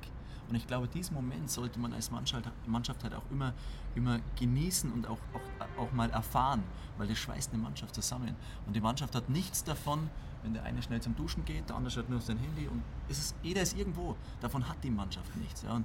Und 0.49 0.55
ich 0.55 0.67
glaube, 0.67 0.87
diesen 0.87 1.15
Moment 1.15 1.51
sollte 1.51 1.79
man 1.81 1.93
als 1.93 2.11
Mannschaft, 2.11 2.49
Mannschaft 2.67 3.03
halt 3.03 3.15
auch 3.15 3.29
immer, 3.31 3.53
immer 3.97 4.21
genießen 4.39 4.91
und 4.93 5.07
auch, 5.09 5.19
auch, 5.35 5.83
auch 5.83 5.93
mal 5.93 6.09
erfahren, 6.11 6.63
weil 6.97 7.09
das 7.09 7.19
schweißt 7.19 7.53
eine 7.53 7.61
Mannschaft 7.61 7.97
zusammen. 7.97 8.37
Und 8.65 8.75
die 8.77 8.81
Mannschaft 8.81 9.15
hat 9.17 9.29
nichts 9.29 9.65
davon, 9.65 10.09
wenn 10.45 10.55
der 10.55 10.63
eine 10.63 10.81
schnell 10.83 11.03
zum 11.03 11.17
Duschen 11.17 11.45
geht, 11.45 11.69
der 11.69 11.77
andere 11.77 11.91
schaut 11.91 12.09
nur 12.09 12.19
auf 12.19 12.25
sein 12.25 12.39
Handy 12.39 12.69
und 12.69 12.81
es 13.09 13.19
ist, 13.19 13.35
jeder 13.43 13.61
ist 13.61 13.77
irgendwo. 13.77 14.17
Davon 14.41 14.69
hat 14.69 14.77
die 14.85 14.91
Mannschaft 14.91 15.37
nichts. 15.37 15.63
Ja. 15.63 15.73
Und, 15.73 15.85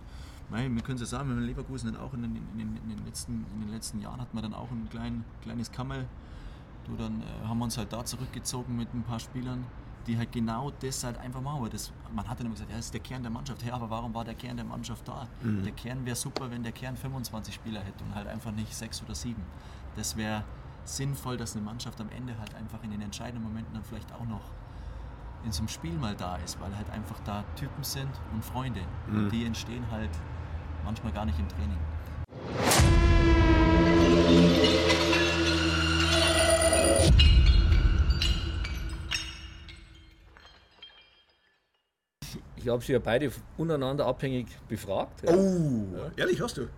weil, 0.50 0.70
wir 0.74 0.82
können 0.82 0.96
es 0.96 1.02
ja 1.02 1.18
sagen, 1.18 1.30
wenn 1.30 1.40
Leverkusen 1.40 1.94
dann 1.94 2.02
auch 2.02 2.14
in 2.14 2.22
den, 2.24 2.36
in, 2.36 2.58
den, 2.58 2.78
in, 2.78 2.90
den 2.90 3.06
letzten, 3.06 3.46
in 3.54 3.62
den 3.62 3.72
letzten 3.72 4.00
Jahren 4.00 4.22
hat 4.22 4.34
man 4.34 4.44
dann 4.44 4.54
auch 4.54 4.70
ein 4.72 4.88
klein, 4.90 5.24
kleines 5.42 5.72
Kammer. 5.72 6.06
Du, 6.86 6.96
dann 6.96 7.22
äh, 7.22 7.48
haben 7.48 7.58
wir 7.60 7.66
uns 7.66 7.78
halt 7.78 7.94
da 7.94 8.04
zurückgezogen 8.04 8.76
mit 8.76 8.94
ein 8.94 9.04
paar 9.04 9.20
Spielern, 9.20 9.66
die 10.06 10.18
halt 10.18 10.32
genau 10.32 10.72
das 10.82 11.04
halt 11.04 11.18
einfach 11.18 11.42
machen. 11.42 11.68
Das, 11.72 11.92
man 12.14 12.28
hat 12.28 12.40
dann 12.40 12.48
immer 12.48 12.56
gesagt, 12.56 12.70
ja, 12.70 12.78
das 12.78 12.86
ist 12.86 12.94
der 12.94 13.02
Kern 13.02 13.24
der 13.24 13.32
Mannschaft. 13.32 13.64
Ja, 13.64 13.74
aber 13.74 13.90
warum 13.90 14.14
war 14.14 14.26
der 14.26 14.36
Kern 14.36 14.58
der 14.58 14.66
Mannschaft 14.66 15.08
da? 15.08 15.28
Mhm. 15.42 15.64
Der 15.64 15.72
Kern 15.72 16.06
wäre 16.06 16.16
super, 16.16 16.52
wenn 16.52 16.62
der 16.62 16.74
Kern 16.74 16.98
25 16.98 17.54
Spieler 17.54 17.80
hätte 17.80 18.04
und 18.04 18.14
halt 18.14 18.28
einfach 18.28 18.52
nicht 18.52 18.76
sechs 18.76 19.02
oder 19.02 19.16
sieben. 19.16 19.42
Das 19.96 20.18
wäre 20.18 20.44
sinnvoll, 20.86 21.38
dass 21.38 21.56
eine 21.56 21.64
Mannschaft 21.64 22.02
am 22.02 22.10
Ende 22.10 22.38
halt 22.38 22.54
einfach 22.56 22.84
in 22.84 22.92
den 22.92 23.02
entscheidenden 23.02 23.44
Momenten 23.48 23.74
dann 23.74 23.84
vielleicht 23.84 24.12
auch 24.14 24.26
noch 24.26 24.42
in 25.46 25.52
so 25.52 25.60
einem 25.60 25.68
Spiel 25.68 25.94
mal 25.94 26.16
da 26.16 26.38
ist, 26.38 26.60
weil 26.60 26.76
halt 26.76 26.90
einfach 26.90 27.20
da 27.26 27.44
Typen 27.56 27.84
sind 27.84 28.10
und 28.34 28.44
Freunde. 28.44 28.82
Mhm. 29.08 29.18
Und 29.18 29.30
die 29.32 29.46
entstehen 29.46 29.86
halt 29.92 30.12
manchmal 30.84 31.14
gar 31.14 31.26
nicht 31.26 31.40
im 31.40 31.48
Training. 31.48 31.78
Ich 42.56 42.70
habe 42.70 42.82
sie 42.82 42.94
ja 42.94 43.00
beide 43.00 43.30
untereinander 43.58 44.06
abhängig 44.06 44.48
befragt. 44.70 45.22
Ja. 45.24 45.36
Oh, 45.36 45.86
ja. 45.98 46.12
ehrlich 46.16 46.40
hast 46.40 46.58
du? 46.58 46.70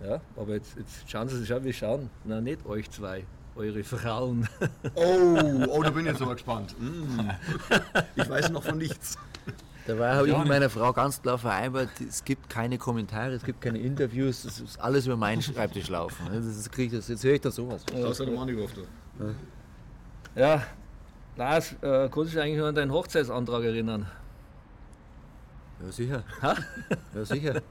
Ja, 0.00 0.20
aber 0.36 0.54
jetzt, 0.54 0.76
jetzt 0.76 1.10
schauen 1.10 1.28
Sie 1.28 1.38
sich 1.38 1.52
an, 1.52 1.64
wir 1.64 1.72
schauen. 1.72 2.10
Na, 2.24 2.40
nicht 2.40 2.64
euch 2.64 2.88
zwei, 2.90 3.24
eure 3.56 3.82
Frauen. 3.82 4.48
Oh, 4.94 5.66
oh 5.68 5.82
da 5.82 5.90
bin 5.90 6.06
ich 6.06 6.12
jetzt 6.12 6.22
aber 6.22 6.34
gespannt. 6.34 6.76
Mm. 6.78 7.30
Ich 8.14 8.28
weiß 8.28 8.50
noch 8.50 8.62
von 8.62 8.78
nichts. 8.78 9.16
Dabei 9.86 10.14
habe 10.14 10.28
ich 10.28 10.36
mit 10.36 10.46
meiner 10.46 10.70
Frau 10.70 10.92
ganz 10.92 11.20
klar 11.20 11.38
vereinbart, 11.38 11.88
es 12.08 12.24
gibt 12.24 12.48
keine 12.48 12.78
Kommentare, 12.78 13.32
es 13.32 13.42
gibt 13.42 13.60
keine 13.60 13.78
Interviews, 13.78 14.44
es 14.44 14.60
ist 14.60 14.80
alles 14.80 15.06
über 15.06 15.16
meinen 15.16 15.42
Schreibtisch 15.42 15.88
laufen. 15.88 16.26
Das 16.32 16.44
ist, 16.44 16.70
krieg 16.70 16.92
ich, 16.92 17.08
jetzt 17.08 17.24
höre 17.24 17.34
ich 17.34 17.40
da 17.40 17.50
sowas. 17.50 17.84
Das 17.86 18.20
hat 18.20 18.28
der 18.28 18.34
Mann 18.34 18.46
gehofft. 18.46 18.76
Ja, 20.36 20.62
Lars, 21.36 21.72
äh, 21.82 22.08
kannst 22.08 22.16
du 22.16 22.24
dich 22.24 22.40
eigentlich 22.40 22.58
noch 22.58 22.66
an 22.66 22.74
deinen 22.74 22.92
Hochzeitsantrag 22.92 23.64
erinnern? 23.64 24.06
Ja, 25.84 25.90
sicher. 25.90 26.24
Ha? 26.42 26.54
Ja, 27.14 27.24
sicher. 27.24 27.62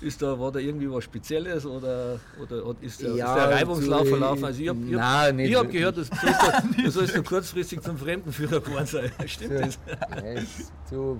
Ist 0.00 0.22
da, 0.22 0.38
war 0.38 0.52
da 0.52 0.60
irgendwie 0.60 0.90
was 0.90 1.04
Spezielles 1.04 1.66
oder, 1.66 2.20
oder 2.40 2.62
ist, 2.80 3.02
der, 3.02 3.16
ja, 3.16 3.34
ist 3.34 3.34
der 3.34 3.56
Reibungslauf 3.56 4.04
so, 4.04 4.10
verlaufen? 4.10 4.44
Also 4.44 4.62
ich 4.62 4.68
habe 4.68 4.80
hab, 5.00 5.64
hab 5.64 5.70
gehört, 5.70 5.96
du 5.96 6.04
sollst, 6.04 6.12
du 6.84 6.90
sollst 6.90 7.24
kurzfristig 7.24 7.80
zum 7.80 7.98
Fremdenführer 7.98 8.60
geworden 8.60 8.86
sein. 8.86 9.10
Stimmt 9.26 9.54
so, 9.54 9.58
das? 9.58 9.78
Ja, 10.24 10.42
so, 10.88 11.18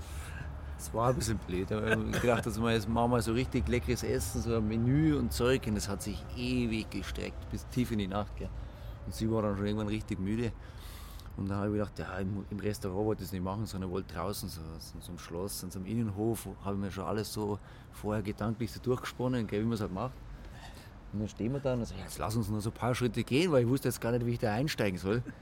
es 0.79 0.95
war 0.95 1.09
ein 1.09 1.17
bisschen 1.17 1.39
blöd. 1.39 1.71
Aber 1.73 1.97
ich 1.97 2.21
gedacht, 2.21 2.47
dass 2.47 2.61
wir 2.61 2.73
jetzt 2.73 2.89
machen 2.89 3.11
wir 3.11 3.21
so 3.21 3.33
richtig 3.33 3.67
leckeres 3.69 4.05
Essen, 4.05 4.43
so 4.43 4.57
ein 4.57 4.69
Menü 4.69 5.17
und 5.17 5.33
Zeug. 5.33 5.67
Und 5.67 5.75
das 5.75 5.89
hat 5.89 6.03
sich 6.03 6.25
ewig 6.37 6.89
gestreckt, 6.91 7.51
bis 7.51 7.67
tief 7.69 7.91
in 7.91 7.99
die 7.99 8.07
Nacht. 8.07 8.37
Gell. 8.37 8.49
Und 9.07 9.15
sie 9.15 9.31
war 9.31 9.43
dann 9.43 9.57
schon 9.57 9.67
irgendwann 9.67 9.89
richtig 9.89 10.21
müde. 10.21 10.53
Und 11.37 11.49
dann 11.49 11.59
habe 11.59 11.69
ich 11.69 11.73
gedacht, 11.75 11.99
ja, 11.99 12.19
im, 12.19 12.45
im 12.51 12.59
Restaurant 12.59 13.07
wollte 13.07 13.23
ich 13.23 13.29
das 13.29 13.33
nicht 13.33 13.45
machen, 13.45 13.65
sondern 13.65 13.91
wollte 13.91 14.13
draußen, 14.13 14.49
so, 14.49 14.61
so 14.79 15.09
einem 15.09 15.19
Schloss, 15.19 15.63
in 15.63 15.71
so 15.71 15.79
einem 15.79 15.87
Innenhof, 15.87 16.49
habe 16.65 16.75
ich 16.75 16.81
mir 16.81 16.91
schon 16.91 17.05
alles 17.05 17.33
so 17.33 17.61
vorher 17.99 18.23
gedanklich 18.23 18.73
so 18.73 18.81
durchgesponnen, 18.81 19.47
gell, 19.47 19.61
wie 19.61 19.65
man 19.65 19.75
es 19.75 19.81
halt 19.81 19.93
macht. 19.93 20.15
Und 21.13 21.21
dann 21.21 21.29
stehen 21.29 21.53
wir 21.53 21.61
da 21.61 21.75
und 21.75 21.81
ja, 21.81 21.97
jetzt 22.03 22.19
lass 22.19 22.37
uns 22.37 22.49
noch 22.49 22.61
so 22.61 22.71
ein 22.71 22.75
paar 22.75 22.95
Schritte 22.95 23.25
gehen, 23.25 23.51
weil 23.51 23.63
ich 23.63 23.69
wusste 23.69 23.89
jetzt 23.89 24.01
gar 24.01 24.13
nicht, 24.13 24.27
wie 24.27 24.33
ich 24.33 24.39
da 24.39 24.53
einsteigen 24.53 24.99
soll. 24.99 25.23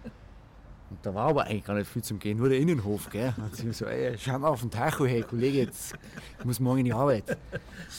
Und 0.89 0.99
da 1.03 1.13
war 1.13 1.31
aber 1.31 1.45
eigentlich 1.45 1.65
gar 1.65 1.75
nicht 1.75 1.91
viel 1.91 2.03
zum 2.03 2.21
Gehen, 2.21 2.39
nur 2.39 2.49
der 2.49 2.59
Innenhof. 2.59 3.11
Gell? 3.11 3.35
Und 3.37 3.65
ich 3.65 3.77
so, 3.77 3.87
ey, 3.87 4.17
schau 4.19 4.39
mal 4.39 4.49
auf 4.49 4.61
den 4.61 4.71
Tacho, 4.71 5.05
hey 5.05 5.23
Kollege, 5.23 5.59
jetzt, 5.59 5.95
ich 6.39 6.45
muss 6.45 6.61
morgen 6.61 6.79
in 6.79 6.85
die 6.85 6.93
Arbeit. 6.93 7.37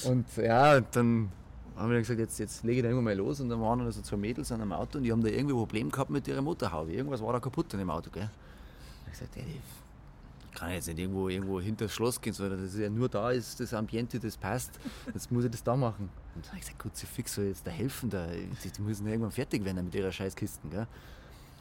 Und 0.06 0.26
ja, 0.38 0.80
dann 0.80 1.30
haben 1.76 1.92
wir 1.92 2.00
gesagt, 2.00 2.20
jetzt, 2.20 2.40
jetzt 2.40 2.64
lege 2.64 2.78
ich 2.78 2.84
da 2.84 2.88
irgendwann 2.88 3.04
mal 3.04 3.18
los. 3.18 3.42
Und 3.42 3.50
dann 3.50 3.62
waren 3.62 3.80
dann 3.80 3.92
so 3.92 4.02
zwei 4.02 4.16
Mädels 4.16 4.54
an 4.54 4.62
einem 4.62 4.72
Auto 4.72 5.00
und 5.00 5.04
die 5.04 5.12
haben 5.12 5.22
da 5.22 5.28
irgendwie 5.28 5.54
ein 5.54 5.58
Problem 5.58 5.92
gehabt 5.92 6.10
mit 6.10 6.28
ihrer 6.30 6.42
Motorhaube. 6.42 6.94
Irgendwas 6.94 7.22
war 7.22 7.34
da 7.34 7.42
kaputt 7.42 7.74
an 7.74 7.80
dem 7.80 7.90
Auto. 7.90 8.10
Gell? 8.10 8.30
Ich 9.06 9.12
gesagt, 9.12 9.36
ey, 9.36 9.60
kann 10.58 10.72
jetzt 10.72 10.88
nicht 10.88 11.00
irgendwo, 11.00 11.30
irgendwo 11.30 11.62
hinter 11.62 11.86
das 11.86 11.94
Schloss 11.94 12.20
gehen, 12.20 12.34
sondern 12.34 12.62
das 12.62 12.74
ist 12.74 12.80
ja 12.80 12.90
nur 12.90 13.10
da 13.10 13.32
ist 13.32 13.60
das 13.60 13.74
Ambiente, 13.74 14.20
das 14.20 14.36
passt. 14.38 14.72
Jetzt 15.14 15.32
muss 15.32 15.46
ich 15.46 15.52
das 15.52 15.64
da 15.64 15.76
machen. 15.76 16.10
Und 16.36 16.46
dann 16.46 16.52
habe 16.52 16.58
ich 16.58 16.66
gesagt, 16.66 16.82
gut, 16.82 16.96
sie 16.96 17.06
fix 17.06 17.36
soll 17.36 17.46
jetzt 17.46 17.66
da 17.66 17.72
helfen. 17.72 18.10
Da. 18.10 18.28
Die, 18.28 18.82
müssen 18.82 19.06
irgendwann 19.08 19.32
fertig 19.32 19.64
werden 19.64 19.86
mit 19.86 19.96
ihrer 19.96 20.12
Scheißkisten. 20.12 20.70
Gell? 20.70 20.88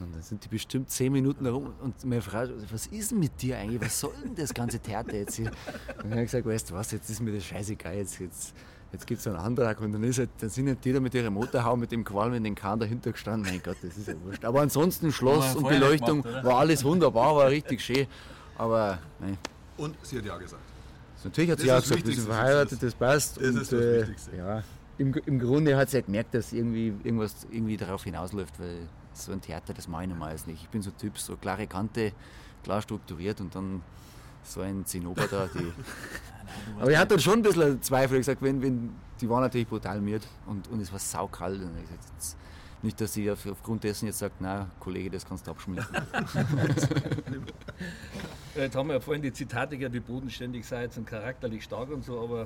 Und 0.00 0.14
dann 0.14 0.22
sind 0.22 0.44
die 0.44 0.48
bestimmt 0.48 0.90
zehn 0.90 1.12
Minuten 1.12 1.44
herum 1.44 1.72
und 1.80 2.04
meine 2.04 2.20
Frau, 2.20 2.44
was 2.70 2.86
ist 2.86 3.10
denn 3.10 3.18
mit 3.18 3.40
dir 3.40 3.58
eigentlich? 3.58 3.80
Was 3.80 4.00
soll 4.00 4.12
denn 4.22 4.34
das 4.34 4.52
ganze 4.52 4.78
Theater 4.78 5.14
jetzt 5.14 5.36
hier? 5.36 5.46
Und 5.46 6.04
dann 6.04 6.10
habe 6.12 6.22
ich 6.22 6.30
gesagt, 6.30 6.46
weißt 6.46 6.70
du 6.70 6.74
was, 6.74 6.90
jetzt 6.90 7.08
ist 7.08 7.20
mir 7.20 7.32
das 7.32 7.44
scheißegal, 7.44 7.94
jetzt, 7.94 8.18
jetzt 8.20 8.54
Jetzt 8.92 9.06
gibt 9.06 9.20
es 9.20 9.26
einen 9.26 9.36
Antrag 9.36 9.80
und 9.80 9.92
dann, 9.92 10.02
ist 10.04 10.18
halt, 10.18 10.30
dann 10.38 10.48
sind 10.48 10.68
halt 10.68 10.84
die 10.84 10.92
da 10.92 11.00
mit 11.00 11.12
ihrer 11.12 11.28
Motorhaube, 11.28 11.80
mit 11.80 11.92
dem 11.92 12.04
Qualm 12.04 12.34
in 12.34 12.44
den 12.44 12.54
Kahn 12.54 12.78
dahinter 12.78 13.12
gestanden. 13.12 13.50
Mein 13.50 13.62
Gott, 13.62 13.76
das 13.82 13.96
ist 13.96 14.08
ja 14.08 14.14
wurscht. 14.24 14.44
Aber 14.44 14.60
ansonsten 14.60 15.12
Schloss 15.12 15.56
und 15.56 15.68
Beleuchtung 15.68 16.22
gemacht, 16.22 16.44
war 16.44 16.58
alles 16.58 16.84
wunderbar, 16.84 17.34
war 17.36 17.50
richtig 17.50 17.80
schön. 17.80 18.06
Aber 18.58 18.98
nein. 19.18 19.38
Und 19.76 19.96
sie 20.02 20.18
hat 20.18 20.24
ja 20.24 20.36
gesagt. 20.36 20.62
Natürlich 21.24 21.50
hat 21.50 21.60
sie 21.60 21.66
ja 21.66 21.80
gesagt, 21.80 22.06
wir 22.06 22.14
sind 22.14 22.26
verheiratet, 22.26 22.82
das 22.82 22.94
passt. 22.94 23.36
Das 23.36 23.48
und, 23.48 23.62
ist 23.62 23.72
das 23.72 24.28
äh, 24.28 24.36
ja, 24.36 24.62
im, 24.98 25.14
Im 25.26 25.38
Grunde 25.38 25.76
hat 25.76 25.90
sie 25.90 25.98
ja 25.98 26.02
gemerkt, 26.02 26.34
dass 26.34 26.52
irgendwie 26.52 26.94
irgendwas 27.04 27.46
irgendwie 27.50 27.76
darauf 27.76 28.04
hinausläuft, 28.04 28.58
weil 28.58 28.88
so 29.12 29.32
ein 29.32 29.40
Theater, 29.40 29.74
das 29.74 29.88
mache 29.88 30.04
ich 30.04 30.08
normalerweise 30.08 30.48
nicht. 30.48 30.62
Ich 30.62 30.68
bin 30.68 30.82
so 30.82 30.90
ein 30.90 30.96
Typ, 30.96 31.18
so 31.18 31.36
klare 31.36 31.66
Kante, 31.66 32.12
klar 32.62 32.80
strukturiert 32.80 33.40
und 33.40 33.54
dann 33.54 33.82
so 34.42 34.60
ein 34.60 34.86
Zinnober 34.86 35.26
da, 35.26 35.48
die. 35.52 35.72
Aber 36.80 36.90
ich 36.90 36.96
hatte 36.96 37.10
dann 37.10 37.20
schon 37.20 37.40
ein 37.40 37.42
bisschen 37.42 37.82
Zweifel. 37.82 38.14
Ich 38.14 38.20
gesagt, 38.20 38.40
wenn, 38.40 38.62
wenn, 38.62 38.94
die 39.20 39.28
waren 39.28 39.42
natürlich 39.42 39.68
brutal 39.68 40.00
müde 40.00 40.24
und, 40.46 40.68
und 40.68 40.80
es 40.80 40.92
war 40.92 40.98
saukalt. 40.98 41.60
Und 41.60 41.76
ich 41.76 41.82
gesagt, 41.82 42.04
jetzt, 42.14 42.36
nicht, 42.82 43.00
dass 43.00 43.12
sie 43.12 43.30
auf, 43.30 43.44
aufgrund 43.46 43.84
dessen 43.84 44.06
jetzt 44.06 44.18
sagt, 44.18 44.36
na 44.40 44.70
Kollege, 44.78 45.10
das 45.10 45.26
kannst 45.26 45.46
du 45.46 45.50
abschmieren. 45.50 45.86
jetzt 48.56 48.76
haben 48.76 48.88
wir 48.88 48.94
ja 48.94 49.00
vorhin 49.00 49.22
die 49.22 49.32
Zitate 49.32 49.76
gehört, 49.76 49.94
wie 49.94 50.00
bodenständig 50.00 50.66
seid 50.66 50.96
und 50.96 51.06
charakterlich 51.06 51.64
stark 51.64 51.90
und 51.90 52.04
so, 52.04 52.20
aber 52.20 52.42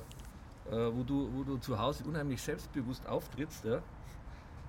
äh, 0.71 0.93
wo, 0.95 1.03
du, 1.03 1.31
wo 1.35 1.43
du 1.43 1.57
zu 1.59 1.79
Hause 1.79 2.05
unheimlich 2.05 2.41
selbstbewusst 2.43 3.07
auftrittst, 3.07 3.65
ja, 3.65 3.83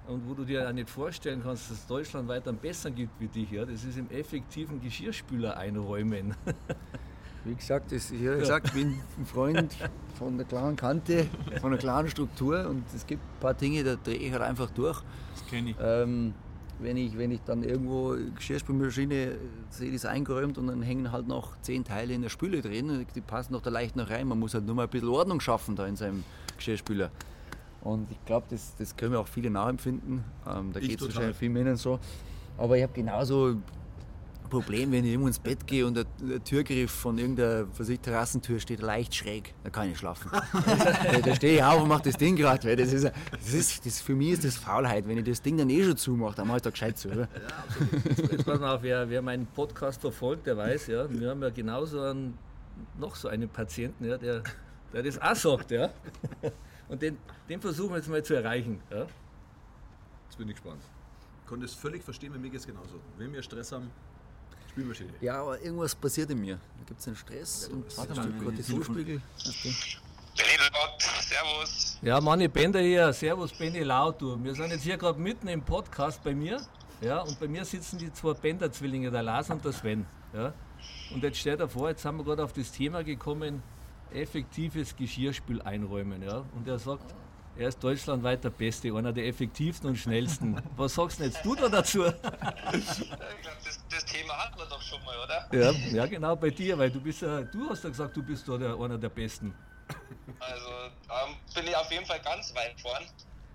und 0.08 0.28
wo 0.28 0.34
du 0.34 0.44
dir 0.44 0.68
auch 0.68 0.74
nicht 0.74 0.90
vorstellen 0.90 1.42
kannst, 1.44 1.70
dass 1.70 1.78
es 1.78 1.88
Deutschland 1.88 2.28
weiter 2.28 2.50
einen 2.50 2.60
besseren 2.60 2.96
gibt 2.96 3.20
wie 3.20 3.28
dich, 3.28 3.52
ja, 3.52 3.66
das 3.66 3.84
ist 3.84 3.98
im 3.98 4.10
effektiven 4.10 4.82
Geschirrspüler 4.82 5.58
einräumen. 5.58 6.36
Wie 7.44 7.56
gesagt, 7.56 7.92
das, 7.92 8.12
ich 8.12 8.28
habe 8.28 8.38
gesagt, 8.38 8.68
ich 8.68 8.74
bin 8.74 9.00
ein 9.18 9.26
Freund 9.26 9.76
von 10.14 10.38
der 10.38 10.46
klaren 10.46 10.76
Kante, 10.76 11.26
von 11.60 11.72
der 11.72 11.80
klaren 11.80 12.08
Struktur 12.08 12.68
und 12.70 12.84
es 12.94 13.08
gibt 13.08 13.24
ein 13.24 13.40
paar 13.40 13.56
Dinge, 13.56 13.84
da 13.84 13.96
drehe 13.96 14.18
ich 14.18 14.32
halt 14.32 14.44
einfach 14.44 14.70
durch. 14.70 15.02
Das 15.34 15.48
kenne 15.48 15.72
ich. 15.72 15.76
Ähm, 15.82 16.36
wenn 16.82 16.98
ich. 16.98 17.18
Wenn 17.18 17.32
ich 17.32 17.42
dann 17.46 17.64
irgendwo 17.64 18.16
Geschirrspülmaschine 18.36 19.38
sehe, 19.70 19.90
die 19.90 19.96
ist 19.96 20.06
eingeräumt 20.06 20.58
und 20.58 20.68
dann 20.68 20.82
hängen 20.82 21.12
halt 21.12 21.28
noch 21.28 21.60
zehn 21.62 21.84
Teile 21.84 22.14
in 22.14 22.22
der 22.22 22.30
Spüle 22.30 22.62
drin, 22.62 23.06
die 23.16 23.22
passen 23.22 23.54
noch 23.54 23.62
da 23.62 23.70
leicht 23.70 23.96
noch 23.96 24.10
rein. 24.10 24.28
Man 24.28 24.40
muss 24.40 24.54
halt 24.54 24.66
nur 24.66 24.76
mal 24.76 24.84
ein 24.84 24.90
bisschen 24.90 25.10
Ordnung 25.10 25.40
schaffen 25.40 25.76
da 25.76 25.88
in 25.88 25.96
seinem 25.96 26.24
Geschirrspüler. 26.58 27.12
Und 27.82 28.12
ich 28.12 28.24
glaube, 28.26 28.46
das, 28.50 28.76
das 28.76 28.96
können 28.96 29.14
wir 29.14 29.20
auch 29.20 29.28
viele 29.28 29.50
nachempfinden. 29.50 30.24
Ähm, 30.48 30.72
da 30.72 30.80
geht 30.80 31.02
es 31.02 31.08
wahrscheinlich 31.08 31.38
vielen 31.38 31.54
Männern 31.54 31.78
so. 31.78 32.00
Aber 32.58 32.78
ich 32.78 32.84
habe 32.84 32.94
genauso 32.94 33.56
Problem, 34.52 34.92
wenn 34.92 35.04
ich 35.04 35.12
irgendwo 35.12 35.28
ins 35.28 35.40
Bett 35.40 35.66
gehe 35.66 35.88
und 35.88 35.96
der, 35.96 36.06
der 36.22 36.44
Türgriff 36.44 36.92
von 36.92 37.18
irgendeiner 37.18 37.66
was 37.76 37.90
ich, 37.90 38.00
Terrassentür 38.00 38.60
steht 38.60 38.82
leicht 38.82 39.16
schräg, 39.16 39.56
da 39.64 39.72
kann 39.72 39.90
ich 39.90 39.98
schlafen. 39.98 40.30
da, 40.32 41.20
da 41.20 41.36
stehe 41.36 41.56
ich 41.56 41.64
auf 41.64 41.82
und 41.82 41.88
mache 41.88 42.04
das 42.04 42.18
Ding 42.18 42.36
gerade. 42.36 42.76
Das 42.76 42.94
ist, 42.94 43.06
das 43.32 43.54
ist, 43.54 43.86
das, 43.86 44.02
für 44.02 44.14
mich 44.14 44.34
ist 44.34 44.46
das 44.46 44.58
Faulheit. 44.58 45.08
Wenn 45.08 45.18
ich 45.18 45.24
das 45.24 45.42
Ding 45.42 45.58
dann 45.58 45.70
eh 45.72 45.84
schon 45.84 45.98
zumache, 45.98 46.36
dann 46.36 46.48
mache 46.48 46.58
ich 46.58 46.64
da 46.64 46.70
gescheit 46.70 47.00
zu, 47.00 47.10
oder? 47.10 47.22
Ja, 47.34 48.28
Jetzt 48.32 48.46
pass 48.46 48.60
mal 48.60 48.76
auf, 48.76 48.84
wer, 48.84 49.10
wer 49.10 49.22
meinen 49.24 49.48
Podcast 49.48 50.00
verfolgt, 50.02 50.46
der 50.46 50.58
weiß, 50.58 50.88
ja, 50.88 51.10
wir 51.10 51.30
haben 51.30 51.42
ja 51.42 51.50
genauso 51.50 52.02
einen, 52.02 52.38
noch 53.00 53.16
so 53.16 53.30
einen 53.30 53.50
Patienten, 53.50 54.06
ja, 54.06 54.18
der, 54.18 54.44
der 54.94 55.02
das 55.02 55.20
auch 55.20 55.36
sagt. 55.36 55.72
Ja. 55.72 55.90
Und 56.90 57.02
den, 57.02 57.18
den 57.48 57.62
versuchen 57.62 57.92
wir 57.92 57.98
jetzt 57.98 58.10
mal 58.10 58.22
zu 58.22 58.34
erreichen. 58.34 58.82
Ja. 58.92 59.08
Jetzt 60.26 60.38
bin 60.38 60.50
ich 60.50 60.56
gespannt. 60.56 60.82
Ich 61.42 61.48
konnte 61.48 61.66
es 61.66 61.74
völlig 61.74 62.04
verstehen, 62.04 62.34
wenn 62.34 62.42
mir 62.42 62.50
geht 62.50 62.60
es 62.60 62.68
genauso. 62.68 63.00
Wenn 63.18 63.32
wir 63.32 63.42
Stress 63.42 63.72
haben, 63.72 63.90
Spülmaschine. 64.72 65.10
Ja, 65.20 65.42
aber 65.42 65.62
irgendwas 65.62 65.94
passiert 65.94 66.30
in 66.30 66.40
mir. 66.40 66.56
Da 66.56 66.86
gibt 66.88 67.00
es 67.00 67.08
einen 67.08 67.16
Stress 67.18 67.68
ja, 67.68 67.76
und 67.76 67.98
warte 67.98 68.16
mal, 68.16 68.32
Cortisolspiegel. 68.44 69.22
Servus. 71.22 72.00
Ja, 72.02 72.22
Manni 72.22 72.48
Bender 72.48 72.80
hier. 72.80 73.12
Servus, 73.12 73.52
Benny 73.52 73.80
Laut. 73.80 74.22
Du. 74.22 74.42
Wir 74.42 74.56
sind 74.56 74.72
jetzt 74.72 74.84
hier 74.84 74.98
gerade 74.98 75.20
mitten 75.20 75.48
im 75.50 75.62
Podcast 75.62 76.24
bei 76.24 76.34
mir. 76.34 76.62
Ja, 77.02 77.22
und 77.22 77.40
bei 77.40 77.48
mir 77.48 77.66
sitzen 77.66 77.98
die 77.98 78.14
zwei 78.14 78.34
Bender-Zwillinge, 78.34 79.12
der 79.12 79.24
Lars 79.24 79.50
und 79.50 79.66
der 79.66 79.74
Sven. 79.74 80.06
Ja. 80.34 80.54
Und 81.14 81.24
jetzt 81.24 81.40
stellt 81.40 81.60
er 81.60 81.68
vor, 81.68 81.90
jetzt 81.90 82.06
haben 82.06 82.18
wir 82.18 82.24
gerade 82.24 82.44
auf 82.44 82.54
das 82.54 82.72
Thema 82.72 83.04
gekommen, 83.04 83.62
effektives 84.14 84.96
Geschirrspül 84.96 85.62
einräumen. 85.62 86.22
Ja. 86.22 86.46
Und 86.56 86.68
er 86.68 86.80
sagt, 86.80 87.14
er 87.62 87.68
ist 87.68 87.84
deutschlandweit 87.84 88.44
der 88.44 88.50
Beste, 88.50 88.92
einer 88.94 89.14
der 89.14 89.28
effektivsten 89.28 89.90
und 89.90 89.96
schnellsten. 89.96 90.62
Was 90.76 90.96
sagst 90.96 91.20
denn 91.20 91.28
jetzt 91.28 91.46
du 91.46 91.56
da 91.56 91.70
dazu? 91.70 92.06
Ich 92.06 92.14
glaube, 92.14 93.58
das, 93.64 93.80
das, 93.90 94.06
Thema 94.06 94.34
hatten 94.38 94.58
wir 94.58 94.66
doch 94.66 94.82
schon 94.82 95.04
mal, 95.06 95.16
oder? 95.20 95.48
Ja, 95.52 95.72
ja, 95.72 96.06
genau, 96.08 96.36
bei 96.36 96.50
dir, 96.50 96.78
weil 96.78 96.90
du 96.90 97.00
bist 97.00 97.22
ja, 97.22 97.42
du 97.42 97.70
hast 97.70 97.84
ja 97.84 97.90
gesagt, 97.90 98.18
du 98.18 98.24
bist 98.24 98.48
da 98.48 98.58
der, 98.58 98.74
einer 98.74 98.98
der 98.98 99.10
Besten. 99.10 99.54
Also 100.40 100.70
ähm, 100.70 101.36
bin 101.54 101.68
ich 101.68 101.76
auf 101.76 101.92
jeden 101.92 102.06
Fall 102.06 102.20
ganz 102.22 102.54
weit 102.56 102.80
vorn, 102.82 103.04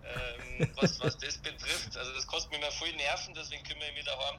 ähm, 0.04 0.70
was, 0.76 1.00
was 1.00 1.18
das 1.18 1.38
betrifft. 1.38 1.96
Also 1.96 2.12
das 2.12 2.26
kostet 2.26 2.52
mir 2.52 2.58
immer 2.58 2.70
viel 2.70 2.94
Nerven, 2.96 3.34
deswegen 3.34 3.64
kümmere 3.64 3.88
ich 3.88 3.94
mich 3.96 4.04
daheim 4.04 4.36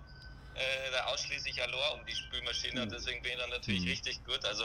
äh, 0.56 0.92
da 0.92 1.06
ausschließlich 1.06 1.62
allein 1.62 2.00
um 2.00 2.06
die 2.06 2.16
Spülmaschine 2.16 2.84
und 2.84 2.92
deswegen 2.92 3.22
bin 3.22 3.34
ich 3.34 3.38
dann 3.38 3.50
natürlich 3.50 3.82
mhm. 3.82 3.90
richtig 3.90 4.24
gut. 4.26 4.44
Also 4.46 4.64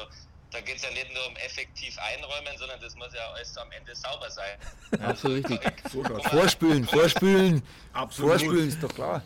da 0.52 0.60
geht 0.60 0.76
es 0.76 0.82
ja 0.82 0.90
nicht 0.90 1.12
nur 1.12 1.26
um 1.26 1.36
effektiv 1.36 1.96
einräumen, 1.98 2.56
sondern 2.58 2.80
das 2.80 2.94
muss 2.96 3.12
ja 3.14 3.20
alles 3.34 3.56
am 3.56 3.70
Ende 3.72 3.94
sauber 3.94 4.30
sein. 4.30 4.58
Ja, 4.98 5.08
absolut 5.08 5.48
richtig. 5.48 5.90
vorspülen, 6.30 6.86
vorspülen. 6.86 7.62
Absolut. 7.92 8.32
Vorspülen 8.32 8.68
ist 8.68 8.82
doch 8.82 8.94
klar. 8.94 9.22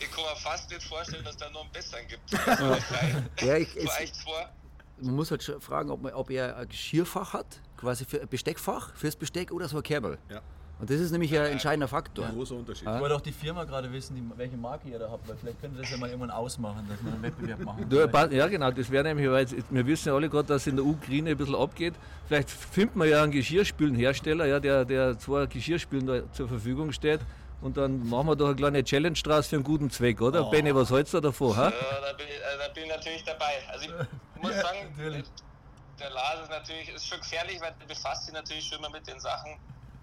Ich 0.00 0.10
kann 0.10 0.24
mir 0.24 0.36
fast 0.36 0.70
nicht 0.70 0.82
vorstellen, 0.82 1.24
dass 1.24 1.36
da 1.36 1.48
noch 1.50 1.62
einen 1.62 1.72
besseren 1.72 2.06
gibt. 2.06 2.30
ja, 3.40 3.56
ich, 3.56 3.76
echt 3.76 4.16
vor. 4.16 4.48
Man 5.00 5.14
muss 5.14 5.30
halt 5.30 5.42
schon 5.42 5.60
fragen, 5.60 5.90
ob, 5.90 6.02
man, 6.02 6.12
ob 6.12 6.30
er 6.30 6.56
ein 6.56 6.68
Geschirrfach 6.68 7.32
hat, 7.32 7.60
quasi 7.76 8.04
für 8.04 8.20
ein 8.20 8.28
Besteckfach, 8.28 8.96
fürs 8.96 9.16
Besteck 9.16 9.52
oder 9.52 9.68
so 9.68 9.76
ein 9.76 9.82
Kerbel. 9.82 10.18
Ja. 10.28 10.42
Und 10.80 10.88
das 10.88 11.00
ist 11.00 11.10
nämlich 11.10 11.36
ein 11.36 11.46
entscheidender 11.46 11.88
Faktor. 11.88 12.26
Ein 12.26 12.34
großer 12.34 12.54
Unterschied. 12.54 12.88
Ich 12.88 13.00
wollte 13.00 13.16
auch 13.16 13.20
die 13.20 13.32
Firma 13.32 13.64
gerade 13.64 13.92
wissen, 13.92 14.14
die, 14.14 14.38
welche 14.38 14.56
Marke 14.56 14.88
ihr 14.88 14.98
da 14.98 15.10
habt, 15.10 15.28
weil 15.28 15.36
vielleicht 15.36 15.60
könnte 15.60 15.80
das 15.80 15.90
ja 15.90 15.96
mal 15.96 16.08
irgendwann 16.08 16.30
ausmachen, 16.30 16.86
dass 16.88 17.02
wir 17.04 17.12
einen 17.12 17.22
Wettbewerb 17.22 17.60
machen. 17.60 17.88
Du, 17.88 17.96
ja, 17.96 18.46
genau, 18.46 18.70
das 18.70 18.90
wäre 18.90 19.04
nämlich, 19.04 19.28
weil 19.28 19.46
wir 19.70 19.86
wissen 19.86 20.08
ja 20.08 20.14
alle 20.14 20.28
gerade, 20.28 20.46
dass 20.46 20.66
in 20.68 20.76
der 20.76 20.84
Ukraine 20.84 21.30
ein 21.30 21.36
bisschen 21.36 21.56
abgeht. 21.56 21.94
Vielleicht 22.26 22.48
findet 22.50 22.94
man 22.94 23.08
ja 23.08 23.22
einen 23.24 23.32
Geschirrspülenhersteller, 23.32 24.46
ja, 24.46 24.60
der, 24.60 24.84
der 24.84 25.18
zwei 25.18 25.46
Geschirrspülen 25.46 26.32
zur 26.32 26.48
Verfügung 26.48 26.92
steht. 26.92 27.20
Und 27.60 27.76
dann 27.76 28.08
machen 28.08 28.28
wir 28.28 28.36
doch 28.36 28.46
eine 28.46 28.54
kleine 28.54 28.84
Challenge 28.84 29.18
draus 29.18 29.48
für 29.48 29.56
einen 29.56 29.64
guten 29.64 29.90
Zweck, 29.90 30.20
oder? 30.20 30.46
Oh. 30.46 30.50
Benny, 30.50 30.72
was 30.72 30.90
hältst 30.90 31.12
du 31.12 31.20
davor? 31.20 31.56
Ha? 31.56 31.70
Ja, 31.70 31.70
da 31.70 32.12
bin, 32.16 32.26
ich, 32.28 32.34
äh, 32.34 32.58
da 32.58 32.72
bin 32.72 32.84
ich 32.84 32.90
natürlich 32.90 33.24
dabei. 33.24 33.52
Also 33.68 33.86
ich 33.86 33.90
muss 34.42 34.54
sagen, 34.54 34.78
natürlich. 34.96 35.24
der 35.98 36.10
Lars 36.10 36.42
ist 36.42 36.50
natürlich 36.50 36.94
ist 36.94 37.08
schon 37.08 37.18
gefährlich, 37.18 37.60
weil 37.60 37.74
er 37.80 37.86
befasst 37.86 38.26
sich 38.26 38.34
natürlich 38.34 38.64
schon 38.64 38.78
immer 38.78 38.90
mit 38.90 39.04
den 39.08 39.18
Sachen 39.18 39.58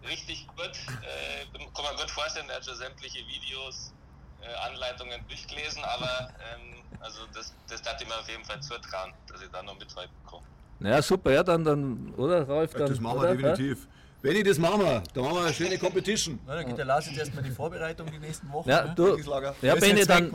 richtig 0.08 0.48
gut. 0.48 0.72
Äh, 1.04 1.46
kann 1.74 1.86
man 1.86 1.96
gut 1.96 2.12
vorstellen, 2.12 2.50
er 2.50 2.58
hat 2.58 2.66
schon 2.66 2.76
sämtliche 2.76 3.20
Videos, 3.28 3.94
äh, 4.42 4.54
Anleitungen 4.68 5.26
durchgelesen, 5.28 5.84
aber 5.84 6.30
ähm, 6.54 6.82
also 7.00 7.22
das, 7.34 7.54
das 7.70 7.82
darf 7.82 8.00
ich 8.02 8.08
mir 8.08 8.16
auf 8.16 8.30
jeden 8.30 8.46
Fall 8.46 8.62
zutrauen, 8.62 9.14
dass 9.28 9.42
ich 9.42 9.50
da 9.52 9.64
noch 9.64 9.78
mithalten 9.78 10.16
kann. 10.30 10.40
Naja, 10.80 11.02
super, 11.02 11.32
ja, 11.32 11.44
dann, 11.44 11.64
dann 11.64 12.14
oder 12.18 12.48
Ralf? 12.48 12.74
Dann, 12.74 12.88
das 12.88 13.00
machen 13.00 13.22
wir 13.22 13.36
definitiv. 13.36 13.88
Benni, 14.26 14.42
das 14.42 14.58
machen 14.58 14.82
wir. 14.82 15.04
Da 15.14 15.22
machen 15.22 15.36
wir 15.36 15.42
eine 15.44 15.54
schöne 15.54 15.78
Competition. 15.78 16.40
Na, 16.48 16.56
dann 16.56 16.66
geht 16.66 16.80
der 16.80 16.86
Lars 16.86 17.06
jetzt 17.06 17.20
erstmal 17.20 17.44
die 17.44 17.52
Vorbereitung 17.52 18.08
die 18.12 18.18
nächsten 18.18 18.52
Wochen. 18.52 18.68
Ja, 18.68 18.86
ne? 18.86 18.94
du, 18.96 19.18
ja 19.62 19.76
Benni, 19.76 20.04
dann 20.04 20.32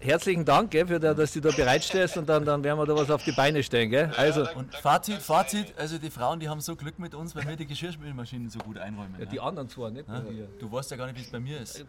herzlichen 0.00 0.44
Dank, 0.44 0.72
gell, 0.72 0.88
für 0.88 0.98
der, 0.98 1.14
dass 1.14 1.32
du 1.32 1.40
da 1.40 1.52
bereitstellst 1.52 2.16
und 2.16 2.28
dann, 2.28 2.44
dann 2.44 2.64
werden 2.64 2.76
wir 2.80 2.86
da 2.86 2.96
was 2.96 3.08
auf 3.08 3.22
die 3.22 3.30
Beine 3.30 3.62
stellen. 3.62 3.88
Gell? 3.90 4.10
Also. 4.16 4.48
Und 4.56 4.74
Fazit, 4.74 5.18
Fazit, 5.18 5.74
also 5.78 5.98
die 5.98 6.10
Frauen, 6.10 6.40
die 6.40 6.48
haben 6.48 6.60
so 6.60 6.74
Glück 6.74 6.98
mit 6.98 7.14
uns, 7.14 7.36
weil 7.36 7.46
wir 7.46 7.54
die 7.54 7.66
Geschirrspülmaschinen 7.66 8.50
so 8.50 8.58
gut 8.58 8.78
einräumen. 8.78 9.14
Ja, 9.20 9.26
die 9.26 9.36
ne? 9.36 9.42
anderen 9.42 9.68
zwar 9.68 9.90
nicht. 9.90 10.08
Ja? 10.08 10.24
Du 10.58 10.72
weißt 10.72 10.90
ja 10.90 10.96
gar 10.96 11.06
nicht, 11.06 11.18
wie 11.18 11.22
es 11.22 11.30
bei 11.30 11.38
mir 11.38 11.60
ist. 11.60 11.84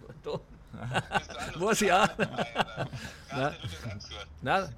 Weiß 1.55 1.81
ich 1.81 1.91
auch. 1.91 2.07
Nein. 4.43 4.69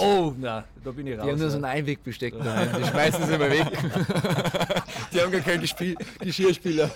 Oh, 0.00 0.34
na, 0.36 0.64
da 0.82 0.90
bin 0.90 1.06
ich 1.06 1.16
raus. 1.16 1.24
Die 1.24 1.30
haben 1.30 1.38
nur 1.38 1.50
so 1.50 1.58
ein 1.58 1.64
Einwegbesteck 1.64 2.36
daheim, 2.36 2.82
die 2.82 2.88
schmeißen 2.88 3.26
sie 3.26 3.34
immer 3.34 3.50
weg. 3.50 3.66
die 5.12 5.20
haben 5.20 5.32
gar 5.32 5.40
keinen 5.40 5.64
Geschirrspüler. 6.20 6.90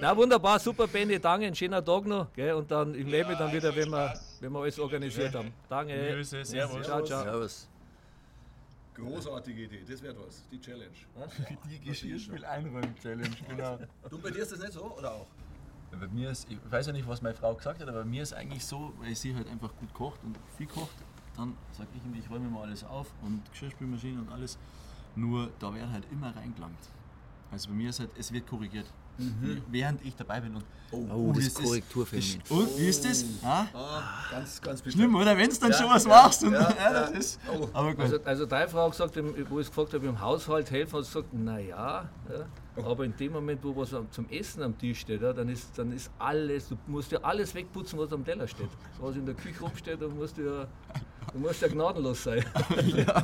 Na 0.00 0.16
wunderbar, 0.16 0.58
super 0.58 0.86
Benny, 0.86 1.18
danke, 1.18 1.46
ein 1.46 1.54
schöner 1.54 1.84
Tag 1.84 2.06
noch. 2.06 2.32
Gell, 2.32 2.54
und 2.54 2.70
dann 2.70 2.94
im 2.94 3.06
Leben 3.06 3.36
dann 3.38 3.52
wieder, 3.52 3.74
wenn 3.74 3.88
wir, 3.90 4.14
wenn 4.40 4.52
wir 4.52 4.60
alles 4.60 4.78
organisiert 4.78 5.34
haben. 5.34 5.52
Danke. 5.68 6.14
Grüße, 6.14 6.44
servus. 6.44 6.86
Ciao, 6.86 7.02
ciao. 7.02 7.22
Servus. 7.22 7.68
Großartige 8.94 9.62
Idee, 9.62 9.80
das 9.88 10.02
wird 10.02 10.16
was, 10.24 10.44
die 10.52 10.60
Challenge. 10.60 10.90
Die 11.70 11.80
Geschirrspül-Einräum-Challenge, 11.80 13.36
genau. 13.48 13.78
Du, 14.08 14.18
bei 14.18 14.30
dir 14.30 14.42
ist 14.42 14.52
das 14.52 14.60
nicht 14.60 14.72
so, 14.72 14.84
oder 14.84 15.12
auch? 15.12 15.26
Bei 15.96 16.08
mir 16.08 16.30
ist, 16.30 16.50
ich 16.50 16.58
weiß 16.70 16.86
ja 16.86 16.92
nicht, 16.92 17.06
was 17.08 17.22
meine 17.22 17.34
Frau 17.34 17.54
gesagt 17.54 17.80
hat, 17.80 17.88
aber 17.88 18.00
bei 18.00 18.08
mir 18.08 18.22
ist 18.22 18.32
eigentlich 18.32 18.64
so, 18.64 18.92
weil 18.98 19.14
sie 19.14 19.34
halt 19.34 19.48
einfach 19.48 19.74
gut 19.76 19.92
kocht 19.94 20.22
und 20.24 20.36
viel 20.56 20.66
kocht, 20.66 20.96
dann 21.36 21.56
sage 21.72 21.88
ich 21.94 22.04
ihm, 22.04 22.18
ich 22.18 22.30
räume 22.30 22.48
mal 22.48 22.62
alles 22.62 22.84
auf 22.84 23.12
und 23.22 23.42
Geschirrspülmaschine 23.50 24.20
und 24.20 24.30
alles. 24.30 24.58
Nur 25.16 25.50
da 25.58 25.72
wird 25.74 25.88
halt 25.90 26.06
immer 26.10 26.34
reingelangt. 26.34 26.78
Also 27.50 27.68
bei 27.68 27.74
mir 27.74 27.90
ist 27.90 28.00
halt, 28.00 28.10
es 28.18 28.32
wird 28.32 28.46
korrigiert. 28.46 28.92
Mhm. 29.18 29.62
Während 29.70 30.04
ich 30.04 30.14
dabei 30.16 30.40
bin. 30.40 30.56
Und, 30.56 30.64
oh, 30.90 31.06
oh 31.14 31.32
das 31.32 31.46
ist. 31.46 32.50
Und 32.50 32.78
wie 32.78 32.88
ist 32.88 33.04
das? 33.04 33.24
Oh. 33.42 33.46
Ah? 33.46 33.66
Ganz, 34.30 34.60
ganz 34.60 34.82
Schlimm, 34.92 35.14
oder? 35.14 35.36
Wenn 35.36 35.50
du 35.50 35.56
dann 35.56 35.70
ja, 35.70 35.78
schon 35.78 35.90
was 35.90 36.04
ja, 36.04 36.10
machst. 36.10 36.44
Und, 36.44 36.52
ja, 36.52 36.92
das 36.92 37.10
ist, 37.12 37.40
oh. 37.48 37.68
aber 37.72 37.94
gut. 37.94 38.00
Also, 38.00 38.18
also 38.24 38.46
deine 38.46 38.68
Frau 38.68 38.84
hat 38.84 38.90
gesagt, 38.92 39.16
wo 39.48 39.60
ich 39.60 39.68
gefragt 39.68 39.94
habe, 39.94 40.06
im 40.06 40.20
Haushalt 40.20 40.70
helfen, 40.70 40.98
hat 40.98 41.04
sie 41.04 41.12
gesagt, 41.12 41.34
naja, 41.34 42.08
ja, 42.28 42.46
aber 42.82 43.04
in 43.04 43.16
dem 43.16 43.32
Moment, 43.32 43.62
wo 43.62 43.76
was 43.76 43.94
zum 44.10 44.28
Essen 44.30 44.62
am 44.62 44.76
Tisch 44.76 45.00
steht, 45.00 45.22
ja, 45.22 45.32
dann, 45.32 45.48
ist, 45.48 45.78
dann 45.78 45.92
ist 45.92 46.10
alles, 46.18 46.68
du 46.68 46.76
musst 46.88 47.12
ja 47.12 47.20
alles 47.22 47.54
wegputzen, 47.54 47.98
was 47.98 48.12
am 48.12 48.24
Teller 48.24 48.48
steht. 48.48 48.70
Was 49.00 49.14
in 49.16 49.26
der 49.26 49.34
Küche 49.34 49.60
rumsteht, 49.60 50.02
dann 50.02 50.16
musst 50.16 50.36
du 50.36 50.42
ja, 50.42 50.66
du 51.32 51.38
musst 51.38 51.62
ja 51.62 51.68
gnadenlos 51.68 52.24
sein. 52.24 52.44
ja. 52.96 53.22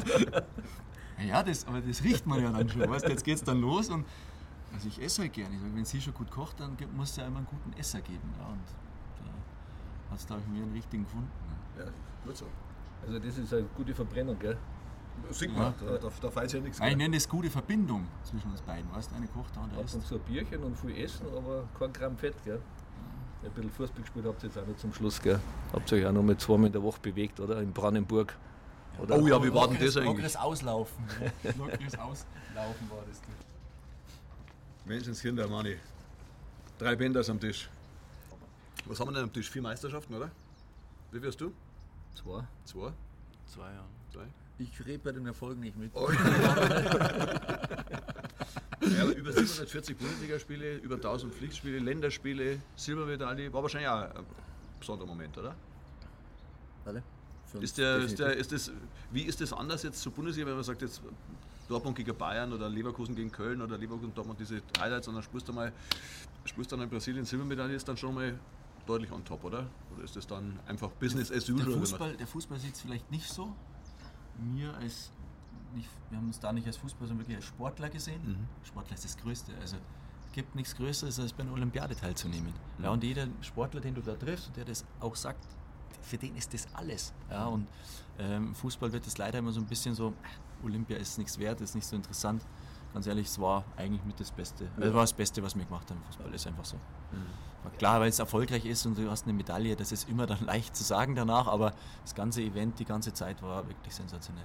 ja, 1.26 1.42
das, 1.42 1.66
aber 1.66 1.80
das 1.80 2.02
riecht 2.04 2.26
man 2.26 2.42
ja 2.42 2.52
dann 2.52 2.68
schon. 2.68 2.88
Weißt, 2.88 3.08
jetzt 3.08 3.24
geht 3.24 3.36
es 3.36 3.44
dann 3.44 3.60
los 3.60 3.88
und 3.88 4.04
also 4.72 4.88
ich 4.88 5.00
esse 5.02 5.22
halt 5.22 5.32
gerne. 5.32 5.56
wenn 5.74 5.84
sie 5.84 6.00
schon 6.00 6.14
gut 6.14 6.30
kocht, 6.30 6.60
dann 6.60 6.76
muss 6.96 7.10
es 7.10 7.16
ja 7.16 7.26
immer 7.26 7.38
einen 7.38 7.46
guten 7.46 7.72
Esser 7.78 8.00
geben. 8.00 8.34
Ja, 8.38 8.46
und 8.46 8.60
da 9.18 10.12
hat 10.12 10.18
es, 10.18 10.26
glaube 10.26 10.42
ich, 10.44 10.48
mir 10.48 10.62
einen 10.62 10.72
richtigen 10.72 11.04
gefunden. 11.04 11.30
Ja, 11.78 11.84
gut 12.24 12.36
so. 12.36 12.46
Also 13.06 13.18
das 13.18 13.38
ist 13.38 13.52
eine 13.52 13.64
gute 13.76 13.94
Verbrennung, 13.94 14.38
gell? 14.38 14.56
Sieht 15.30 15.52
man, 15.52 15.74
ja. 15.80 15.92
da, 15.92 15.98
da, 15.98 16.08
da 16.20 16.30
fällt 16.30 16.52
ja 16.52 16.60
nichts 16.60 16.80
Ich 16.80 16.96
nenne 16.96 17.16
das 17.16 17.28
gute 17.28 17.50
Verbindung 17.50 18.06
zwischen 18.22 18.50
uns 18.50 18.62
beiden. 18.62 18.90
Weißt 18.92 19.12
eine 19.14 19.26
kocht, 19.26 19.54
der 19.54 19.62
andere 19.62 19.82
isst. 19.82 19.94
Und 19.94 20.06
so 20.06 20.14
ein 20.16 20.20
Bierchen 20.22 20.62
und 20.62 20.78
viel 20.78 20.96
Essen, 20.96 21.26
aber 21.36 21.68
kein 21.78 21.92
Gramm 21.92 22.16
Fett, 22.16 22.34
gell? 22.44 22.60
Ein 23.42 23.50
bisschen 23.52 23.70
Fußball 23.70 24.02
gespielt 24.02 24.26
habt 24.26 24.42
ihr 24.42 24.48
jetzt 24.48 24.58
auch 24.58 24.66
noch 24.66 24.76
zum 24.76 24.92
Schluss, 24.92 25.20
gell? 25.20 25.40
Habt 25.72 25.90
ihr 25.92 25.98
euch 25.98 26.06
auch 26.06 26.12
noch 26.12 26.22
mal 26.22 26.36
zweimal 26.36 26.66
in 26.66 26.72
der 26.72 26.82
Woche 26.82 27.00
bewegt, 27.00 27.40
oder? 27.40 27.60
In 27.60 27.72
Brandenburg. 27.72 28.36
Oder 28.98 29.18
oh 29.18 29.26
ja, 29.26 29.42
wie 29.42 29.52
war 29.52 29.68
denn 29.68 29.78
das 29.78 29.96
eigentlich? 29.96 30.08
Lockeres 30.08 30.36
Auslaufen. 30.36 31.04
Lockeres 31.58 31.94
Auslaufen 31.98 32.90
war 32.90 33.04
das. 33.08 33.20
Menschenskinder, 34.90 35.46
Manni. 35.46 35.76
Drei 36.76 36.96
Bänders 36.96 37.30
am 37.30 37.38
Tisch. 37.38 37.70
Was 38.86 38.98
haben 38.98 39.10
wir 39.10 39.14
denn 39.14 39.22
am 39.22 39.32
Tisch? 39.32 39.48
Vier 39.48 39.62
Meisterschaften, 39.62 40.12
oder? 40.14 40.32
Wie 41.12 41.22
wirst 41.22 41.40
du? 41.40 41.52
Zwei. 42.16 42.42
Zwei? 42.64 42.92
Zwei, 43.46 43.72
ja. 43.72 43.84
Zwei? 44.12 44.26
Ich 44.58 44.84
rede 44.84 44.98
bei 44.98 45.12
den 45.12 45.24
Erfolgen 45.26 45.60
nicht 45.60 45.76
mit. 45.76 45.92
Oh. 45.94 46.10
ja, 48.80 49.04
über 49.12 49.32
740 49.32 49.96
Bundesligaspiele, 49.96 50.78
über 50.78 50.96
1000 50.96 51.34
Pflichtspiele, 51.34 51.78
Länderspiele, 51.78 52.60
Silbermedaille, 52.74 53.52
war 53.52 53.62
wahrscheinlich 53.62 53.88
auch 53.88 54.12
ein 54.12 54.26
besonderer 54.80 55.06
Moment, 55.06 55.38
oder? 55.38 55.54
Alle? 56.84 57.04
Ist 57.60 57.78
der, 57.78 57.98
ist 57.98 58.18
der, 58.18 58.36
ist 58.36 58.50
das, 58.50 58.72
wie 59.12 59.22
ist 59.22 59.40
das 59.40 59.52
anders 59.52 59.84
jetzt 59.84 60.02
zur 60.02 60.10
Bundesliga, 60.10 60.48
wenn 60.48 60.56
man 60.56 60.64
sagt, 60.64 60.82
jetzt 60.82 61.00
Dortmund 61.70 61.96
gegen 61.96 62.16
Bayern 62.16 62.52
oder 62.52 62.68
Leverkusen 62.68 63.14
gegen 63.14 63.30
Köln 63.30 63.62
oder 63.62 63.78
Leverkusen 63.78 64.12
Dortmund 64.12 64.40
diese 64.40 64.60
Highlights 64.78 65.06
und 65.08 65.14
dann 65.14 65.22
spielst 65.22 65.48
du 65.48 65.52
mal, 65.52 65.72
spielst 66.44 66.72
dann 66.72 66.80
in 66.80 66.90
Brasilien 66.90 67.24
Silbermedaille, 67.24 67.74
ist 67.74 67.88
dann 67.88 67.96
schon 67.96 68.14
mal 68.14 68.38
deutlich 68.86 69.12
on 69.12 69.24
top, 69.24 69.44
oder? 69.44 69.66
Oder 69.94 70.04
ist 70.04 70.16
das 70.16 70.26
dann 70.26 70.58
einfach 70.66 70.90
Business 70.90 71.30
as 71.30 71.48
usual? 71.48 71.70
Der 71.70 71.78
Fußball, 71.78 72.16
der 72.16 72.26
Fußball 72.26 72.58
sieht 72.58 72.74
es 72.74 72.80
vielleicht 72.80 73.10
nicht 73.10 73.28
so. 73.28 73.54
Mir 74.38 74.74
als, 74.74 75.12
nicht, 75.74 75.88
wir 76.08 76.18
haben 76.18 76.26
uns 76.26 76.40
da 76.40 76.52
nicht 76.52 76.66
als 76.66 76.76
Fußballer, 76.76 77.08
sondern 77.08 77.20
wirklich 77.20 77.36
als 77.36 77.46
Sportler 77.46 77.88
gesehen. 77.88 78.20
Mhm. 78.24 78.66
Sportler 78.66 78.94
ist 78.94 79.04
das 79.04 79.16
Größte. 79.16 79.52
Also 79.60 79.76
es 80.26 80.32
gibt 80.32 80.56
nichts 80.56 80.74
Größeres, 80.74 81.20
als 81.20 81.32
bei 81.32 81.44
einer 81.44 81.52
Olympiade 81.52 81.94
teilzunehmen. 81.94 82.52
Mhm. 82.78 82.84
Ja, 82.84 82.90
und 82.90 83.04
jeder 83.04 83.28
Sportler, 83.42 83.80
den 83.80 83.94
du 83.94 84.00
da 84.00 84.16
triffst 84.16 84.48
und 84.48 84.56
der 84.56 84.64
das 84.64 84.84
auch 84.98 85.14
sagt, 85.14 85.46
für 86.02 86.18
den 86.18 86.34
ist 86.34 86.52
das 86.52 86.66
alles. 86.74 87.12
Ja, 87.30 87.46
und 87.46 87.68
ähm, 88.18 88.54
Fußball 88.56 88.92
wird 88.92 89.06
das 89.06 89.18
leider 89.18 89.38
immer 89.38 89.52
so 89.52 89.60
ein 89.60 89.66
bisschen 89.66 89.94
so, 89.94 90.14
Olympia 90.64 90.96
ist 90.96 91.18
nichts 91.18 91.38
wert, 91.38 91.60
ist 91.60 91.74
nicht 91.74 91.86
so 91.86 91.96
interessant. 91.96 92.42
Ganz 92.92 93.06
ehrlich, 93.06 93.26
es 93.26 93.38
war 93.40 93.64
eigentlich 93.76 94.04
mit 94.04 94.18
das 94.18 94.30
Beste. 94.30 94.64
Ja. 94.64 94.70
Also 94.82 94.94
war 94.94 95.02
das 95.02 95.12
Beste, 95.12 95.42
was 95.42 95.54
wir 95.54 95.64
gemacht 95.64 95.88
haben 95.90 95.98
im 95.98 96.04
Fußball, 96.04 96.34
ist 96.34 96.46
einfach 96.46 96.64
so. 96.64 96.76
Mhm. 96.76 97.76
Klar, 97.78 98.00
weil 98.00 98.08
es 98.08 98.18
erfolgreich 98.18 98.64
ist 98.64 98.86
und 98.86 98.98
du 98.98 99.10
hast 99.10 99.24
eine 99.24 99.34
Medaille, 99.34 99.76
das 99.76 99.92
ist 99.92 100.08
immer 100.08 100.26
dann 100.26 100.40
leicht 100.46 100.74
zu 100.74 100.82
sagen 100.82 101.14
danach, 101.14 101.46
aber 101.46 101.72
das 102.02 102.14
ganze 102.14 102.42
Event, 102.42 102.78
die 102.78 102.84
ganze 102.84 103.12
Zeit 103.12 103.42
war 103.42 103.66
wirklich 103.68 103.94
sensationell. 103.94 104.44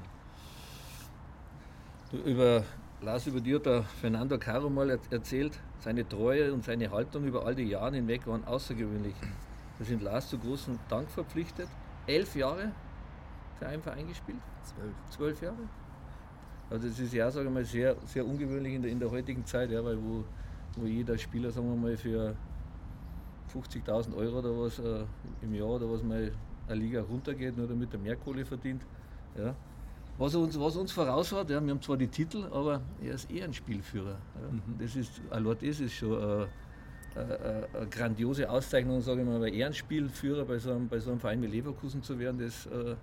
Du, 2.12 2.18
über 2.18 2.64
Lars, 3.02 3.26
über 3.28 3.42
dir 3.42 3.56
hat 3.56 3.66
der 3.66 3.84
Fernando 3.84 4.38
Caro 4.38 4.70
mal 4.70 5.00
erzählt, 5.10 5.60
seine 5.80 6.08
Treue 6.08 6.54
und 6.54 6.64
seine 6.64 6.92
Haltung 6.92 7.26
über 7.26 7.46
all 7.46 7.56
die 7.56 7.64
Jahre 7.64 7.96
hinweg 7.96 8.26
waren 8.28 8.44
außergewöhnlich. 8.46 9.16
Da 9.80 9.86
sind 9.86 10.02
Lars 10.02 10.30
zu 10.30 10.38
großem 10.38 10.80
Dank 10.90 11.10
verpflichtet. 11.10 11.68
Elf 12.08 12.36
Jahre 12.36 12.72
für 13.60 13.68
einen 13.68 13.82
Verein 13.82 14.08
gespielt. 14.08 14.40
Zwölf. 14.64 14.94
Zwölf 15.10 15.42
Jahre. 15.42 15.58
Also 16.70 16.88
das 16.88 17.00
ist 17.00 17.14
ja, 17.14 17.30
sage 17.30 17.48
ich 17.48 17.54
mal, 17.54 17.66
sehr, 17.66 17.96
sehr 18.06 18.26
ungewöhnlich 18.26 18.74
in 18.74 18.82
der, 18.82 18.92
in 18.92 19.00
der 19.00 19.12
heutigen 19.12 19.46
Zeit, 19.46 19.72
ja, 19.72 19.84
weil 19.84 19.98
wo, 19.98 20.24
wo 20.78 20.86
jeder 20.86 21.18
Spieler, 21.18 21.52
sagen 21.52 21.70
wir 21.70 21.76
mal, 21.76 21.98
für 21.98 22.36
50.000 23.54 24.16
Euro 24.16 24.40
oder 24.40 24.60
was 24.60 24.80
äh, 24.80 25.06
im 25.42 25.54
Jahr 25.54 25.70
oder 25.70 25.90
was 25.90 26.04
mal 26.04 26.32
eine 26.68 26.80
Liga 26.80 27.02
runtergeht, 27.02 27.56
nur 27.56 27.68
damit 27.68 27.94
er 27.94 28.00
mehr 28.00 28.16
Kohle 28.16 28.46
verdient. 28.46 28.82
Ja. 29.38 29.56
Was 30.18 30.34
uns, 30.34 30.60
was 30.60 30.76
uns 30.76 30.92
voraus 30.92 31.32
hat, 31.34 31.50
ja, 31.50 31.62
wir 31.62 31.72
haben 31.72 31.82
zwar 31.82 31.98
die 31.98 32.08
Titel, 32.08 32.46
aber 32.52 32.82
er 33.04 33.16
ist 33.16 33.30
eher 33.30 33.46
ein 33.46 33.54
Spielführer. 33.54 34.18
Ja. 34.36 34.52
Mhm. 34.52 34.78
Das 34.80 34.96
ist, 34.96 35.22
allein 35.30 35.58
das 35.62 35.80
ist 35.80 35.94
schon 35.94 36.18
eine, 36.18 36.48
eine, 37.16 37.68
eine 37.74 37.88
grandiose 37.88 38.50
Auszeichnung, 38.50 39.02
sage 39.02 39.22
ich 39.22 39.28
mal, 39.28 39.40
weil 39.40 39.54
Ehrenspielführer 39.54 40.46
bei 40.46 40.58
so 40.58 40.72
einem, 40.72 40.88
bei 40.88 41.00
so 41.00 41.12
einem 41.12 41.20
Verein 41.20 41.42
wie 41.42 41.48
Leverkusen 41.48 42.02
zu 42.02 42.18
werden, 42.18 42.40
das, 42.40 42.66
äh, 42.66 42.96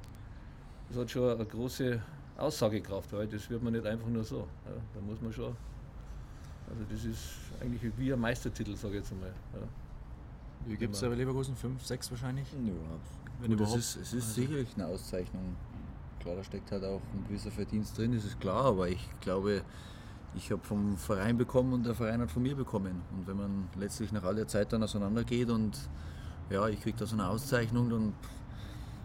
das 0.88 0.98
hat 0.98 1.10
schon 1.10 1.30
eine 1.30 1.44
große 1.44 2.00
Aussagekraft, 2.36 3.12
weil 3.12 3.26
das 3.26 3.48
wird 3.50 3.62
man 3.62 3.72
nicht 3.72 3.86
einfach 3.86 4.08
nur 4.08 4.24
so. 4.24 4.48
Ja. 4.66 4.72
Da 4.94 5.00
muss 5.00 5.20
man 5.20 5.32
schon, 5.32 5.54
also 6.68 6.84
das 6.90 7.04
ist 7.04 7.20
eigentlich 7.60 7.92
wie 7.96 8.12
ein 8.12 8.20
Meistertitel, 8.20 8.74
sage 8.76 8.94
ich 8.94 9.00
jetzt 9.00 9.12
einmal. 9.12 9.32
Ja. 9.54 9.60
Wie 10.66 10.76
gibt 10.76 10.94
es 10.94 11.00
bei 11.00 11.08
Leverkusen? 11.08 11.56
Fünf, 11.56 11.84
sechs 11.84 12.10
wahrscheinlich? 12.10 12.46
Ja, 12.52 12.58
wenn 13.40 13.50
Gut, 13.50 13.60
überhaupt. 13.60 13.78
Es 13.78 13.96
ist, 13.96 14.02
es 14.02 14.12
ist 14.12 14.24
also 14.28 14.40
sicherlich 14.40 14.68
eine 14.74 14.86
Auszeichnung. 14.86 15.56
Klar, 16.20 16.36
da 16.36 16.44
steckt 16.44 16.70
halt 16.70 16.84
auch 16.84 17.00
ein 17.14 17.24
gewisser 17.26 17.50
Verdienst 17.50 17.98
drin, 17.98 18.14
das 18.14 18.24
ist 18.24 18.40
klar, 18.40 18.66
aber 18.66 18.88
ich 18.88 19.08
glaube, 19.20 19.62
ich 20.34 20.50
habe 20.50 20.62
vom 20.62 20.96
Verein 20.96 21.36
bekommen 21.36 21.72
und 21.72 21.84
der 21.84 21.94
Verein 21.94 22.20
hat 22.20 22.30
von 22.30 22.42
mir 22.42 22.54
bekommen. 22.54 23.02
Und 23.12 23.26
wenn 23.26 23.36
man 23.36 23.68
letztlich 23.76 24.12
nach 24.12 24.22
all 24.22 24.36
der 24.36 24.46
Zeit 24.46 24.72
dann 24.72 24.82
auseinandergeht 24.82 25.50
und 25.50 25.76
ja, 26.48 26.68
ich 26.68 26.80
kriege 26.80 26.96
da 26.96 27.06
so 27.06 27.16
eine 27.16 27.28
Auszeichnung, 27.28 27.90
dann, 27.90 28.14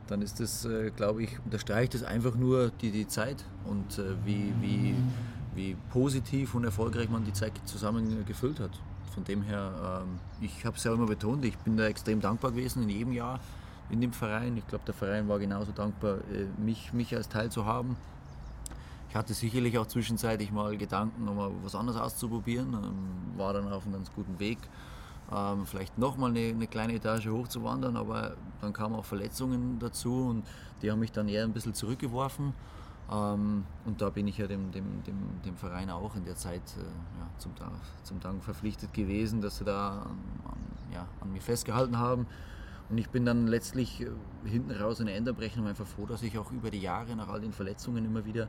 dann 0.08 0.22
ist 0.22 0.40
das, 0.40 0.66
äh, 0.66 0.92
glaube 0.92 1.24
ich, 1.24 1.38
unterstreicht 1.44 1.94
das 1.94 2.04
einfach 2.04 2.36
nur 2.36 2.72
die, 2.82 2.92
die 2.92 3.08
Zeit 3.08 3.44
und 3.66 4.00
äh, 4.00 4.16
wie, 4.26 4.54
wie, 4.62 4.96
wie 5.56 5.76
positiv 5.92 6.56
und 6.56 6.64
erfolgreich 6.64 7.10
man 7.10 7.26
die 7.26 7.34
Zeit 7.34 7.54
zusammen 7.66 8.26
gefüllt 8.26 8.60
hat. 8.60 8.72
Von 9.14 9.24
dem 9.24 9.42
her, 9.42 10.02
ähm, 10.04 10.20
ich 10.42 10.66
habe 10.66 10.78
es 10.78 10.84
ja 10.84 10.94
immer 10.94 11.08
betont, 11.08 11.44
ich 11.46 11.58
bin 11.58 11.78
da 11.78 11.86
extrem 11.86 12.22
dankbar 12.22 12.52
gewesen 12.52 12.84
in 12.84 12.90
jedem 12.90 13.14
Jahr 13.14 13.40
in 13.90 14.02
dem 14.02 14.14
Verein. 14.14 14.58
Ich 14.58 14.68
glaube, 14.68 14.84
der 14.86 14.94
Verein 14.94 15.28
war 15.28 15.40
genauso 15.40 15.72
dankbar, 15.72 16.18
äh, 16.32 16.46
mich, 16.62 16.94
mich 16.94 17.16
als 17.16 17.30
Teil 17.30 17.50
zu 17.50 17.66
haben. 17.66 17.96
Ich 19.10 19.16
hatte 19.16 19.34
sicherlich 19.34 19.78
auch 19.78 19.88
zwischenzeitlich 19.88 20.52
mal 20.52 20.78
Gedanken, 20.78 21.28
um 21.28 21.38
mal 21.38 21.52
was 21.64 21.76
anderes 21.76 22.00
auszuprobieren. 22.00 22.74
Ähm, 22.74 23.38
war 23.38 23.54
dann 23.54 23.72
auf 23.72 23.84
einem 23.84 23.94
ganz 23.94 24.12
guten 24.14 24.40
Weg, 24.40 24.58
ähm, 25.34 25.66
vielleicht 25.66 25.98
nochmal 25.98 26.30
eine, 26.30 26.50
eine 26.50 26.68
kleine 26.68 26.94
Etage 26.94 27.28
hochzuwandern, 27.28 27.98
aber 27.98 28.36
dann 28.62 28.74
kamen 28.74 28.96
auch 28.96 29.06
Verletzungen 29.06 29.78
dazu 29.80 30.28
und 30.30 30.44
die 30.82 30.92
haben 30.92 31.00
mich 31.00 31.12
dann 31.12 31.28
eher 31.28 31.44
ein 31.44 31.54
bisschen 31.54 31.74
zurückgeworfen. 31.74 32.54
Ähm, 33.12 33.66
und 33.86 34.02
da 34.02 34.10
bin 34.10 34.28
ich 34.28 34.38
ja 34.38 34.48
dem, 34.48 34.72
dem, 34.72 35.04
dem, 35.04 35.18
dem 35.46 35.56
Verein 35.56 35.90
auch 35.90 36.16
in 36.16 36.26
der 36.26 36.36
Zeit 36.36 36.62
äh, 36.78 36.82
ja, 36.82 37.30
zum, 37.38 37.52
zum 38.04 38.20
Dank 38.20 38.44
verpflichtet 38.44 38.94
gewesen, 38.94 39.42
dass 39.42 39.58
sie 39.58 39.66
da 39.66 40.02
an, 40.02 40.58
ja, 40.94 41.08
an 41.22 41.32
mir 41.32 41.42
festgehalten 41.42 41.98
haben. 41.98 42.28
Und 42.90 42.98
ich 42.98 43.10
bin 43.10 43.26
dann 43.26 43.48
letztlich 43.48 44.02
äh, 44.02 44.08
hinten 44.46 44.72
raus 44.72 45.00
in 45.00 45.08
der 45.08 45.16
Endabrechnung 45.16 45.68
einfach 45.68 45.88
froh, 45.88 46.06
dass 46.06 46.22
ich 46.24 46.38
auch 46.38 46.52
über 46.52 46.70
die 46.70 46.82
Jahre 46.82 47.16
nach 47.16 47.30
all 47.30 47.42
den 47.42 47.54
Verletzungen 47.54 48.06
immer 48.06 48.26
wieder 48.26 48.48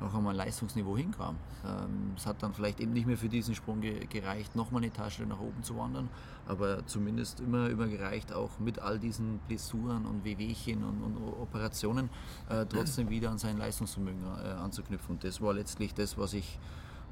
auch 0.00 0.14
an 0.14 0.24
mein 0.24 0.36
Leistungsniveau 0.36 0.96
hinkam. 0.96 1.36
Ähm, 1.64 2.12
es 2.16 2.26
hat 2.26 2.42
dann 2.42 2.52
vielleicht 2.54 2.80
eben 2.80 2.92
nicht 2.92 3.06
mehr 3.06 3.18
für 3.18 3.28
diesen 3.28 3.54
Sprung 3.54 3.80
ge 3.80 4.06
gereicht, 4.06 4.56
nochmal 4.56 4.82
eine 4.82 4.88
Etage 4.88 5.20
nach 5.20 5.40
oben 5.40 5.62
zu 5.62 5.76
wandern, 5.76 6.08
aber 6.46 6.86
zumindest 6.86 7.40
immer, 7.40 7.68
immer 7.68 7.86
gereicht, 7.86 8.32
auch 8.32 8.58
mit 8.58 8.78
all 8.78 8.98
diesen 8.98 9.38
Blessuren 9.46 10.06
und 10.06 10.24
Wehwehchen 10.24 10.82
und, 10.82 11.02
und 11.02 11.16
Operationen 11.40 12.08
äh, 12.48 12.64
trotzdem 12.66 13.10
wieder 13.10 13.30
an 13.30 13.38
sein 13.38 13.58
Leistungsvermögen 13.58 14.22
äh, 14.24 14.48
anzuknüpfen. 14.52 15.16
Und 15.16 15.24
das 15.24 15.40
war 15.40 15.52
letztlich 15.52 15.94
das, 15.94 16.16
was 16.16 16.32
ich, 16.32 16.58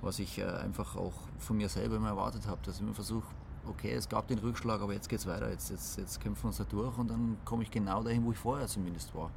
was 0.01 0.19
ich 0.19 0.39
äh, 0.39 0.45
einfach 0.45 0.97
auch 0.97 1.15
von 1.39 1.57
mir 1.57 1.69
selber 1.69 1.97
immer 1.97 2.09
erwartet 2.09 2.47
habe, 2.47 2.61
dass 2.65 2.77
ich 2.77 2.83
immer 2.83 2.95
versuche, 2.95 3.27
okay, 3.69 3.93
es 3.93 4.09
gab 4.09 4.29
den 4.29 4.39
Rückschlag, 4.39 4.81
aber 4.81 4.95
jetzt 4.95 5.09
geht 5.09 5.19
es 5.19 5.27
weiter, 5.27 5.51
jetzt, 5.51 5.71
jetzt, 5.71 5.99
jetzt 5.99 6.21
kämpfen 6.21 6.45
wir 6.45 6.49
uns 6.49 6.57
da 6.57 6.65
durch 6.65 6.97
und 6.97 7.09
dann 7.11 7.37
komme 7.45 7.63
ich 7.63 7.71
genau 7.71 8.03
dahin, 8.03 8.25
wo 8.25 8.33
ich 8.33 8.39
vorher 8.39 8.67
zumindest 8.67 9.15
war. 9.15 9.31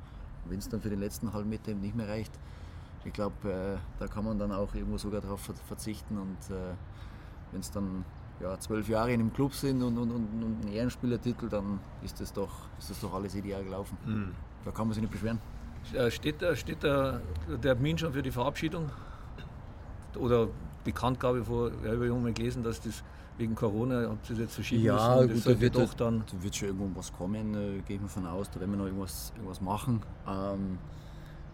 Wenn 0.46 0.60
es 0.60 0.70
dann 0.70 0.82
für 0.82 0.90
den 0.90 1.00
letzten 1.00 1.34
halben 1.34 1.50
Meter 1.50 1.72
eben 1.72 1.82
nicht 1.82 1.96
mehr 1.96 2.08
reicht, 2.08 2.32
ich 3.06 3.14
glaube, 3.14 3.50
äh, 3.50 3.78
da 4.00 4.08
kann 4.08 4.26
man 4.26 4.38
dann 4.38 4.52
auch 4.52 4.74
irgendwo 4.76 4.98
sogar 4.98 5.22
darauf 5.22 5.42
verzichten 5.68 6.18
und 6.18 6.56
äh, 6.56 6.74
wenn 7.52 7.60
es 7.60 7.72
dann 7.72 8.06
ja, 8.42 8.60
zwölf 8.60 8.88
Jahre 8.90 9.12
in 9.14 9.20
einem 9.20 9.34
Club 9.34 9.54
sind 9.54 9.82
und, 9.84 9.98
und, 9.98 10.12
und, 10.12 10.44
und 10.44 10.66
ein 10.66 10.74
Ehrenspielertitel, 10.74 11.50
dann 11.50 11.80
ist 12.04 12.20
das 12.20 12.34
doch, 12.34 12.50
ist 12.80 12.90
das 12.90 13.00
doch 13.02 13.14
alles 13.14 13.36
ideal 13.36 13.64
gelaufen. 13.64 13.98
Mhm. 14.06 14.32
Da 14.66 14.72
kann 14.72 14.88
man 14.88 14.94
sich 14.94 15.02
nicht 15.02 15.12
beschweren. 15.12 15.40
Äh, 15.94 16.12
steht, 16.12 16.42
da, 16.42 16.56
steht 16.56 16.84
da 16.84 17.22
der 17.50 17.76
Termin 17.76 17.98
schon 17.98 18.14
für 18.14 18.22
die 18.22 18.32
Verabschiedung? 18.32 18.90
Oder 20.16 20.48
Bekanntgabe 20.84 21.44
vor, 21.44 21.70
ich 21.70 21.88
habe 21.88 22.06
irgendwann 22.06 22.34
gelesen, 22.34 22.64
dass 22.64 22.82
das 22.82 23.04
wegen 23.38 23.56
Corona 23.56 24.10
habt 24.10 24.30
ihr 24.30 24.36
jetzt 24.38 24.56
verschieben 24.56 24.84
ja, 24.84 25.22
müssen. 25.22 25.34
Gut, 25.34 25.46
da 25.46 25.62
wird 25.62 25.76
doch 25.76 25.94
dann. 25.94 26.24
Da 26.32 26.44
wird 26.44 26.56
schon 26.56 26.68
irgendwo 26.70 27.00
was 27.00 27.12
kommen, 27.14 27.56
äh, 27.56 27.82
gehe 27.82 27.96
ich 27.96 28.02
mal 28.02 28.08
von 28.08 28.28
aus, 28.28 28.50
da 28.52 28.60
werden 28.60 28.72
wir 28.72 28.78
noch 28.78 28.86
irgendwas, 28.86 29.32
irgendwas 29.36 29.62
machen. 29.62 30.02
Ähm, 30.28 30.78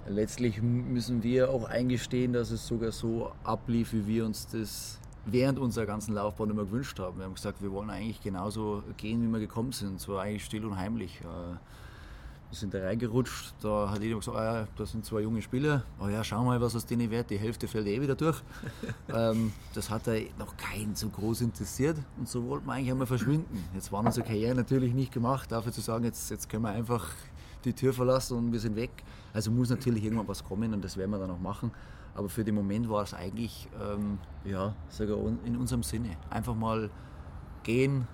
letztlich 0.09 0.61
müssen 0.61 1.23
wir 1.23 1.49
auch 1.49 1.65
eingestehen, 1.65 2.33
dass 2.33 2.51
es 2.51 2.65
sogar 2.67 2.91
so 2.91 3.31
ablief, 3.43 3.93
wie 3.93 4.07
wir 4.07 4.25
uns 4.25 4.47
das 4.47 4.99
während 5.25 5.59
unserer 5.59 5.85
ganzen 5.85 6.13
Laufbahn 6.13 6.49
immer 6.49 6.63
gewünscht 6.63 6.99
haben. 6.99 7.17
Wir 7.17 7.25
haben 7.25 7.35
gesagt, 7.35 7.61
wir 7.61 7.71
wollen 7.71 7.89
eigentlich 7.89 8.21
genauso 8.21 8.83
gehen, 8.95 9.21
wie 9.21 9.31
wir 9.31 9.39
gekommen 9.39 9.73
sind. 9.73 9.99
Zwar 9.99 10.21
eigentlich 10.21 10.45
still 10.45 10.65
und 10.65 10.77
heimlich. 10.77 11.19
Äh, 11.21 11.57
wir 12.49 12.57
sind 12.57 12.73
da 12.73 12.81
reingerutscht, 12.81 13.55
da 13.61 13.89
hat 13.91 14.01
jeder 14.01 14.15
gesagt, 14.15 14.37
ah 14.37 14.59
ja, 14.61 14.67
da 14.77 14.85
sind 14.85 15.05
zwei 15.05 15.19
junge 15.19 15.41
Spieler, 15.41 15.83
oh 15.99 16.07
ja, 16.07 16.23
schau 16.23 16.45
mal, 16.45 16.61
was 16.61 16.77
aus 16.77 16.85
denen 16.85 17.11
wird, 17.11 17.29
die 17.29 17.37
Hälfte 17.37 17.67
fällt 17.67 17.87
eh 17.87 17.99
wieder 18.01 18.15
durch. 18.15 18.41
ähm, 19.13 19.51
das 19.73 19.89
hat 19.89 20.07
er 20.07 20.21
noch 20.39 20.55
keinen 20.55 20.95
so 20.95 21.09
groß 21.09 21.41
interessiert 21.41 21.97
und 22.17 22.29
so 22.29 22.47
wollten 22.47 22.65
wir 22.65 22.73
eigentlich 22.73 22.91
einmal 22.91 23.07
verschwinden. 23.07 23.65
Jetzt 23.73 23.91
waren 23.91 24.05
unsere 24.05 24.25
Karriere 24.25 24.55
natürlich 24.55 24.93
nicht 24.93 25.11
gemacht, 25.11 25.51
dafür 25.51 25.73
zu 25.73 25.81
sagen, 25.81 26.05
jetzt, 26.05 26.31
jetzt 26.31 26.49
können 26.49 26.63
wir 26.63 26.69
einfach 26.69 27.09
die 27.67 27.73
Tür 27.73 27.93
verlassen 27.93 28.37
und 28.37 28.51
wir 28.51 28.59
sind 28.59 28.75
weg. 28.75 29.03
Also 29.33 29.51
muss 29.51 29.69
natürlich 29.69 30.03
irgendwann 30.03 30.27
was 30.27 30.43
kommen 30.43 30.73
und 30.73 30.83
das 30.83 30.97
werden 30.97 31.11
wir 31.11 31.19
dann 31.19 31.31
auch 31.31 31.39
machen. 31.39 31.71
Aber 32.15 32.29
für 32.29 32.43
den 32.43 32.55
Moment 32.55 32.89
war 32.89 33.03
es 33.03 33.13
eigentlich, 33.13 33.69
ähm, 33.79 34.17
ja, 34.43 34.73
sogar 34.89 35.17
in 35.45 35.55
unserem 35.55 35.83
Sinne. 35.83 36.17
Einfach 36.31 36.55
mal 36.55 36.89
gehen, 37.63 38.07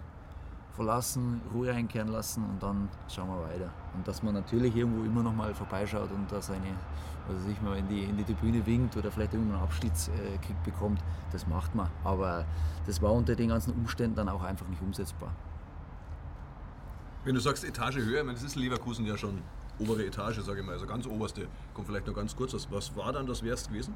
verlassen, 0.73 1.41
Ruhe 1.53 1.71
einkehren 1.71 2.09
lassen 2.09 2.43
und 2.43 2.61
dann 2.61 2.89
schauen 3.07 3.29
wir 3.29 3.41
weiter. 3.43 3.71
Und 3.95 4.07
dass 4.07 4.23
man 4.23 4.33
natürlich 4.33 4.75
irgendwo 4.75 5.03
immer 5.03 5.23
noch 5.23 5.33
mal 5.33 5.53
vorbeischaut 5.53 6.11
und 6.11 6.31
da 6.31 6.41
seine, 6.41 6.75
also 7.29 7.39
sich 7.47 7.61
mal 7.61 7.77
in 7.77 7.87
die, 7.87 8.03
in 8.03 8.17
die 8.17 8.23
Tribüne 8.23 8.65
winkt 8.65 8.97
oder 8.97 9.11
vielleicht 9.11 9.33
irgendwann 9.33 9.57
einen 9.57 9.65
Abschiedskick 9.65 10.63
bekommt, 10.65 10.99
das 11.31 11.47
macht 11.47 11.73
man. 11.75 11.89
Aber 12.03 12.45
das 12.85 13.01
war 13.01 13.13
unter 13.13 13.35
den 13.35 13.49
ganzen 13.49 13.73
Umständen 13.73 14.15
dann 14.15 14.29
auch 14.29 14.43
einfach 14.43 14.67
nicht 14.67 14.81
umsetzbar. 14.81 15.31
Wenn 17.25 17.35
du 17.35 17.41
sagst 17.41 17.63
Etage 17.63 17.97
höher, 17.97 18.19
ich 18.19 18.25
meine, 18.25 18.37
das 18.37 18.43
ist 18.43 18.55
Leverkusen 18.55 19.05
ja 19.05 19.17
schon 19.17 19.41
obere 19.79 20.05
Etage, 20.05 20.39
sage 20.41 20.59
ich 20.59 20.65
mal, 20.65 20.73
also 20.73 20.85
ganz 20.85 21.07
oberste. 21.07 21.47
Kommt 21.73 21.87
vielleicht 21.87 22.07
noch 22.07 22.13
ganz 22.13 22.35
kurz, 22.35 22.53
was, 22.53 22.69
was 22.71 22.95
war 22.95 23.13
dann 23.13 23.25
das 23.25 23.43
Wärst 23.43 23.69
gewesen? 23.69 23.95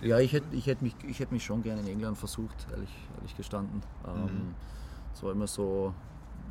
Ja, 0.00 0.18
ich 0.18 0.32
hätte 0.32 0.54
ich 0.54 0.66
hätt 0.66 0.82
mich, 0.82 0.94
hätt 1.18 1.32
mich 1.32 1.44
schon 1.44 1.62
gerne 1.62 1.80
in 1.80 1.88
England 1.88 2.18
versucht, 2.18 2.66
ehrlich, 2.70 2.90
ehrlich 3.16 3.36
gestanden. 3.36 3.82
Ähm, 4.06 4.22
mhm. 4.22 4.54
Es 5.14 5.22
war 5.22 5.32
immer 5.32 5.46
so, 5.46 5.94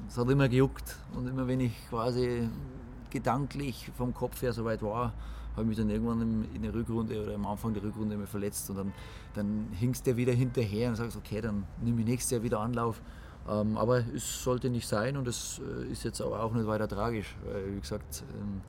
es 0.08 0.18
hat 0.18 0.30
immer 0.30 0.50
gejuckt 0.50 0.98
und 1.14 1.28
immer 1.28 1.48
wenn 1.48 1.60
ich 1.60 1.74
quasi 1.90 2.50
gedanklich 3.12 3.92
vom 3.96 4.14
Kopf 4.14 4.42
her 4.42 4.52
so 4.52 4.66
weit 4.66 4.82
war, 4.82 5.14
habe 5.56 5.62
ich 5.62 5.68
mich 5.68 5.78
dann 5.78 5.90
irgendwann 5.90 6.46
in 6.54 6.62
der 6.64 6.74
Rückrunde 6.74 7.22
oder 7.24 7.36
am 7.36 7.46
Anfang 7.46 7.74
der 7.74 7.84
Rückrunde 7.84 8.16
immer 8.16 8.28
verletzt 8.28 8.70
und 8.70 8.76
dann, 8.76 8.94
dann 9.36 9.68
hingst 9.72 10.06
der 10.06 10.18
wieder 10.18 10.34
hinterher 10.34 10.90
und 10.90 10.96
sagst, 10.96 11.16
okay, 11.16 11.40
dann 11.40 11.66
nehme 11.82 12.02
ich 12.02 12.08
nächstes 12.08 12.32
Jahr 12.32 12.44
wieder 12.44 12.60
Anlauf. 12.60 13.02
Ähm, 13.48 13.78
aber 13.78 14.04
es 14.16 14.44
sollte 14.44 14.70
nicht 14.70 14.88
sein 14.88 15.18
und 15.18 15.28
es 15.28 15.60
äh, 15.60 15.92
ist 15.92 16.04
jetzt 16.04 16.20
aber 16.22 16.42
auch 16.42 16.54
nicht 16.54 16.66
weiter 16.66 16.88
tragisch, 16.88 17.36
weil 17.46 17.76
wie 17.76 17.80
gesagt, 17.80 18.24
ähm, 18.34 18.62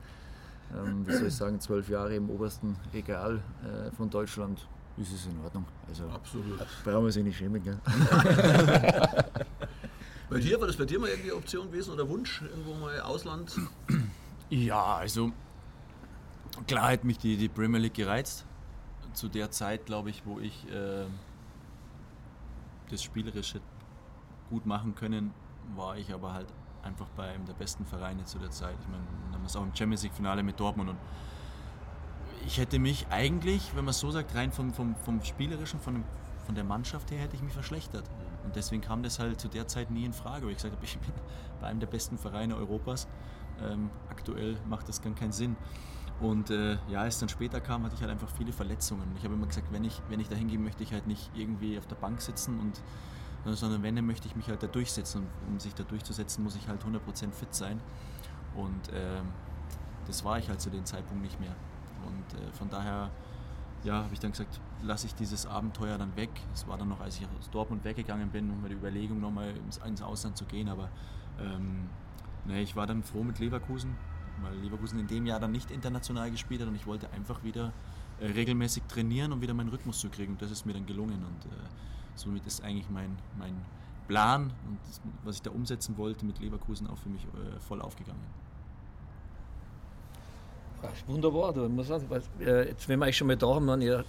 ähm, 0.77 1.07
wie 1.07 1.13
soll 1.13 1.27
ich 1.27 1.35
sagen, 1.35 1.59
zwölf 1.59 1.89
Jahre 1.89 2.15
im 2.15 2.29
obersten 2.29 2.75
Regal 2.93 3.41
äh, 3.63 3.91
von 3.95 4.09
Deutschland 4.09 4.67
ist 4.97 5.13
es 5.13 5.25
in 5.25 5.39
Ordnung. 5.43 5.65
Also 5.87 6.05
Absolut. 6.09 6.59
brauchen 6.83 7.05
wir 7.05 7.11
sich 7.11 7.23
nicht 7.23 7.37
schämen. 7.37 7.63
Gell? 7.63 7.77
Bei 10.29 10.39
dir, 10.39 10.59
war 10.59 10.67
das 10.67 10.75
bei 10.75 10.83
dir 10.83 10.99
mal 10.99 11.07
irgendwie 11.07 11.31
Option 11.31 11.71
gewesen 11.71 11.93
oder 11.93 12.07
Wunsch, 12.09 12.41
irgendwo 12.41 12.73
mal 12.73 12.99
Ausland? 12.99 13.55
Ja, 14.49 14.97
also 14.97 15.31
klar 16.67 16.91
hat 16.91 17.05
mich 17.05 17.17
die, 17.17 17.37
die 17.37 17.47
Premier 17.47 17.79
League 17.79 17.93
gereizt. 17.93 18.45
Zu 19.13 19.29
der 19.29 19.51
Zeit, 19.51 19.85
glaube 19.85 20.09
ich, 20.09 20.25
wo 20.25 20.39
ich 20.39 20.69
äh, 20.69 21.05
das 22.89 23.01
Spielerische 23.01 23.61
gut 24.49 24.65
machen 24.65 24.95
können, 24.95 25.33
war 25.75 25.97
ich 25.97 26.13
aber 26.13 26.33
halt 26.33 26.47
einfach 26.83 27.07
bei 27.15 27.29
einem 27.29 27.45
der 27.45 27.53
besten 27.53 27.85
Vereine 27.85 28.25
zu 28.25 28.39
der 28.39 28.51
Zeit. 28.51 28.75
Ich 28.81 28.87
meine, 28.87 29.03
dann 29.25 29.33
haben 29.33 29.41
wir 29.41 29.47
es 29.47 29.55
auch 29.55 29.63
im 29.63 29.75
Champions 29.75 30.03
League 30.03 30.13
Finale 30.13 30.43
mit 30.43 30.59
Dortmund 30.59 30.89
und 30.89 30.97
ich 32.45 32.57
hätte 32.57 32.79
mich 32.79 33.07
eigentlich, 33.09 33.75
wenn 33.75 33.83
man 33.83 33.91
es 33.91 33.99
so 33.99 34.09
sagt, 34.09 34.33
rein 34.35 34.51
vom, 34.51 34.73
vom, 34.73 34.95
vom 34.95 35.21
Spielerischen, 35.21 35.79
von 35.81 36.05
von 36.47 36.55
der 36.55 36.63
Mannschaft 36.63 37.11
her 37.11 37.19
hätte 37.19 37.35
ich 37.35 37.43
mich 37.43 37.51
verschlechtert. 37.51 38.09
Und 38.45 38.55
deswegen 38.55 38.81
kam 38.81 39.03
das 39.03 39.19
halt 39.19 39.39
zu 39.39 39.49
der 39.49 39.67
Zeit 39.67 39.91
nie 39.91 40.05
in 40.05 40.13
Frage, 40.13 40.45
weil 40.45 40.51
ich 40.51 40.57
gesagt 40.57 40.75
habe, 40.75 40.85
ich 40.85 40.97
bin 40.97 41.11
bei 41.61 41.67
einem 41.67 41.81
der 41.81 41.87
besten 41.87 42.17
Vereine 42.17 42.55
Europas. 42.55 43.07
Ähm, 43.61 43.89
aktuell 44.09 44.57
macht 44.65 44.87
das 44.87 45.01
gar 45.01 45.13
keinen 45.13 45.33
Sinn. 45.33 45.57
Und 46.21 46.49
äh, 46.49 46.77
ja, 46.89 47.01
als 47.01 47.19
dann 47.19 47.27
später 47.27 47.59
kam, 47.59 47.83
hatte 47.83 47.95
ich 47.95 48.01
halt 48.01 48.11
einfach 48.11 48.29
viele 48.29 48.53
Verletzungen. 48.53 49.13
Ich 49.17 49.25
habe 49.25 49.33
immer 49.33 49.45
gesagt, 49.45 49.71
wenn 49.73 49.83
ich, 49.83 50.01
wenn 50.07 50.21
ich 50.21 50.29
da 50.29 50.35
hingehe, 50.35 50.57
möchte 50.57 50.83
ich 50.83 50.93
halt 50.93 51.05
nicht 51.05 51.29
irgendwie 51.35 51.77
auf 51.77 51.85
der 51.85 51.97
Bank 51.97 52.21
sitzen 52.21 52.59
und 52.59 52.81
sondern 53.55 53.83
wenn, 53.83 53.95
dann 53.95 54.05
möchte 54.05 54.27
ich 54.27 54.35
mich 54.35 54.47
halt 54.47 54.63
da 54.63 54.67
durchsetzen. 54.67 55.21
Und 55.21 55.53
um 55.53 55.59
sich 55.59 55.73
da 55.73 55.83
durchzusetzen, 55.83 56.43
muss 56.43 56.55
ich 56.55 56.67
halt 56.67 56.83
100% 56.83 57.31
fit 57.31 57.53
sein. 57.53 57.79
Und 58.55 58.89
äh, 58.89 59.21
das 60.05 60.23
war 60.23 60.39
ich 60.39 60.49
halt 60.49 60.61
zu 60.61 60.69
dem 60.69 60.85
Zeitpunkt 60.85 61.23
nicht 61.23 61.39
mehr. 61.39 61.55
Und 62.05 62.39
äh, 62.39 62.51
von 62.53 62.69
daher 62.69 63.11
ja, 63.83 64.03
habe 64.03 64.13
ich 64.13 64.19
dann 64.19 64.31
gesagt, 64.31 64.59
lasse 64.83 65.07
ich 65.07 65.15
dieses 65.15 65.45
Abenteuer 65.45 65.97
dann 65.97 66.15
weg. 66.15 66.29
Es 66.53 66.67
war 66.67 66.77
dann 66.77 66.89
noch, 66.89 66.99
als 66.99 67.19
ich 67.19 67.27
aus 67.39 67.49
Dortmund 67.51 67.83
weggegangen 67.83 68.29
bin, 68.29 68.49
um 68.49 68.67
die 68.67 68.73
Überlegung, 68.73 69.19
nochmal 69.19 69.55
ins, 69.65 69.77
ins 69.77 70.01
Ausland 70.01 70.37
zu 70.37 70.45
gehen. 70.45 70.69
Aber 70.69 70.89
ähm, 71.39 71.89
nee, 72.45 72.61
ich 72.61 72.75
war 72.75 72.87
dann 72.87 73.03
froh 73.03 73.23
mit 73.23 73.39
Leverkusen, 73.39 73.95
weil 74.41 74.55
Leverkusen 74.57 74.99
in 74.99 75.07
dem 75.07 75.25
Jahr 75.25 75.39
dann 75.39 75.51
nicht 75.51 75.71
international 75.71 76.31
gespielt 76.31 76.61
hat 76.61 76.67
und 76.67 76.75
ich 76.75 76.87
wollte 76.87 77.09
einfach 77.11 77.43
wieder 77.43 77.71
äh, 78.19 78.27
regelmäßig 78.27 78.83
trainieren, 78.83 79.31
um 79.31 79.41
wieder 79.41 79.53
meinen 79.53 79.69
Rhythmus 79.69 79.99
zu 79.99 80.09
kriegen. 80.09 80.33
Und 80.33 80.41
das 80.41 80.51
ist 80.51 80.65
mir 80.65 80.73
dann 80.73 80.85
gelungen. 80.85 81.23
Und 81.23 81.45
äh, 81.51 81.55
somit 82.17 82.45
ist 82.45 82.63
eigentlich 82.63 82.89
mein, 82.89 83.17
mein 83.37 83.55
Plan 84.07 84.53
und 84.67 84.79
das, 84.87 85.01
was 85.23 85.35
ich 85.35 85.41
da 85.41 85.51
umsetzen 85.51 85.97
wollte 85.97 86.25
mit 86.25 86.39
Leverkusen 86.39 86.87
auch 86.87 86.97
für 86.97 87.09
mich 87.09 87.23
äh, 87.23 87.59
voll 87.59 87.81
aufgegangen. 87.81 88.21
Wunderbar, 91.07 91.53
du 91.53 91.67
muss 91.67 91.87
sagen, 91.87 92.05
äh, 92.39 92.67
jetzt, 92.69 92.87
wenn 92.87 92.99
wir 92.99 93.07
euch 93.07 93.17
schon 93.17 93.27
mal 93.27 93.35
da 93.35 93.47
haben, 93.47 93.81
ihr, 93.81 94.05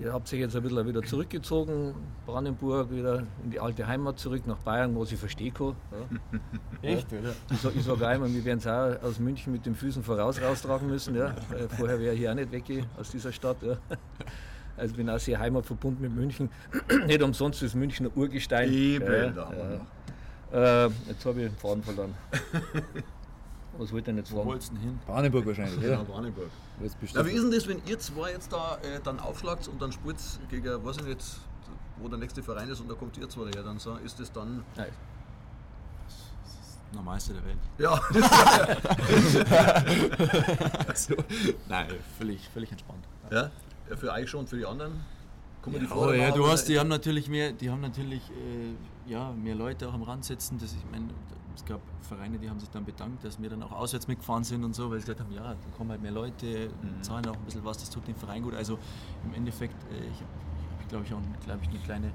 ihr 0.00 0.12
habt 0.12 0.26
sich 0.26 0.40
jetzt 0.40 0.56
ein 0.56 0.62
bisschen 0.62 0.86
wieder 0.86 1.02
zurückgezogen, 1.02 1.94
Brandenburg, 2.26 2.90
wieder 2.90 3.20
in 3.44 3.50
die 3.50 3.60
alte 3.60 3.86
Heimat 3.86 4.18
zurück, 4.18 4.46
nach 4.46 4.58
Bayern, 4.58 4.94
wo 4.96 5.04
ich 5.04 5.14
verstehe 5.16 5.52
kann. 5.52 5.76
Ja. 6.82 6.88
Echt? 6.88 7.12
Ja. 7.12 7.18
Ich, 7.50 7.76
ich 7.76 7.84
sage 7.84 8.06
einmal, 8.06 8.32
wir 8.34 8.44
werden 8.44 8.58
es 8.58 8.66
auch 8.66 9.08
aus 9.08 9.20
München 9.20 9.52
mit 9.52 9.64
den 9.64 9.76
Füßen 9.76 10.02
voraus 10.02 10.40
raustragen 10.42 10.88
müssen. 10.88 11.14
Ja. 11.14 11.34
Vorher 11.76 12.00
wäre 12.00 12.14
ich 12.14 12.20
hier 12.20 12.32
auch 12.32 12.34
nicht 12.34 12.50
weg 12.50 12.64
aus 12.98 13.10
dieser 13.10 13.32
Stadt. 13.32 13.62
Ja. 13.62 13.76
Also 14.82 14.96
bin 14.96 15.08
auch 15.08 15.20
sehr 15.20 15.38
heimatverbunden 15.38 16.02
mit 16.02 16.12
München. 16.12 16.50
nicht 17.06 17.22
umsonst 17.22 17.62
ist 17.62 17.76
München 17.76 18.06
ein 18.06 18.12
Urgestein. 18.16 18.72
Eben, 18.72 19.36
ja, 19.36 19.52
ja. 20.52 20.86
Äh, 20.86 20.90
jetzt 21.06 21.24
habe 21.24 21.40
ich 21.40 21.48
den 21.48 21.56
Faden 21.56 21.84
verloren. 21.84 22.12
Was 23.78 23.92
wollt 23.92 24.02
ihr 24.02 24.06
denn 24.06 24.16
jetzt 24.18 24.30
fragen? 24.30 24.42
Wo 24.42 24.46
wollt's 24.50 24.70
denn 24.70 24.80
hin? 24.80 24.98
Brandenburg 25.06 25.46
wahrscheinlich, 25.46 25.80
ja. 25.82 25.90
Ja, 25.92 26.02
Brandenburg. 26.02 26.50
Na, 27.14 27.24
wie 27.24 27.30
ist 27.30 27.44
denn 27.44 27.52
das, 27.52 27.68
wenn 27.68 27.80
ihr 27.86 27.96
zwei 28.00 28.32
jetzt 28.32 28.52
da 28.52 28.76
äh, 28.82 28.98
dann 29.04 29.20
aufschlagt 29.20 29.68
und 29.68 29.80
dann 29.80 29.92
spielt 29.92 30.16
gegen, 30.50 30.84
was 30.84 30.96
ich 30.96 31.06
jetzt, 31.06 31.38
wo 31.98 32.08
der 32.08 32.18
nächste 32.18 32.42
Verein 32.42 32.68
ist 32.68 32.80
und 32.80 32.90
da 32.90 32.94
kommt 32.94 33.16
ihr 33.18 33.28
zwei 33.28 33.50
her, 33.54 33.62
dann 33.62 33.78
so, 33.78 33.94
ist 33.96 34.18
das 34.18 34.32
dann. 34.32 34.64
Nein. 34.76 34.88
Das 36.08 36.16
Normalste 36.92 37.34
der 37.34 37.44
Welt. 37.44 37.58
Ja, 37.78 38.00
Also, 40.88 41.14
nein, 41.68 41.86
völlig, 42.18 42.48
völlig 42.48 42.72
entspannt. 42.72 43.04
ja, 43.30 43.48
ja, 43.90 43.96
für 43.96 44.12
euch 44.12 44.28
schon, 44.30 44.46
für 44.46 44.56
die 44.56 44.66
anderen. 44.66 45.00
Kommen 45.62 45.78
die 45.80 45.86
Oh 45.86 45.94
Vorder- 45.94 46.16
ja, 46.16 46.30
du 46.30 46.46
hast, 46.46 46.64
die 46.68 46.78
haben 46.78 46.88
natürlich 46.88 47.28
mehr, 47.28 47.52
die 47.52 47.70
haben 47.70 47.80
natürlich 47.80 48.22
äh, 48.30 49.10
ja, 49.10 49.32
mehr 49.32 49.54
Leute 49.54 49.88
auch 49.88 49.94
am 49.94 50.02
Rand 50.02 50.24
sitzen. 50.24 50.58
Das, 50.58 50.72
ich 50.72 50.84
meine, 50.90 51.06
es 51.54 51.64
gab 51.64 51.80
Vereine, 52.00 52.38
die 52.38 52.48
haben 52.50 52.58
sich 52.58 52.70
dann 52.70 52.84
bedankt, 52.84 53.24
dass 53.24 53.40
wir 53.40 53.48
dann 53.50 53.62
auch 53.62 53.72
auswärts 53.72 54.08
mitgefahren 54.08 54.42
sind 54.42 54.64
und 54.64 54.74
so, 54.74 54.90
weil 54.90 54.98
sie 54.98 55.06
gesagt 55.06 55.20
haben, 55.20 55.32
ja, 55.32 55.42
da 55.54 55.56
kommen 55.76 55.90
halt 55.90 56.02
mehr 56.02 56.10
Leute, 56.10 56.70
zahlen 57.02 57.26
auch 57.26 57.36
ein 57.36 57.44
bisschen 57.44 57.64
was, 57.64 57.78
das 57.78 57.90
tut 57.90 58.06
dem 58.08 58.16
Verein 58.16 58.42
gut. 58.42 58.54
Also 58.54 58.78
im 59.24 59.34
Endeffekt, 59.34 59.74
äh, 59.92 59.96
ich 59.98 60.16
habe, 60.16 60.26
hab, 60.80 60.88
glaube 60.88 61.04
ich, 61.04 61.14
auch 61.14 61.20
glaub 61.44 61.58
ich, 61.62 61.68
eine 61.68 61.78
kleine 61.78 62.10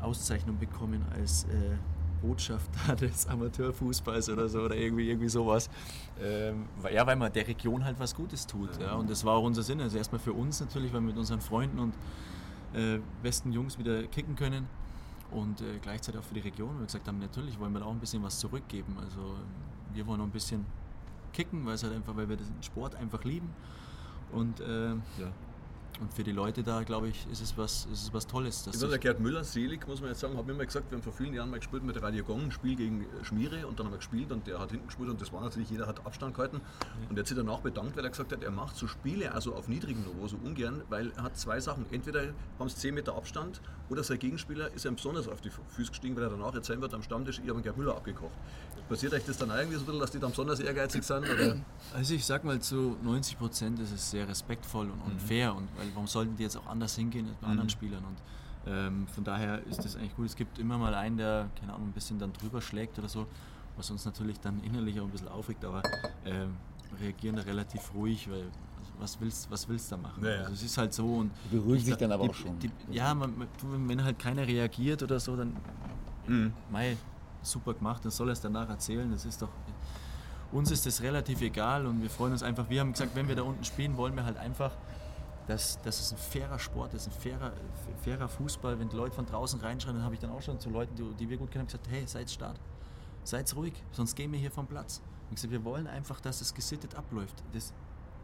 Auszeichnung 0.00 0.58
bekommen 0.58 1.04
als 1.14 1.44
äh, 1.44 1.76
Botschafter 2.14 2.96
des 3.00 3.26
Amateurfußballs 3.26 4.30
oder 4.30 4.48
so 4.48 4.62
oder 4.62 4.76
irgendwie, 4.76 5.08
irgendwie 5.08 5.28
sowas. 5.28 5.68
Ähm, 6.20 6.66
ja, 6.92 7.06
weil 7.06 7.16
man 7.16 7.32
der 7.32 7.46
Region 7.46 7.84
halt 7.84 7.98
was 7.98 8.14
Gutes 8.14 8.46
tut. 8.46 8.70
Ja, 8.80 8.94
und 8.94 9.10
das 9.10 9.24
war 9.24 9.34
auch 9.34 9.44
unser 9.44 9.62
Sinn. 9.62 9.80
Also 9.80 9.98
erstmal 9.98 10.20
für 10.20 10.32
uns 10.32 10.60
natürlich, 10.60 10.92
weil 10.92 11.00
wir 11.00 11.08
mit 11.08 11.16
unseren 11.16 11.40
Freunden 11.40 11.78
und 11.78 11.94
äh, 12.74 13.00
besten 13.22 13.52
Jungs 13.52 13.78
wieder 13.78 14.02
kicken 14.04 14.36
können 14.36 14.66
und 15.30 15.60
äh, 15.60 15.78
gleichzeitig 15.80 16.20
auch 16.20 16.24
für 16.24 16.34
die 16.34 16.40
Region. 16.40 16.70
weil 16.70 16.80
Wir 16.80 16.86
gesagt 16.86 17.08
haben, 17.08 17.18
natürlich 17.18 17.58
wollen 17.58 17.72
wir 17.72 17.80
da 17.80 17.86
auch 17.86 17.92
ein 17.92 18.00
bisschen 18.00 18.22
was 18.22 18.38
zurückgeben. 18.38 18.96
Also 19.00 19.36
wir 19.92 20.06
wollen 20.06 20.20
auch 20.20 20.26
ein 20.26 20.30
bisschen 20.30 20.64
kicken, 21.32 21.66
weil 21.66 21.74
es 21.74 21.82
halt 21.82 21.94
einfach, 21.94 22.16
weil 22.16 22.28
wir 22.28 22.36
den 22.36 22.62
Sport 22.62 22.94
einfach 22.94 23.24
lieben. 23.24 23.50
Und 24.32 24.60
äh, 24.60 24.90
ja. 24.90 24.96
Und 26.00 26.12
für 26.12 26.24
die 26.24 26.32
Leute 26.32 26.62
da, 26.62 26.82
glaube 26.82 27.08
ich, 27.08 27.26
ist 27.30 27.40
es 27.40 27.56
was, 27.56 27.86
ist 27.92 28.02
es 28.04 28.12
was 28.12 28.26
Tolles. 28.26 28.64
Dass 28.64 28.74
Ich 28.74 28.80
sich- 28.80 28.88
der 28.90 28.98
Gerd 28.98 29.20
Müller, 29.20 29.44
selig, 29.44 29.86
muss 29.86 30.00
man 30.00 30.10
jetzt 30.10 30.20
sagen, 30.20 30.36
hat 30.36 30.44
mir 30.46 30.52
immer 30.52 30.64
gesagt, 30.66 30.90
wir 30.90 30.96
haben 30.96 31.02
vor 31.02 31.12
vielen 31.12 31.32
Jahren 31.34 31.50
mal 31.50 31.58
gespielt 31.60 31.84
mit 31.84 32.00
Radio 32.02 32.24
Gong, 32.24 32.42
ein 32.44 32.50
Spiel 32.52 32.74
gegen 32.76 33.02
äh, 33.02 33.24
Schmiere 33.24 33.66
und 33.66 33.78
dann 33.78 33.86
haben 33.86 33.92
wir 33.92 33.98
gespielt 33.98 34.32
und 34.32 34.46
der 34.46 34.58
hat 34.58 34.70
hinten 34.70 34.86
gespielt 34.86 35.08
und 35.08 35.20
das 35.20 35.32
war 35.32 35.40
natürlich, 35.42 35.70
jeder 35.70 35.86
hat 35.86 36.04
Abstand 36.04 36.34
gehalten. 36.34 36.60
Und 37.08 37.16
er 37.16 37.20
hat 37.20 37.28
sich 37.28 37.36
danach 37.36 37.60
bedankt, 37.60 37.96
weil 37.96 38.04
er 38.04 38.10
gesagt 38.10 38.32
hat, 38.32 38.42
er 38.42 38.50
macht 38.50 38.76
so 38.76 38.86
Spiele 38.88 39.32
also 39.32 39.54
auf 39.54 39.68
niedrigem 39.68 40.02
Niveau 40.02 40.26
so 40.26 40.36
ungern, 40.44 40.82
weil 40.88 41.12
er 41.16 41.22
hat 41.22 41.38
zwei 41.38 41.60
Sachen. 41.60 41.86
Entweder 41.92 42.22
haben 42.58 42.68
sie 42.68 42.76
10 42.76 42.94
Meter 42.94 43.16
Abstand 43.16 43.60
oder 43.88 44.02
sein 44.02 44.18
Gegenspieler 44.18 44.72
ist 44.74 44.84
ihm 44.86 44.96
besonders 44.96 45.28
auf 45.28 45.40
die 45.40 45.50
Füße 45.50 45.90
gestiegen, 45.90 46.16
weil 46.16 46.24
er 46.24 46.30
danach 46.30 46.54
erzählen 46.54 46.80
wird 46.80 46.92
am 46.94 47.02
Stammtisch, 47.02 47.40
ich 47.42 47.48
habe 47.48 47.62
Gerd 47.62 47.76
Müller 47.76 47.94
abgekocht. 47.96 48.32
Passiert 48.88 49.14
euch 49.14 49.24
das 49.24 49.38
dann 49.38 49.48
irgendwie 49.48 49.76
so 49.76 49.82
ein 49.82 49.86
bisschen, 49.86 50.00
dass 50.00 50.10
die 50.10 50.18
dann 50.18 50.30
besonders 50.30 50.60
ehrgeizig 50.60 51.02
sind? 51.04 51.24
Oder? 51.24 51.56
Also 51.94 52.12
ich 52.14 52.24
sag 52.26 52.44
mal, 52.44 52.60
zu 52.60 52.96
90 53.02 53.38
Prozent 53.38 53.78
ist 53.80 53.92
es 53.92 54.10
sehr 54.10 54.28
respektvoll 54.28 54.90
und, 54.90 55.00
und 55.00 55.22
fair. 55.22 55.54
Und 55.54 55.68
weil, 55.84 55.94
warum 55.94 56.06
sollten 56.06 56.36
die 56.36 56.42
jetzt 56.42 56.56
auch 56.56 56.66
anders 56.66 56.96
hingehen 56.96 57.28
als 57.28 57.36
bei 57.36 57.46
anderen 57.48 57.70
Spielern? 57.70 58.04
Und 58.04 58.16
ähm, 58.66 59.06
von 59.08 59.24
daher 59.24 59.64
ist 59.66 59.84
das 59.84 59.96
eigentlich 59.96 60.16
gut. 60.16 60.26
Es 60.26 60.36
gibt 60.36 60.58
immer 60.58 60.78
mal 60.78 60.94
einen, 60.94 61.16
der, 61.16 61.48
keine 61.58 61.74
Ahnung, 61.74 61.88
ein 61.88 61.92
bisschen 61.92 62.18
dann 62.18 62.32
drüber 62.32 62.60
schlägt 62.60 62.98
oder 62.98 63.08
so, 63.08 63.26
was 63.76 63.90
uns 63.90 64.04
natürlich 64.04 64.40
dann 64.40 64.62
innerlich 64.62 64.98
auch 65.00 65.04
ein 65.04 65.10
bisschen 65.10 65.28
aufregt, 65.28 65.64
aber 65.64 65.82
ähm, 66.24 66.56
reagieren 67.00 67.36
da 67.36 67.42
relativ 67.42 67.92
ruhig, 67.94 68.30
weil 68.30 68.42
also 68.42 68.92
was 68.98 69.20
willst 69.20 69.50
was 69.50 69.68
willst 69.68 69.90
du 69.90 69.96
da 69.96 70.02
machen? 70.02 70.24
Ja, 70.24 70.30
ja. 70.30 70.38
Also 70.40 70.52
es 70.52 70.62
ist 70.62 70.78
halt 70.78 70.94
so 70.94 71.06
und 71.16 71.30
Beruhigen 71.50 71.76
ich 71.76 71.84
sich 71.84 71.96
dann 71.96 72.12
aber 72.12 72.24
die, 72.24 72.30
auch 72.30 72.34
schon. 72.34 72.58
Die, 72.58 72.70
ja, 72.90 73.12
man, 73.14 73.46
wenn 73.62 74.02
halt 74.02 74.18
keiner 74.18 74.46
reagiert 74.46 75.02
oder 75.02 75.20
so, 75.20 75.36
dann 75.36 75.56
Mei, 76.70 76.96
super 77.42 77.74
gemacht, 77.74 78.04
dann 78.04 78.10
soll 78.10 78.28
er 78.28 78.32
es 78.32 78.40
danach 78.40 78.68
erzählen. 78.68 79.10
Das 79.10 79.24
ist 79.24 79.42
doch. 79.42 79.50
Uns 80.52 80.70
ist 80.70 80.86
das 80.86 81.02
relativ 81.02 81.40
egal 81.42 81.84
und 81.86 82.00
wir 82.00 82.10
freuen 82.10 82.32
uns 82.32 82.42
einfach. 82.42 82.70
Wir 82.70 82.80
haben 82.80 82.92
gesagt, 82.92 83.14
wenn 83.16 83.28
wir 83.28 83.34
da 83.34 83.42
unten 83.42 83.64
spielen, 83.64 83.96
wollen 83.96 84.14
wir 84.14 84.24
halt 84.24 84.36
einfach, 84.36 84.70
dass, 85.46 85.80
dass 85.82 86.00
es 86.00 86.12
ein 86.12 86.18
fairer 86.18 86.58
Sport 86.58 86.94
ist, 86.94 87.06
ein 87.06 87.12
fairer, 87.12 87.52
fairer 88.02 88.28
Fußball. 88.28 88.78
Wenn 88.78 88.88
die 88.88 88.96
Leute 88.96 89.14
von 89.14 89.26
draußen 89.26 89.60
reinschreien, 89.60 89.96
dann 89.96 90.04
habe 90.04 90.14
ich 90.14 90.20
dann 90.20 90.30
auch 90.30 90.42
schon 90.42 90.58
zu 90.58 90.70
Leuten, 90.70 90.94
die, 90.94 91.14
die 91.14 91.28
wir 91.28 91.36
gut 91.36 91.50
kennen, 91.50 91.66
gesagt: 91.66 91.88
hey, 91.88 92.06
seid 92.06 92.30
stark, 92.30 92.56
seid 93.24 93.54
ruhig, 93.54 93.74
sonst 93.92 94.14
gehen 94.14 94.32
wir 94.32 94.38
hier 94.38 94.50
vom 94.50 94.66
Platz. 94.66 95.02
Und 95.28 95.36
gesagt, 95.36 95.52
wir 95.52 95.64
wollen 95.64 95.86
einfach, 95.86 96.20
dass 96.20 96.40
es 96.40 96.54
gesittet 96.54 96.94
abläuft. 96.94 97.42
Das, 97.52 97.72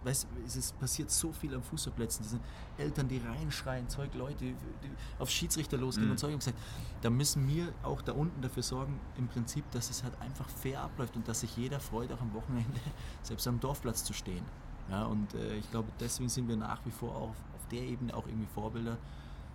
weißt, 0.05 0.27
es 0.47 0.57
ist, 0.57 0.79
passiert 0.79 1.11
so 1.11 1.33
viel 1.33 1.55
am 1.55 1.63
Fußballplätzen. 1.63 2.23
Das 2.23 2.31
sind 2.31 2.43
Eltern, 2.79 3.09
die 3.09 3.19
reinschreien, 3.19 3.89
Zeug, 3.89 4.15
Leute, 4.15 4.37
die, 4.37 4.53
die 4.55 4.91
auf 5.19 5.31
Schiedsrichter 5.31 5.77
losgehen 5.77 6.11
und 6.11 6.19
Zeug. 6.19 6.33
Und 6.33 6.39
gesagt, 6.39 6.59
da 7.03 7.11
müssen 7.11 7.47
wir 7.49 7.73
auch 7.83 8.03
da 8.03 8.13
unten 8.13 8.41
dafür 8.41 8.63
sorgen, 8.63 8.99
im 9.19 9.29
Prinzip, 9.29 9.71
dass 9.73 9.91
es 9.91 10.03
halt 10.03 10.19
einfach 10.21 10.49
fair 10.49 10.81
abläuft 10.83 11.17
und 11.17 11.29
dass 11.29 11.41
sich 11.41 11.57
jeder 11.57 11.81
freut, 11.81 12.13
auch 12.13 12.21
am 12.21 12.33
Wochenende 12.35 12.81
selbst 13.23 13.47
am 13.47 13.61
Dorfplatz 13.61 14.05
zu 14.05 14.13
stehen. 14.13 14.45
Ja, 14.91 15.05
und 15.05 15.33
äh, 15.35 15.57
ich 15.59 15.71
glaube, 15.71 15.89
deswegen 16.01 16.29
sind 16.29 16.49
wir 16.49 16.57
nach 16.57 16.81
wie 16.85 16.91
vor 16.91 17.15
auch 17.15 17.29
auf 17.31 17.69
der 17.71 17.83
Ebene 17.83 18.15
auch 18.15 18.27
irgendwie 18.27 18.49
Vorbilder, 18.55 18.97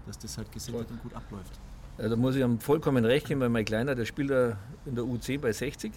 dass 0.06 0.18
das 0.18 0.38
halt 0.38 0.52
gesittet 0.52 0.90
und 0.90 1.02
gut 1.04 1.14
abläuft. 1.14 1.60
Ja, 1.98 2.10
da 2.10 2.16
muss 2.16 2.36
ich 2.36 2.42
ihm 2.42 2.60
vollkommen 2.60 3.06
recht 3.06 3.28
geben, 3.28 3.42
weil 3.42 3.50
mein 3.50 3.66
Kleiner, 3.66 3.96
der 3.96 4.06
spielt 4.06 4.30
da 4.30 4.58
in 4.86 4.96
der 4.96 5.04
U10 5.04 5.40
bei 5.40 5.52
60. 5.52 5.92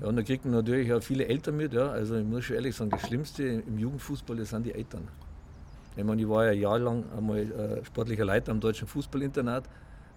Ja, 0.00 0.08
und 0.08 0.16
da 0.16 0.22
kriegt 0.22 0.44
man 0.44 0.54
natürlich 0.54 0.92
auch 0.92 1.02
viele 1.02 1.26
Eltern 1.26 1.56
mit. 1.56 1.72
Ja. 1.72 1.88
Also 1.90 2.16
ich 2.16 2.26
muss 2.26 2.44
schon 2.44 2.56
ehrlich 2.56 2.76
sagen, 2.76 2.90
das 2.90 3.06
Schlimmste 3.06 3.42
im 3.44 3.78
Jugendfußball, 3.78 4.36
das 4.36 4.50
sind 4.50 4.66
die 4.66 4.74
Eltern. 4.74 5.08
Ich 5.96 6.04
meine, 6.04 6.20
ich 6.22 6.28
war 6.28 6.46
ja 6.46 6.52
jahrelang 6.52 7.04
einmal 7.16 7.38
äh, 7.38 7.84
sportlicher 7.84 8.24
Leiter 8.24 8.52
am 8.52 8.60
deutschen 8.60 8.86
Fußballinternat. 8.86 9.64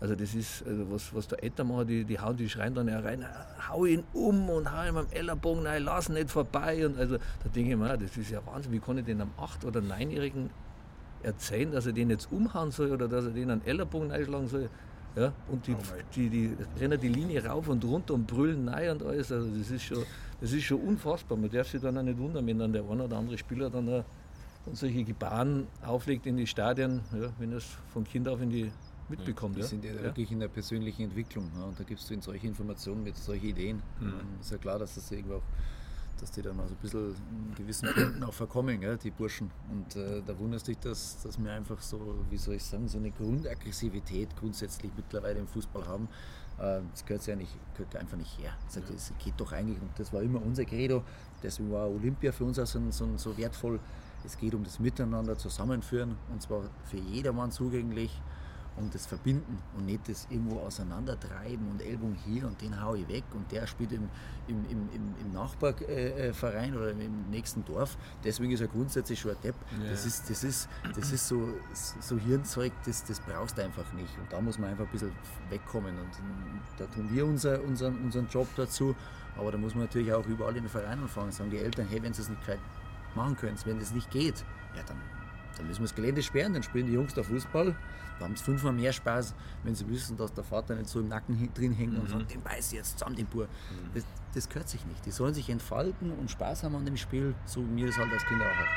Also 0.01 0.15
das 0.15 0.33
ist, 0.33 0.65
also 0.65 0.91
was, 0.91 1.13
was 1.13 1.27
da 1.27 1.35
Eltern 1.35 1.67
machen, 1.67 1.85
die, 1.85 2.03
die 2.03 2.19
hauen, 2.19 2.35
die 2.35 2.49
schreien 2.49 2.73
dann 2.73 2.87
ja 2.87 2.99
rein, 2.99 3.23
hau 3.69 3.85
ihn 3.85 4.03
um 4.13 4.49
und 4.49 4.71
hau 4.71 4.89
ihn 4.89 4.97
am 4.97 5.05
Ellerbogen 5.11 5.67
rein, 5.67 5.83
lass 5.83 6.09
ihn 6.09 6.15
nicht 6.15 6.31
vorbei. 6.31 6.87
Und 6.87 6.97
also 6.97 7.17
da 7.17 7.49
denke 7.55 7.71
ich 7.71 7.77
mir, 7.77 7.95
das 7.95 8.17
ist 8.17 8.31
ja 8.31 8.41
Wahnsinn, 8.47 8.71
wie 8.71 8.79
kann 8.79 8.97
ich 8.97 9.05
den 9.05 9.21
am 9.21 9.29
8- 9.39 9.63
oder 9.63 9.79
9-Jährigen 9.79 10.49
erzählen, 11.21 11.71
dass 11.71 11.85
er 11.85 11.93
den 11.93 12.09
jetzt 12.09 12.31
umhauen 12.31 12.71
soll 12.71 12.91
oder 12.91 13.07
dass 13.07 13.25
er 13.25 13.31
den 13.31 13.51
an 13.51 13.61
Ellerbogen 13.63 14.11
einschlagen 14.11 14.47
soll. 14.47 14.69
Ja, 15.15 15.33
und 15.49 15.67
die, 15.67 15.75
die, 16.15 16.29
die 16.29 16.57
rennen 16.79 16.99
die 16.99 17.09
Linie 17.09 17.45
rauf 17.45 17.67
und 17.67 17.83
runter 17.83 18.15
und 18.15 18.25
brüllen 18.25 18.65
nein 18.65 18.89
und 18.91 19.03
alles. 19.03 19.31
Also 19.31 19.49
das 19.55 19.69
ist 19.69 19.83
schon, 19.83 20.03
das 20.39 20.51
ist 20.51 20.63
schon 20.63 20.81
unfassbar. 20.81 21.37
Man 21.37 21.51
darf 21.51 21.67
sich 21.67 21.79
dann 21.81 21.95
auch 21.97 22.01
nicht 22.01 22.17
wundern, 22.17 22.47
wenn 22.47 22.57
dann 22.57 22.73
der 22.73 22.89
eine 22.89 23.03
oder 23.03 23.17
andere 23.17 23.37
Spieler 23.37 23.69
dann, 23.69 23.87
auch 23.87 24.05
dann 24.65 24.73
solche 24.73 25.03
Gebaren 25.03 25.67
auflegt 25.85 26.25
in 26.25 26.37
die 26.37 26.47
Stadien, 26.47 27.01
ja, 27.13 27.29
wenn 27.37 27.51
es 27.53 27.65
von 27.93 28.03
Kind 28.03 28.27
auf 28.27 28.41
in 28.41 28.49
die 28.49 28.71
mitbekommt. 29.11 29.55
Die 29.55 29.61
ja. 29.61 29.67
sind 29.67 29.85
ja, 29.85 29.93
Ja. 29.93 30.03
wirklich 30.03 30.31
in 30.31 30.39
der 30.39 30.47
persönlichen 30.47 31.03
Entwicklung. 31.03 31.51
Ja, 31.57 31.65
und 31.65 31.79
da 31.79 31.83
gibst 31.83 32.09
du 32.09 32.13
in 32.13 32.21
solche 32.21 32.47
Informationen 32.47 33.03
mit 33.03 33.15
solche 33.15 33.47
Ideen. 33.47 33.81
Mhm. 33.99 34.07
Ja, 34.07 34.13
ist 34.41 34.51
ja 34.51 34.57
klar, 34.57 34.79
dass 34.79 34.95
das 34.95 35.11
irgendwo 35.11 35.35
auch 35.35 35.43
dass 36.21 36.31
die 36.31 36.41
dann 36.41 36.59
also 36.59 36.73
ein 36.73 36.77
bisschen 36.77 37.15
in 37.49 37.55
gewissen 37.55 37.89
Punkten 37.93 38.23
auch 38.23 38.33
verkommen, 38.33 38.79
gell, 38.79 38.97
die 38.97 39.09
Burschen. 39.09 39.49
Und 39.71 39.95
äh, 39.95 40.21
da 40.25 40.37
wundert 40.37 40.65
dich, 40.67 40.77
dass, 40.77 41.21
dass 41.23 41.43
wir 41.43 41.51
einfach 41.51 41.81
so, 41.81 42.15
wie 42.29 42.37
soll 42.37 42.55
ich 42.55 42.63
sagen, 42.63 42.87
so 42.87 42.99
eine 42.99 43.09
Grundaggressivität 43.11 44.29
grundsätzlich 44.39 44.91
mittlerweile 44.95 45.39
im 45.39 45.47
Fußball 45.47 45.85
haben. 45.87 46.07
Äh, 46.59 46.81
das 46.91 47.05
gehört 47.05 47.25
ja 47.25 47.35
nicht, 47.35 47.51
gehört 47.75 47.95
einfach 47.95 48.17
nicht 48.17 48.37
her. 48.37 48.51
Das, 48.73 48.83
das 48.85 49.13
geht 49.23 49.33
doch 49.37 49.51
eigentlich, 49.51 49.81
und 49.81 49.89
das 49.97 50.13
war 50.13 50.21
immer 50.21 50.41
unser 50.41 50.63
Credo, 50.63 51.03
deswegen 51.41 51.71
war 51.71 51.89
Olympia 51.89 52.31
für 52.31 52.45
uns 52.45 52.59
auch 52.59 52.67
so, 52.67 52.79
so, 52.91 53.07
so 53.17 53.37
wertvoll. 53.37 53.79
Es 54.23 54.37
geht 54.37 54.53
um 54.53 54.63
das 54.63 54.79
Miteinander 54.79 55.35
zusammenführen 55.35 56.15
und 56.31 56.43
zwar 56.43 56.61
für 56.85 56.97
jedermann 56.97 57.51
zugänglich 57.51 58.21
und 58.81 58.93
das 58.93 59.05
Verbinden 59.05 59.57
und 59.77 59.85
nicht 59.85 60.07
das 60.09 60.27
irgendwo 60.29 60.59
auseinandertreiben 60.59 61.69
und 61.69 61.81
Ellbogen 61.81 62.15
hier 62.25 62.47
und 62.47 62.61
den 62.61 62.81
haue 62.81 62.99
ich 62.99 63.07
weg 63.07 63.23
und 63.33 63.51
der 63.51 63.67
spielt 63.67 63.91
im, 63.91 64.09
im, 64.47 64.65
im, 64.69 65.15
im 65.21 65.31
Nachbarverein 65.33 66.75
oder 66.75 66.91
im 66.91 67.29
nächsten 67.29 67.63
Dorf. 67.65 67.97
Deswegen 68.23 68.51
ist 68.51 68.61
er 68.61 68.67
grundsätzlich 68.67 69.19
schon 69.19 69.31
ein 69.31 69.41
Depp. 69.43 69.55
Ja. 69.81 69.89
Das, 69.89 70.05
ist, 70.05 70.29
das, 70.29 70.43
ist, 70.43 70.69
das 70.95 71.11
ist 71.11 71.27
so, 71.27 71.53
so 71.73 72.17
Hirnzeug, 72.17 72.73
das, 72.85 73.03
das 73.03 73.19
brauchst 73.19 73.57
du 73.57 73.63
einfach 73.63 73.91
nicht. 73.93 74.17
Und 74.17 74.31
da 74.31 74.41
muss 74.41 74.57
man 74.57 74.71
einfach 74.71 74.85
ein 74.85 74.91
bisschen 74.91 75.11
wegkommen. 75.49 75.97
Und 75.97 76.09
da 76.77 76.85
tun 76.87 77.09
wir 77.11 77.25
unser, 77.25 77.61
unseren, 77.63 78.03
unseren 78.03 78.27
Job 78.27 78.47
dazu. 78.55 78.95
Aber 79.37 79.51
da 79.51 79.57
muss 79.57 79.75
man 79.75 79.85
natürlich 79.85 80.11
auch 80.13 80.25
überall 80.27 80.55
in 80.57 80.63
den 80.63 80.69
Vereinen 80.69 81.03
anfangen. 81.03 81.31
Sagen 81.31 81.51
die 81.51 81.59
Eltern, 81.59 81.87
hey, 81.89 82.01
wenn 82.03 82.13
sie 82.13 82.21
es 82.21 82.29
nicht 82.29 82.41
machen 83.15 83.37
können, 83.37 83.57
wenn 83.65 83.77
es 83.79 83.91
nicht 83.91 84.09
geht, 84.11 84.43
ja, 84.75 84.83
dann, 84.83 84.97
dann 85.57 85.67
müssen 85.67 85.79
wir 85.79 85.87
das 85.87 85.95
Gelände 85.95 86.23
sperren, 86.23 86.53
dann 86.53 86.63
spielen 86.63 86.87
die 86.87 86.93
Jungs 86.93 87.13
da 87.13 87.23
Fußball 87.23 87.75
da 88.21 88.27
haben 88.27 88.35
sie 88.35 88.43
fünfmal 88.43 88.73
mehr 88.73 88.93
Spaß, 88.93 89.33
wenn 89.63 89.75
sie 89.75 89.87
wissen, 89.89 90.15
dass 90.15 90.33
der 90.33 90.43
Vater 90.43 90.75
nicht 90.75 90.89
so 90.89 90.99
im 90.99 91.07
Nacken 91.07 91.49
drin 91.53 91.73
hängt 91.73 91.93
mhm. 91.93 92.01
und 92.01 92.09
sagt, 92.09 92.33
den 92.33 92.41
beiß 92.41 92.71
jetzt 92.71 92.99
zusammen, 92.99 93.15
den 93.15 93.25
Bur. 93.25 93.45
Mhm. 93.45 93.89
Das, 93.93 94.05
das 94.33 94.49
gehört 94.49 94.69
sich 94.69 94.85
nicht. 94.85 95.05
Die 95.05 95.11
sollen 95.11 95.33
sich 95.33 95.49
entfalten 95.49 96.11
und 96.11 96.29
Spaß 96.31 96.63
haben 96.63 96.75
an 96.75 96.85
dem 96.85 96.97
Spiel, 96.97 97.35
so 97.45 97.61
wie 97.61 97.71
mir 97.71 97.87
das 97.87 97.97
halt 97.97 98.11
als 98.13 98.25
Kind 98.25 98.41
auch 98.41 98.45
hat. 98.45 98.67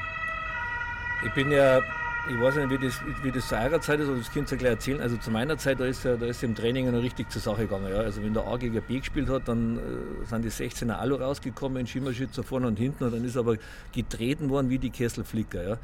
Ich 1.25 1.33
bin 1.33 1.51
ja 1.51 1.81
ich 2.27 2.41
weiß 2.41 2.57
nicht, 2.57 2.71
wie 2.71 2.79
das, 2.79 3.01
wie 3.23 3.31
das 3.31 3.49
zu 3.49 3.55
eurer 3.55 3.81
Zeit 3.81 4.01
ist, 4.01 4.09
aber 4.09 4.17
das 4.17 4.33
könnt 4.33 4.51
ihr 4.51 4.57
gleich 4.57 4.73
erzählen. 4.73 5.01
Also 5.01 5.17
zu 5.19 5.31
meiner 5.31 5.59
Zeit, 5.59 5.79
da 5.79 5.85
ist 5.85 6.05
ja, 6.05 6.17
da 6.17 6.25
ist 6.27 6.43
im 6.43 6.55
Training 6.55 6.91
noch 6.91 7.03
richtig 7.03 7.31
zur 7.31 7.43
Sache 7.43 7.63
gegangen. 7.63 7.91
Ja. 7.91 7.99
Also 7.99 8.23
wenn 8.23 8.33
der 8.33 8.47
A 8.47 8.57
gegen 8.57 8.81
B 8.81 8.99
gespielt 8.99 9.29
hat, 9.29 9.47
dann 9.47 9.77
äh, 9.77 10.25
sind 10.25 10.43
die 10.43 10.51
16er 10.51 10.93
Alu 10.93 11.17
rausgekommen 11.17 11.79
in 11.79 11.87
Schimmerschützer 11.87 12.43
vorne 12.43 12.67
und 12.67 12.79
hinten 12.79 13.05
und 13.05 13.13
dann 13.13 13.25
ist 13.25 13.37
aber 13.37 13.57
getreten 13.93 14.49
worden 14.49 14.71
wie 14.71 14.79
die 14.79 14.91
Kesselflicker. 14.91 15.69
Ja. 15.69 15.79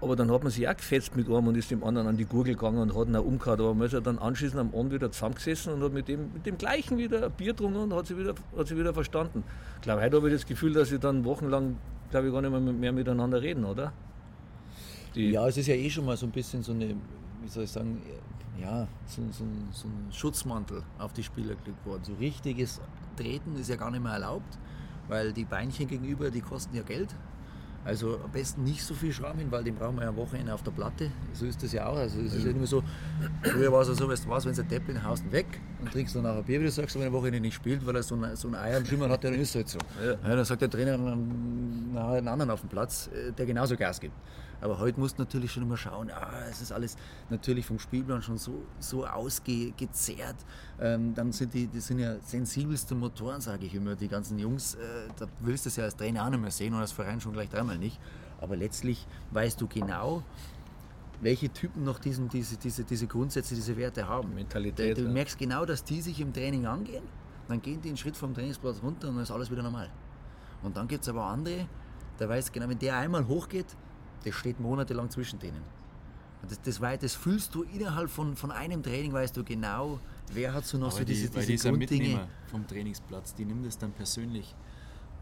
Aber 0.00 0.14
dann 0.14 0.30
hat 0.30 0.42
man 0.44 0.52
sich 0.52 0.68
auch 0.68 0.76
gefetzt 0.76 1.16
mit 1.16 1.26
einem 1.26 1.48
und 1.48 1.56
ist 1.56 1.70
dem 1.70 1.82
anderen 1.82 2.06
an 2.06 2.16
die 2.16 2.24
Gurgel 2.24 2.54
gegangen 2.54 2.78
und 2.78 2.96
hat 2.96 3.08
ihn 3.08 3.16
auch 3.16 3.24
umgehauen. 3.24 3.60
Aber 3.60 3.74
man 3.74 3.86
ist 3.86 3.92
ja 3.92 4.00
dann 4.00 4.18
anschließend 4.18 4.60
am 4.60 4.68
Abend 4.72 4.92
wieder 4.92 5.10
zusammengesessen 5.10 5.72
und 5.72 5.82
hat 5.82 5.92
mit 5.92 6.06
dem, 6.06 6.32
mit 6.32 6.46
dem 6.46 6.56
gleichen 6.56 6.98
wieder 6.98 7.24
ein 7.24 7.32
Bier 7.32 7.52
getrunken 7.52 7.78
und 7.78 7.92
hat 7.92 8.06
sich 8.06 8.16
wieder, 8.16 8.34
hat 8.56 8.68
sich 8.68 8.78
wieder 8.78 8.94
verstanden. 8.94 9.42
Ich 9.76 9.82
glaube, 9.82 10.02
heute 10.02 10.16
habe 10.16 10.28
ich 10.28 10.34
das 10.34 10.46
Gefühl, 10.46 10.72
dass 10.72 10.90
sie 10.90 11.00
dann 11.00 11.24
wochenlang, 11.24 11.76
glaube 12.10 12.28
ich, 12.28 12.32
gar 12.32 12.42
nicht 12.42 12.50
mehr, 12.50 12.60
mehr 12.60 12.92
miteinander 12.92 13.42
reden, 13.42 13.64
oder? 13.64 13.92
Die 15.14 15.30
ja, 15.30 15.48
es 15.48 15.56
ist 15.56 15.66
ja 15.66 15.74
eh 15.74 15.90
schon 15.90 16.04
mal 16.04 16.16
so 16.16 16.26
ein 16.26 16.32
bisschen 16.32 16.62
so 16.62 16.72
eine, 16.72 16.94
wie 17.42 17.48
soll 17.48 17.64
ich 17.64 17.70
sagen, 17.70 18.00
ja, 18.60 18.86
so, 19.06 19.22
so, 19.32 19.44
so 19.72 19.88
ein 19.88 20.12
Schutzmantel 20.12 20.82
auf 20.98 21.12
die 21.12 21.22
Spieler 21.22 21.54
gelegt 21.56 21.84
worden. 21.84 22.02
So 22.04 22.14
richtiges 22.14 22.80
Treten 23.16 23.56
ist 23.56 23.68
ja 23.68 23.76
gar 23.76 23.90
nicht 23.90 24.02
mehr 24.02 24.12
erlaubt, 24.12 24.58
weil 25.08 25.32
die 25.32 25.44
Beinchen 25.44 25.88
gegenüber, 25.88 26.30
die 26.30 26.40
kosten 26.40 26.76
ja 26.76 26.82
Geld. 26.82 27.14
Also 27.84 28.20
am 28.22 28.30
besten 28.30 28.64
nicht 28.64 28.82
so 28.82 28.92
viel 28.92 29.12
Schramm 29.12 29.38
hin, 29.38 29.50
weil 29.50 29.64
den 29.64 29.74
brauchen 29.74 29.96
wir 29.96 30.02
ja 30.02 30.08
am 30.10 30.16
Wochenende 30.16 30.52
auf 30.52 30.62
der 30.62 30.72
Platte. 30.72 31.10
So 31.32 31.46
ist 31.46 31.62
das 31.62 31.72
ja 31.72 31.86
auch. 31.86 31.96
Also 31.96 32.20
es 32.20 32.34
ist 32.34 32.44
ja 32.44 32.50
immer 32.50 32.66
so, 32.66 32.82
früher 33.42 33.72
war 33.72 33.80
es 33.80 33.88
ja 33.88 33.94
so, 33.94 34.08
weißt 34.08 34.26
du 34.26 34.28
was, 34.28 34.44
wenn 34.44 34.52
es 34.52 34.60
ein 34.60 34.68
Depp 34.68 34.88
in 34.88 35.02
haust 35.02 35.30
weg 35.32 35.46
und 35.80 35.90
trinkst 35.90 36.14
dann 36.14 36.24
nachher 36.24 36.42
Bier, 36.42 36.60
wie 36.60 36.64
du 36.64 36.70
sagst, 36.70 36.94
wenn 36.96 37.02
er 37.02 37.08
am 37.08 37.14
Wochenende 37.14 37.40
nicht 37.40 37.54
spielt, 37.54 37.86
weil 37.86 37.96
er 37.96 38.02
so 38.02 38.14
ein, 38.14 38.36
so 38.36 38.48
ein 38.48 38.54
Eier 38.54 38.78
im 38.78 38.84
Schimmern 38.84 39.10
hat, 39.10 39.24
dann 39.24 39.34
ist 39.34 39.50
es 39.50 39.54
halt 39.54 39.68
so. 39.68 39.78
Ja. 40.04 40.10
Ja, 40.10 40.36
dann 40.36 40.44
sagt 40.44 40.60
der 40.60 40.70
Trainer 40.70 40.98
nachher 40.98 42.18
einen 42.18 42.28
anderen 42.28 42.50
auf 42.50 42.60
dem 42.60 42.68
Platz, 42.68 43.08
äh, 43.08 43.32
der 43.32 43.46
genauso 43.46 43.76
Gas 43.76 44.00
gibt. 44.00 44.14
Aber 44.60 44.78
heute 44.78 44.98
musst 44.98 45.18
du 45.18 45.22
natürlich 45.22 45.52
schon 45.52 45.62
immer 45.62 45.76
schauen, 45.76 46.10
ah, 46.10 46.46
es 46.50 46.60
ist 46.60 46.72
alles 46.72 46.96
natürlich 47.30 47.66
vom 47.66 47.78
Spielplan 47.78 48.22
schon 48.22 48.38
so, 48.38 48.64
so 48.78 49.06
ausgezehrt. 49.06 50.36
Ähm, 50.80 51.14
dann 51.14 51.32
sind 51.32 51.54
die, 51.54 51.66
die 51.66 51.80
sind 51.80 52.00
ja 52.00 52.18
sensibelste 52.20 52.94
Motoren, 52.94 53.40
sage 53.40 53.66
ich 53.66 53.74
immer, 53.74 53.94
die 53.94 54.08
ganzen 54.08 54.38
Jungs. 54.38 54.74
Äh, 54.74 54.78
da 55.16 55.26
willst 55.40 55.66
du 55.66 55.68
es 55.68 55.76
ja 55.76 55.84
als 55.84 55.96
Trainer 55.96 56.24
auch 56.24 56.30
nicht 56.30 56.40
mehr 56.40 56.50
sehen 56.50 56.74
und 56.74 56.80
als 56.80 56.92
Verein 56.92 57.20
schon 57.20 57.32
gleich 57.32 57.48
dreimal 57.48 57.78
nicht. 57.78 58.00
Aber 58.40 58.56
letztlich 58.56 59.06
weißt 59.30 59.60
du 59.60 59.68
genau, 59.68 60.22
welche 61.20 61.52
Typen 61.52 61.84
noch 61.84 61.98
diesen, 61.98 62.28
diese, 62.28 62.56
diese, 62.56 62.84
diese 62.84 63.06
Grundsätze, 63.06 63.54
diese 63.54 63.76
Werte 63.76 64.08
haben. 64.08 64.34
Mentalität. 64.34 64.98
Du, 64.98 65.04
du 65.04 65.08
merkst 65.08 65.38
genau, 65.38 65.64
dass 65.64 65.82
die 65.84 66.00
sich 66.00 66.20
im 66.20 66.32
Training 66.32 66.66
angehen, 66.66 67.04
dann 67.48 67.60
gehen 67.62 67.80
die 67.80 67.88
einen 67.88 67.96
Schritt 67.96 68.16
vom 68.16 68.34
Trainingsplatz 68.34 68.82
runter 68.82 69.08
und 69.08 69.14
dann 69.14 69.22
ist 69.22 69.30
alles 69.30 69.50
wieder 69.50 69.62
normal. 69.62 69.90
Und 70.62 70.76
dann 70.76 70.86
gibt 70.86 71.02
es 71.02 71.08
aber 71.08 71.24
andere, 71.24 71.66
da 72.18 72.28
weißt 72.28 72.48
du 72.48 72.52
genau, 72.52 72.68
wenn 72.68 72.78
der 72.78 72.96
einmal 72.96 73.26
hochgeht, 73.26 73.66
das 74.24 74.34
steht 74.34 74.60
monatelang 74.60 75.10
zwischen 75.10 75.38
denen. 75.38 75.62
Und 76.42 76.50
das, 76.50 76.60
das, 76.62 77.00
das 77.00 77.14
fühlst 77.14 77.54
du 77.54 77.62
innerhalb 77.64 78.10
von, 78.10 78.36
von 78.36 78.50
einem 78.50 78.82
Training, 78.82 79.12
weißt 79.12 79.36
du 79.36 79.44
genau, 79.44 79.98
wer 80.32 80.54
hat 80.54 80.64
so 80.64 80.78
noch 80.78 80.88
Aber 80.88 80.98
so 80.98 81.04
diese, 81.04 81.28
die, 81.28 81.34
diese 81.34 81.46
dieser 81.46 81.70
Grunddinge. 81.70 82.02
Mitnehmer 82.02 82.28
vom 82.46 82.66
Trainingsplatz, 82.66 83.34
die 83.34 83.44
nimmt 83.44 83.66
es 83.66 83.76
dann 83.76 83.92
persönlich. 83.92 84.54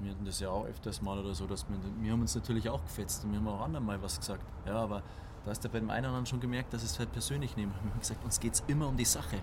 Wir 0.01 0.11
hatten 0.11 0.27
das 0.27 0.41
ja 0.41 0.51
auch 0.51 0.67
öfters 0.67 1.01
mal 1.01 1.19
oder 1.19 1.35
so, 1.35 1.47
dass 1.47 1.67
wir, 1.69 1.77
wir 2.03 2.13
haben 2.13 2.21
uns 2.21 2.35
natürlich 2.35 2.69
auch 2.69 2.83
gefetzt 2.83 3.25
und 3.25 3.33
wir 3.33 3.39
haben 3.39 3.49
auch 3.49 3.63
anderen 3.63 3.87
mal 3.87 4.01
was 4.03 4.19
gesagt. 4.19 4.45
Ja, 4.67 4.75
aber 4.75 5.03
da 5.45 5.51
hast 5.51 5.65
du 5.65 5.71
bei 5.71 5.81
dem 5.81 5.89
einen 5.89 6.01
oder 6.01 6.09
anderen 6.09 6.27
schon 6.27 6.41
gemerkt, 6.41 6.75
dass 6.75 6.83
es 6.83 6.99
halt 6.99 7.11
persönlich 7.13 7.57
nehmen. 7.57 7.73
Wir 7.83 7.91
haben 7.91 8.01
gesagt, 8.01 8.23
uns 8.25 8.39
geht 8.39 8.55
es 8.55 8.63
immer 8.67 8.89
um 8.89 8.97
die 8.97 9.07
Sache 9.07 9.41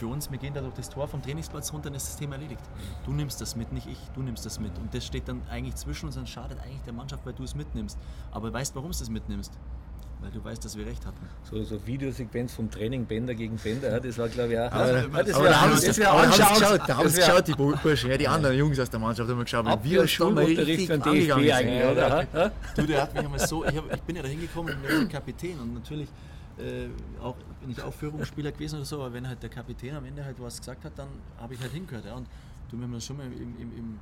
für 0.00 0.06
uns, 0.06 0.30
wir 0.30 0.38
gehen 0.38 0.54
da 0.54 0.60
durch 0.60 0.74
das 0.74 0.88
Tor 0.88 1.06
vom 1.06 1.22
Trainingsplatz 1.22 1.72
runter, 1.72 1.90
dann 1.90 1.96
ist 1.96 2.08
das 2.08 2.16
Thema 2.16 2.36
erledigt. 2.36 2.62
Du 3.04 3.12
nimmst 3.12 3.40
das 3.40 3.54
mit, 3.54 3.70
nicht 3.72 3.86
ich, 3.86 3.98
du 4.14 4.22
nimmst 4.22 4.44
das 4.46 4.58
mit. 4.58 4.76
Und 4.78 4.94
das 4.94 5.04
steht 5.04 5.28
dann 5.28 5.42
eigentlich 5.50 5.76
zwischen 5.76 6.06
uns 6.06 6.16
und 6.16 6.28
schadet 6.28 6.58
eigentlich 6.60 6.82
der 6.82 6.94
Mannschaft, 6.94 7.24
weil 7.26 7.34
du 7.34 7.44
es 7.44 7.54
mitnimmst. 7.54 7.98
Aber 8.32 8.52
weißt, 8.52 8.74
warum 8.74 8.90
du 8.90 8.96
es 9.02 9.10
mitnimmst? 9.10 9.52
Weil 10.22 10.30
du 10.30 10.42
weißt, 10.42 10.62
dass 10.64 10.76
wir 10.76 10.86
recht 10.86 11.04
hatten. 11.06 11.18
So, 11.50 11.62
so 11.62 11.86
Videosequenz 11.86 12.54
vom 12.54 12.70
Training 12.70 13.06
Bänder 13.06 13.34
gegen 13.34 13.56
Bänder, 13.56 14.00
das 14.00 14.18
war 14.18 14.28
glaube 14.28 14.52
ich 14.52 14.58
auch. 14.58 14.72
Aber, 14.72 14.98
aber, 14.98 15.22
das 15.24 15.34
aber 15.34 15.48
da 15.48 15.60
haben 15.60 15.76
sie 15.76 15.86
geschaut, 15.86 16.80
da 16.86 16.96
haben 16.96 17.08
sie 17.08 17.20
geschaut, 17.20 17.48
die 17.48 17.52
Burschen, 17.52 18.10
ja, 18.10 18.18
die 18.18 18.28
anderen 18.28 18.56
Jungs 18.56 18.78
aus 18.78 18.90
der 18.90 19.00
Mannschaft 19.00 19.30
haben 19.30 19.40
geschaut, 19.40 19.66
Ab 19.66 19.80
wir 19.82 20.06
Schulunterricht 20.06 20.90
von 20.90 21.00
DFB 21.00 21.52
eigentlich, 21.52 21.84
oder? 21.84 22.52
Du, 22.76 22.82
der 22.86 23.02
hat 23.02 23.14
mich 23.14 23.24
einmal 23.24 23.38
so, 23.38 23.64
ich, 23.64 23.76
hab, 23.76 23.94
ich 23.94 24.02
bin 24.02 24.16
ja 24.16 24.22
da 24.22 24.28
hingekommen 24.28 24.74
und 24.74 24.82
bin 24.82 25.08
Kapitän 25.08 25.58
und 25.58 25.74
natürlich 25.74 26.08
äh, 26.58 26.88
auch, 27.22 27.36
bin 27.60 27.70
ich 27.70 27.82
auch 27.82 27.92
Führungsspieler 27.92 28.52
gewesen 28.52 28.76
oder 28.76 28.84
so, 28.84 28.96
aber 28.96 29.12
wenn 29.12 29.26
halt 29.26 29.42
der 29.42 29.50
Kapitän 29.50 29.94
am 29.94 30.04
Ende 30.04 30.24
halt 30.24 30.40
was 30.40 30.58
gesagt 30.58 30.84
hat, 30.84 30.98
dann 30.98 31.08
habe 31.38 31.54
ich 31.54 31.60
halt 31.60 31.72
hingehört. 31.72 32.04
Ja. 32.04 32.14
Und 32.14 32.26
du, 32.70 32.76
wir 32.76 32.84
haben 32.84 32.92
das 32.92 33.04
schon 33.04 33.16
mal 33.16 33.26
im, 33.26 33.32
im, 33.32 33.76
im, 33.76 34.00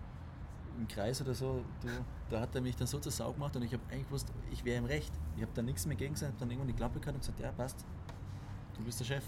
im 0.78 0.88
Kreis 0.88 1.20
oder 1.20 1.34
so, 1.34 1.64
du, 1.82 1.88
da 2.30 2.40
hat 2.40 2.54
er 2.54 2.60
mich 2.60 2.76
dann 2.76 2.86
so 2.86 2.98
zur 2.98 3.12
Sau 3.12 3.32
gemacht 3.32 3.56
und 3.56 3.62
ich 3.62 3.72
habe 3.72 3.82
eigentlich 3.90 4.06
gewusst, 4.06 4.28
ich 4.52 4.64
wäre 4.64 4.78
im 4.78 4.84
Recht. 4.84 5.12
Ich 5.36 5.42
habe 5.42 5.52
da 5.54 5.62
nichts 5.62 5.86
mehr 5.86 5.96
gegen 5.96 6.14
gesagt, 6.14 6.32
habe 6.32 6.40
dann 6.40 6.50
irgendwann 6.50 6.68
die 6.68 6.74
Klappe 6.74 7.00
gehabt 7.00 7.14
und 7.14 7.20
gesagt, 7.20 7.40
ja 7.40 7.50
passt, 7.52 7.84
du 8.76 8.84
bist 8.84 9.00
der 9.00 9.04
Chef. 9.04 9.24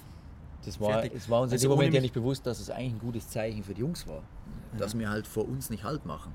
Das 0.64 0.78
war, 0.78 1.05
es 1.05 1.28
war 1.28 1.41
uns 1.41 1.53
also 1.53 1.64
in 1.64 1.70
dem 1.70 1.76
Moment 1.76 1.95
ja 1.95 2.01
nicht 2.01 2.14
bewusst, 2.14 2.47
dass 2.47 2.61
es 2.61 2.70
eigentlich 2.70 2.93
ein 2.93 2.99
gutes 2.99 3.28
Zeichen 3.28 3.64
für 3.64 3.72
die 3.72 3.81
Jungs 3.81 4.07
war. 4.07 4.22
Ja. 4.72 4.78
Dass 4.78 4.97
wir 4.97 5.09
halt 5.09 5.26
vor 5.26 5.49
uns 5.49 5.70
nicht 5.70 5.85
Halt 5.85 6.05
machen. 6.05 6.33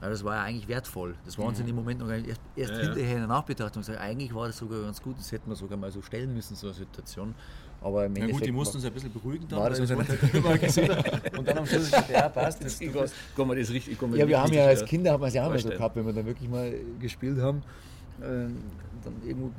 Ja, 0.00 0.08
das 0.08 0.24
war 0.24 0.36
ja 0.36 0.42
eigentlich 0.42 0.66
wertvoll. 0.66 1.14
Das 1.26 1.36
war 1.36 1.46
uns 1.46 1.60
in 1.60 1.66
dem 1.66 1.76
Moment 1.76 2.00
noch 2.00 2.08
erst, 2.08 2.40
erst 2.56 2.72
ja, 2.72 2.78
hinterher 2.80 3.12
in 3.12 3.18
der 3.18 3.26
Nachbetrachtung 3.26 3.82
gesagt, 3.82 4.00
eigentlich 4.00 4.34
war 4.34 4.46
das 4.46 4.56
sogar 4.56 4.82
ganz 4.82 5.02
gut, 5.02 5.18
das 5.18 5.30
hätten 5.30 5.50
wir 5.50 5.56
sogar 5.56 5.76
mal 5.76 5.90
so 5.90 6.00
stellen 6.00 6.32
müssen, 6.32 6.56
so 6.56 6.68
eine 6.68 6.74
Situation. 6.74 7.34
Aber 7.82 8.06
im 8.06 8.16
ja 8.16 8.26
gut, 8.28 8.44
die 8.44 8.52
mussten 8.52 8.76
uns 8.76 8.86
ein 8.86 8.92
bisschen 8.92 9.12
beruhigen 9.12 9.46
dann, 9.48 9.58
war 9.58 9.70
das 9.70 9.80
uns 9.80 9.90
halt 9.90 10.60
gesehen 10.60 10.90
Und 11.36 11.48
dann 11.48 11.58
am 11.58 11.66
Schluss 11.66 11.84
gesagt, 11.84 12.10
ja 12.10 12.28
passt. 12.28 12.64
Das, 12.64 12.78
das, 12.78 12.92
das, 12.92 13.12
kann 13.36 13.46
man 13.46 13.58
das 13.58 13.70
richtig, 13.70 14.00
man 14.00 14.14
ja, 14.16 14.26
wir 14.26 14.40
haben 14.40 14.52
ja 14.52 14.66
als 14.66 14.84
Kinder 14.84 15.12
haben 15.12 15.22
wir 15.22 15.28
es 15.28 15.34
ja 15.34 15.44
auch 15.44 15.50
mal 15.50 15.58
so 15.58 15.68
gehabt, 15.68 15.96
wenn 15.96 16.06
wir 16.06 16.12
dann 16.12 16.26
wirklich 16.26 16.48
mal 16.48 16.74
gespielt 16.98 17.40
haben, 17.40 17.62
äh, 18.20 18.24
dann 18.24 19.14
irgendwo 19.26 19.50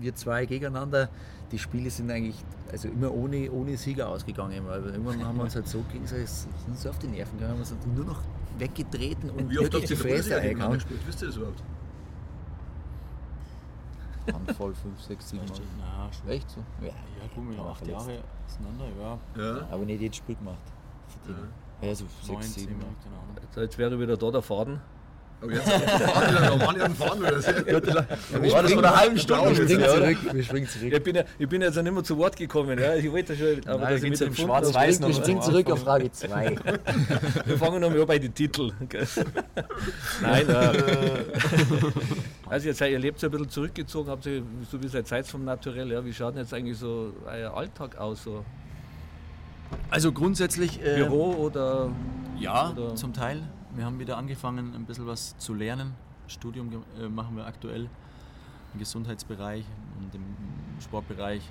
wir 0.00 0.14
zwei 0.14 0.46
gegeneinander, 0.46 1.08
die 1.52 1.58
Spiele 1.58 1.90
sind 1.90 2.10
eigentlich 2.10 2.36
also 2.70 2.88
immer 2.88 3.12
ohne, 3.12 3.50
ohne 3.50 3.76
Sieger 3.76 4.08
ausgegangen. 4.08 4.62
Weil 4.66 4.84
irgendwann 4.84 5.24
haben 5.24 5.36
wir 5.36 5.44
uns 5.44 5.54
halt 5.54 5.68
so 5.68 5.84
gegenseitig 5.92 6.28
so 6.74 6.88
auf 6.88 6.98
die 6.98 7.08
Nerven 7.08 7.38
gegangen, 7.38 7.52
haben 7.52 7.60
uns 7.60 7.70
halt 7.70 7.86
nur 7.94 8.04
noch 8.04 8.22
weggetreten 8.58 9.30
und, 9.30 9.42
und 9.42 9.50
wie 9.50 9.58
oft 9.58 9.74
habt 9.74 9.82
ihr 9.82 9.88
die 9.88 9.96
Fresse 9.96 10.36
eingehauen. 10.40 10.74
gespielt? 10.74 11.00
Wisst 11.06 11.22
ihr 11.22 11.28
das 11.28 11.36
überhaupt? 11.36 11.62
Handvoll, 14.32 14.74
5, 14.74 15.00
6, 15.00 15.30
7 15.30 15.44
Mal. 15.44 15.60
Na, 15.78 16.32
Echt 16.32 16.50
so? 16.50 16.60
Ja, 16.80 16.88
ja 16.88 16.94
guck 17.34 17.44
mal, 17.44 17.70
acht 17.70 17.86
Jahre 17.86 18.22
auseinander, 18.46 18.86
ja. 19.00 19.18
ja. 19.36 19.68
Aber 19.70 19.84
nicht 19.84 20.00
jedes 20.00 20.16
Spiel 20.18 20.36
gemacht. 20.36 20.58
Ja, 21.82 21.88
ja 21.88 21.94
so 21.94 22.04
6, 22.22 22.54
7 22.54 22.78
Mal. 22.78 23.62
Jetzt 23.62 23.78
wäre 23.78 23.98
wieder 23.98 24.16
da 24.16 24.30
der 24.30 24.42
Faden. 24.42 24.80
Aber 25.42 25.52
jetzt 25.52 25.66
waren 25.66 26.90
die 26.90 26.96
Fahren 26.96 27.18
oder 27.20 27.40
so. 27.40 27.50
Ja, 27.50 28.52
war 28.52 28.62
das 28.62 28.72
vor 28.72 28.84
einer 28.84 28.96
halben 28.96 29.18
Stunde? 29.18 29.56
Wir 29.56 29.64
springen 29.68 29.88
zurück. 29.88 30.34
Wir 30.34 30.44
springen 30.44 30.68
zurück. 30.68 30.92
Ich 30.92 31.02
bin, 31.02 31.16
ja, 31.16 31.22
ich 31.38 31.48
bin 31.48 31.62
jetzt 31.62 31.82
nicht 31.82 31.92
mehr 31.92 32.04
zu 32.04 32.18
Wort 32.18 32.36
gekommen. 32.36 32.78
Ja. 32.78 32.94
Ich 32.94 33.10
wollte 33.10 33.34
schon, 33.34 33.66
aber 33.66 33.84
Nein, 33.84 33.94
dass 33.94 34.02
ich 34.02 34.10
mit 34.10 34.20
dem 34.20 34.34
Schwarz-Weiß 34.34 35.00
Wir 35.00 35.14
springen 35.14 35.40
zurück 35.40 35.70
auf 35.70 35.80
Frage 35.80 36.12
2. 36.12 36.56
wir 37.46 37.58
fangen 37.58 37.80
nochmal 37.80 38.04
bei 38.04 38.18
den 38.18 38.34
Titeln. 38.34 38.72
Nein, 40.20 40.48
äh, 40.48 40.72
also 42.48 42.68
jetzt 42.68 42.80
ihr 42.82 42.98
lebt 42.98 43.24
ein 43.24 43.30
bisschen 43.30 43.48
zurückgezogen, 43.48 44.10
habt 44.10 44.26
ihr 44.26 44.42
so 44.70 44.82
wie 44.82 44.88
seit 44.88 45.06
Zeit 45.06 45.26
vom 45.26 45.44
Naturell. 45.44 45.90
Ja. 45.90 46.04
Wie 46.04 46.12
schaut 46.12 46.34
denn 46.34 46.42
jetzt 46.42 46.52
eigentlich 46.52 46.76
so 46.76 47.14
euer 47.26 47.56
Alltag 47.56 47.96
aus? 47.96 48.24
So? 48.24 48.44
Also 49.90 50.12
grundsätzlich. 50.12 50.84
Äh, 50.84 50.96
Büro 50.96 51.32
oder? 51.32 51.90
Ja, 52.38 52.70
oder? 52.70 52.94
zum 52.94 53.14
Teil 53.14 53.42
wir 53.74 53.84
haben 53.84 53.98
wieder 53.98 54.16
angefangen, 54.16 54.74
ein 54.74 54.84
bisschen 54.84 55.06
was 55.06 55.36
zu 55.38 55.54
lernen. 55.54 55.94
Studium 56.26 56.70
äh, 56.98 57.08
machen 57.08 57.36
wir 57.36 57.46
aktuell 57.46 57.88
im 58.72 58.78
Gesundheitsbereich 58.78 59.64
und 59.98 60.14
im 60.14 60.24
Sportbereich. 60.80 61.42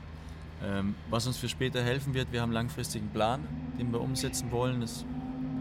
Ähm, 0.63 0.95
was 1.09 1.28
uns 1.28 1.38
für 1.38 1.49
später 1.49 1.82
helfen 1.82 2.13
wird, 2.13 2.32
wir 2.32 2.41
haben 2.41 2.49
einen 2.49 2.55
langfristigen 2.55 3.09
Plan, 3.09 3.41
den 3.78 3.91
wir 3.91 4.01
umsetzen 4.01 4.51
wollen. 4.51 4.82
Das 4.82 4.91
ist 4.91 5.05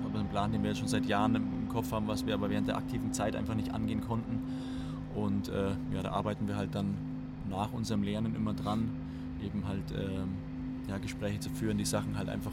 aber 0.04 0.18
ein 0.18 0.28
Plan, 0.28 0.52
den 0.52 0.62
wir 0.62 0.70
jetzt 0.70 0.78
schon 0.78 0.88
seit 0.88 1.06
Jahren 1.06 1.34
im 1.34 1.68
Kopf 1.68 1.92
haben, 1.92 2.08
was 2.08 2.26
wir 2.26 2.34
aber 2.34 2.50
während 2.50 2.68
der 2.68 2.76
aktiven 2.76 3.12
Zeit 3.12 3.36
einfach 3.36 3.54
nicht 3.54 3.72
angehen 3.72 4.00
konnten. 4.00 4.42
Und 5.14 5.48
äh, 5.48 5.70
ja, 5.92 6.02
da 6.02 6.10
arbeiten 6.12 6.48
wir 6.48 6.56
halt 6.56 6.74
dann 6.74 6.96
nach 7.48 7.72
unserem 7.72 8.02
Lernen 8.02 8.34
immer 8.34 8.54
dran, 8.54 8.90
eben 9.42 9.66
halt 9.66 9.90
äh, 9.92 10.90
ja, 10.90 10.98
Gespräche 10.98 11.40
zu 11.40 11.50
führen, 11.50 11.78
die 11.78 11.84
Sachen 11.84 12.16
halt 12.18 12.28
einfach 12.28 12.52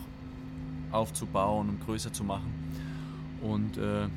aufzubauen 0.91 1.69
und 1.69 1.85
größer 1.85 2.13
zu 2.13 2.23
machen. 2.23 2.53
Und 3.41 3.77
äh, 3.77 4.07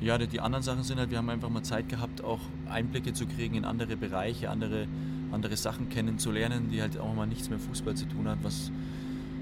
ja, 0.00 0.18
die, 0.18 0.40
anderen 0.40 0.62
Sachen 0.62 0.82
sind 0.82 0.98
halt, 0.98 1.10
wir 1.10 1.18
haben 1.18 1.30
einfach 1.30 1.48
mal 1.48 1.62
Zeit 1.62 1.88
gehabt, 1.88 2.22
auch 2.22 2.40
Einblicke 2.68 3.12
zu 3.12 3.26
kriegen 3.26 3.54
in 3.54 3.64
andere 3.64 3.96
Bereiche, 3.96 4.50
andere, 4.50 4.86
andere 5.32 5.56
Sachen 5.56 5.88
kennenzulernen, 5.88 6.68
die 6.70 6.82
halt 6.82 6.98
auch 6.98 7.14
mal 7.14 7.26
nichts 7.26 7.48
mit 7.48 7.60
Fußball 7.60 7.94
zu 7.94 8.06
tun 8.06 8.28
hat, 8.28 8.38
was, 8.42 8.70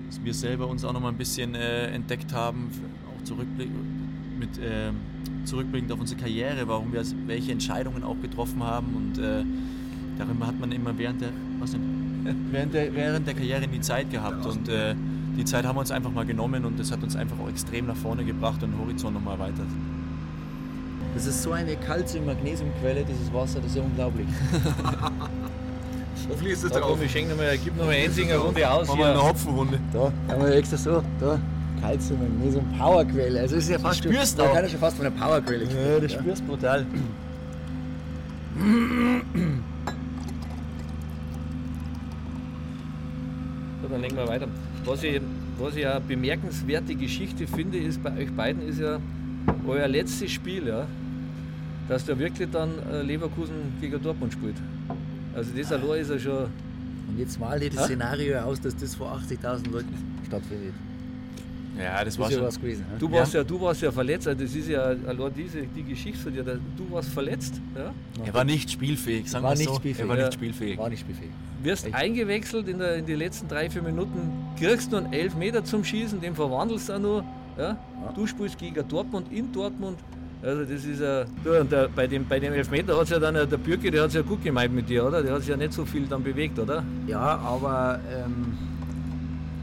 was 0.06 0.22
wir 0.22 0.32
selber 0.32 0.68
uns 0.68 0.84
auch 0.84 0.92
noch 0.92 1.00
mal 1.00 1.08
ein 1.08 1.18
bisschen 1.18 1.54
äh, 1.54 1.88
entdeckt 1.88 2.32
haben, 2.32 2.70
auch 3.08 3.24
zurückblick, 3.24 3.68
mit, 4.38 4.58
äh, 4.58 4.92
zurückblickend 5.44 5.90
auf 5.92 6.00
unsere 6.00 6.20
Karriere, 6.20 6.68
warum 6.68 6.92
wir 6.92 7.02
welche 7.26 7.50
Entscheidungen 7.50 8.04
auch 8.04 8.20
getroffen 8.22 8.62
haben 8.62 8.94
und 8.94 9.18
äh, 9.18 9.44
darüber 10.18 10.46
hat 10.46 10.58
man 10.60 10.70
immer 10.70 10.96
während 10.96 11.20
der, 11.20 11.30
was 11.58 11.72
denn, 11.72 11.82
während 12.52 12.74
der, 12.74 12.94
während 12.94 13.26
der 13.26 13.34
Karriere 13.34 13.66
nie 13.66 13.80
Zeit 13.80 14.10
gehabt 14.10 14.46
und 14.46 14.68
äh, 14.68 14.94
die 15.36 15.44
Zeit 15.44 15.64
haben 15.64 15.76
wir 15.76 15.80
uns 15.80 15.90
einfach 15.90 16.10
mal 16.10 16.24
genommen 16.24 16.64
und 16.64 16.78
das 16.78 16.90
hat 16.92 17.02
uns 17.02 17.16
einfach 17.16 17.38
auch 17.38 17.48
extrem 17.48 17.86
nach 17.86 17.96
vorne 17.96 18.24
gebracht 18.24 18.62
und 18.62 18.72
den 18.72 18.80
Horizont 18.80 19.14
nochmal 19.14 19.34
erweitert. 19.34 19.66
Das 21.14 21.26
ist 21.26 21.42
so 21.42 21.52
eine 21.52 21.76
Calcium-Magnesiumquelle, 21.76 23.04
dieses 23.04 23.32
Wasser, 23.32 23.60
das 23.60 23.70
ist 23.70 23.76
ja 23.76 23.82
unglaublich. 23.82 24.26
Hoffentlich 26.28 26.52
ist 26.54 26.64
das 26.64 26.72
da 26.72 26.80
drauf. 26.80 26.92
Komm, 26.92 27.02
ich 27.02 27.12
schenke 27.12 27.30
nochmal, 27.30 27.58
gib 27.62 27.76
nochmal 27.76 27.94
eine 27.94 28.36
Runde 28.36 28.70
aus. 28.70 28.88
Machen 28.88 28.98
wir 28.98 29.06
eine 29.08 29.22
Hopfenrunde. 29.22 29.78
Da, 29.92 30.12
haben 30.28 30.42
wir 30.42 30.54
extra 30.54 30.76
so, 30.76 31.02
da. 31.20 31.38
Calcium, 31.80 32.20
Magnesium, 32.20 32.64
Powerquelle. 32.78 33.40
Also 33.40 33.56
ist 33.56 33.68
ja 33.68 33.78
fast 33.78 34.04
das 34.04 34.10
spürst 34.12 34.38
du 34.38 34.42
auch. 34.44 34.54
kann 34.54 34.64
ja 34.64 34.70
schon 34.70 34.80
fast 34.80 34.96
von 34.96 35.06
einer 35.06 35.14
Powerquelle 35.14 35.64
Ja, 35.64 36.00
das 36.00 36.12
ja. 36.12 36.18
spürst 36.20 36.46
brutal. 36.46 36.86
Dann 43.94 44.02
legen 44.02 44.16
wir 44.16 44.28
weiter. 44.28 44.48
Was 44.84 45.02
ich, 45.02 45.20
was 45.58 45.76
ich 45.76 45.86
eine 45.86 46.00
bemerkenswerte 46.00 46.94
Geschichte 46.94 47.46
finde, 47.46 47.78
ist 47.78 48.02
bei 48.02 48.16
euch 48.18 48.32
beiden 48.32 48.66
ist 48.68 48.80
ja 48.80 48.98
euer 49.66 49.88
letztes 49.88 50.32
Spiel, 50.32 50.66
ja, 50.66 50.86
dass 51.88 52.04
der 52.04 52.18
wirklich 52.18 52.50
dann 52.50 52.70
äh, 52.90 53.02
Leverkusen 53.02 53.54
gegen 53.80 54.02
Dortmund 54.02 54.32
spielt. 54.32 54.56
Also 55.34 55.50
das 55.56 55.72
allein 55.72 56.00
ist 56.00 56.10
ja 56.10 56.18
schon. 56.18 56.44
Und 57.08 57.18
jetzt 57.18 57.38
mal 57.38 57.60
das 57.60 57.76
ha? 57.76 57.84
Szenario 57.84 58.38
aus, 58.38 58.60
dass 58.60 58.74
das 58.76 58.94
vor 58.94 59.12
80.000 59.12 59.70
Leuten 59.70 59.94
stattfindet. 60.26 60.74
Ja, 61.78 62.04
das, 62.04 62.18
war 62.18 62.30
schon 62.30 62.42
was 62.42 62.58
gewesen. 62.58 62.84
Du 62.98 63.10
warst 63.10 63.34
ja. 63.34 63.40
ja. 63.40 63.44
du 63.44 63.60
warst 63.60 63.82
ja 63.82 63.90
verletzt, 63.90 64.28
also 64.28 64.40
das 64.40 64.54
ist 64.54 64.68
ja 64.68 64.82
allein 64.82 65.34
diese 65.36 65.62
die 65.62 65.82
Geschichte 65.82 66.18
von 66.18 66.32
dir. 66.32 66.44
Du 66.44 66.90
warst 66.90 67.10
verletzt. 67.10 67.60
Ja? 67.76 67.92
Er 68.24 68.34
war 68.34 68.44
nicht 68.44 68.70
spielfähig, 68.70 69.28
sagen 69.28 69.44
wir 69.44 69.56
so. 69.56 69.74
Spielfähig. 69.74 70.00
Er 70.00 70.08
war 70.08 70.16
nicht 70.16 70.34
spielfähig. 70.34 70.78
War 70.78 70.88
nicht 70.88 71.00
spielfähig. 71.00 71.30
Wirst 71.64 71.86
Echt? 71.86 71.94
eingewechselt 71.94 72.68
in, 72.68 72.78
der, 72.78 72.96
in 72.96 73.06
die 73.06 73.14
letzten 73.14 73.48
drei, 73.48 73.70
vier 73.70 73.82
Minuten, 73.82 74.30
kriegst 74.58 74.90
nur 74.90 75.00
einen 75.00 75.12
Elfmeter 75.14 75.64
zum 75.64 75.82
Schießen, 75.82 76.20
den 76.20 76.34
verwandelst 76.34 76.90
du 76.90 76.92
auch 76.92 76.98
noch. 76.98 77.24
Ja? 77.56 77.68
ja? 77.68 77.78
Du 78.14 78.26
spielst 78.26 78.58
gegen 78.58 78.86
Dortmund 78.86 79.32
in 79.32 79.50
Dortmund. 79.50 79.98
Also 80.42 80.62
das 80.62 80.84
ist 80.84 81.00
ja. 81.00 81.24
Du, 81.42 81.64
der, 81.64 81.88
bei, 81.88 82.06
dem, 82.06 82.28
bei 82.28 82.38
dem 82.38 82.52
Elfmeter 82.52 82.94
hat 82.94 83.04
es 83.04 83.10
ja 83.10 83.18
dann 83.18 83.34
der 83.34 83.46
Bürger, 83.46 83.90
der 83.90 84.02
hat 84.02 84.08
es 84.08 84.14
ja 84.14 84.20
gut 84.20 84.44
gemeint 84.44 84.74
mit 84.74 84.90
dir, 84.90 85.06
oder? 85.06 85.22
Der 85.22 85.32
hat 85.32 85.40
sich 85.40 85.48
ja 85.48 85.56
nicht 85.56 85.72
so 85.72 85.86
viel 85.86 86.06
dann 86.06 86.22
bewegt, 86.22 86.58
oder? 86.58 86.84
Ja, 87.06 87.38
aber 87.38 87.98
ähm, 88.12 88.58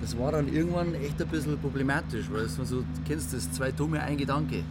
das 0.01 0.17
war 0.17 0.31
dann 0.31 0.51
irgendwann 0.51 0.95
echt 0.95 1.21
ein 1.21 1.27
bisschen 1.27 1.59
problematisch, 1.59 2.25
weil 2.31 2.47
du 2.47 2.65
so, 2.65 2.83
kennst 3.07 3.31
das, 3.31 3.51
zwei 3.51 3.71
Dumme, 3.71 4.01
ein 4.01 4.17
Gedanke. 4.17 4.63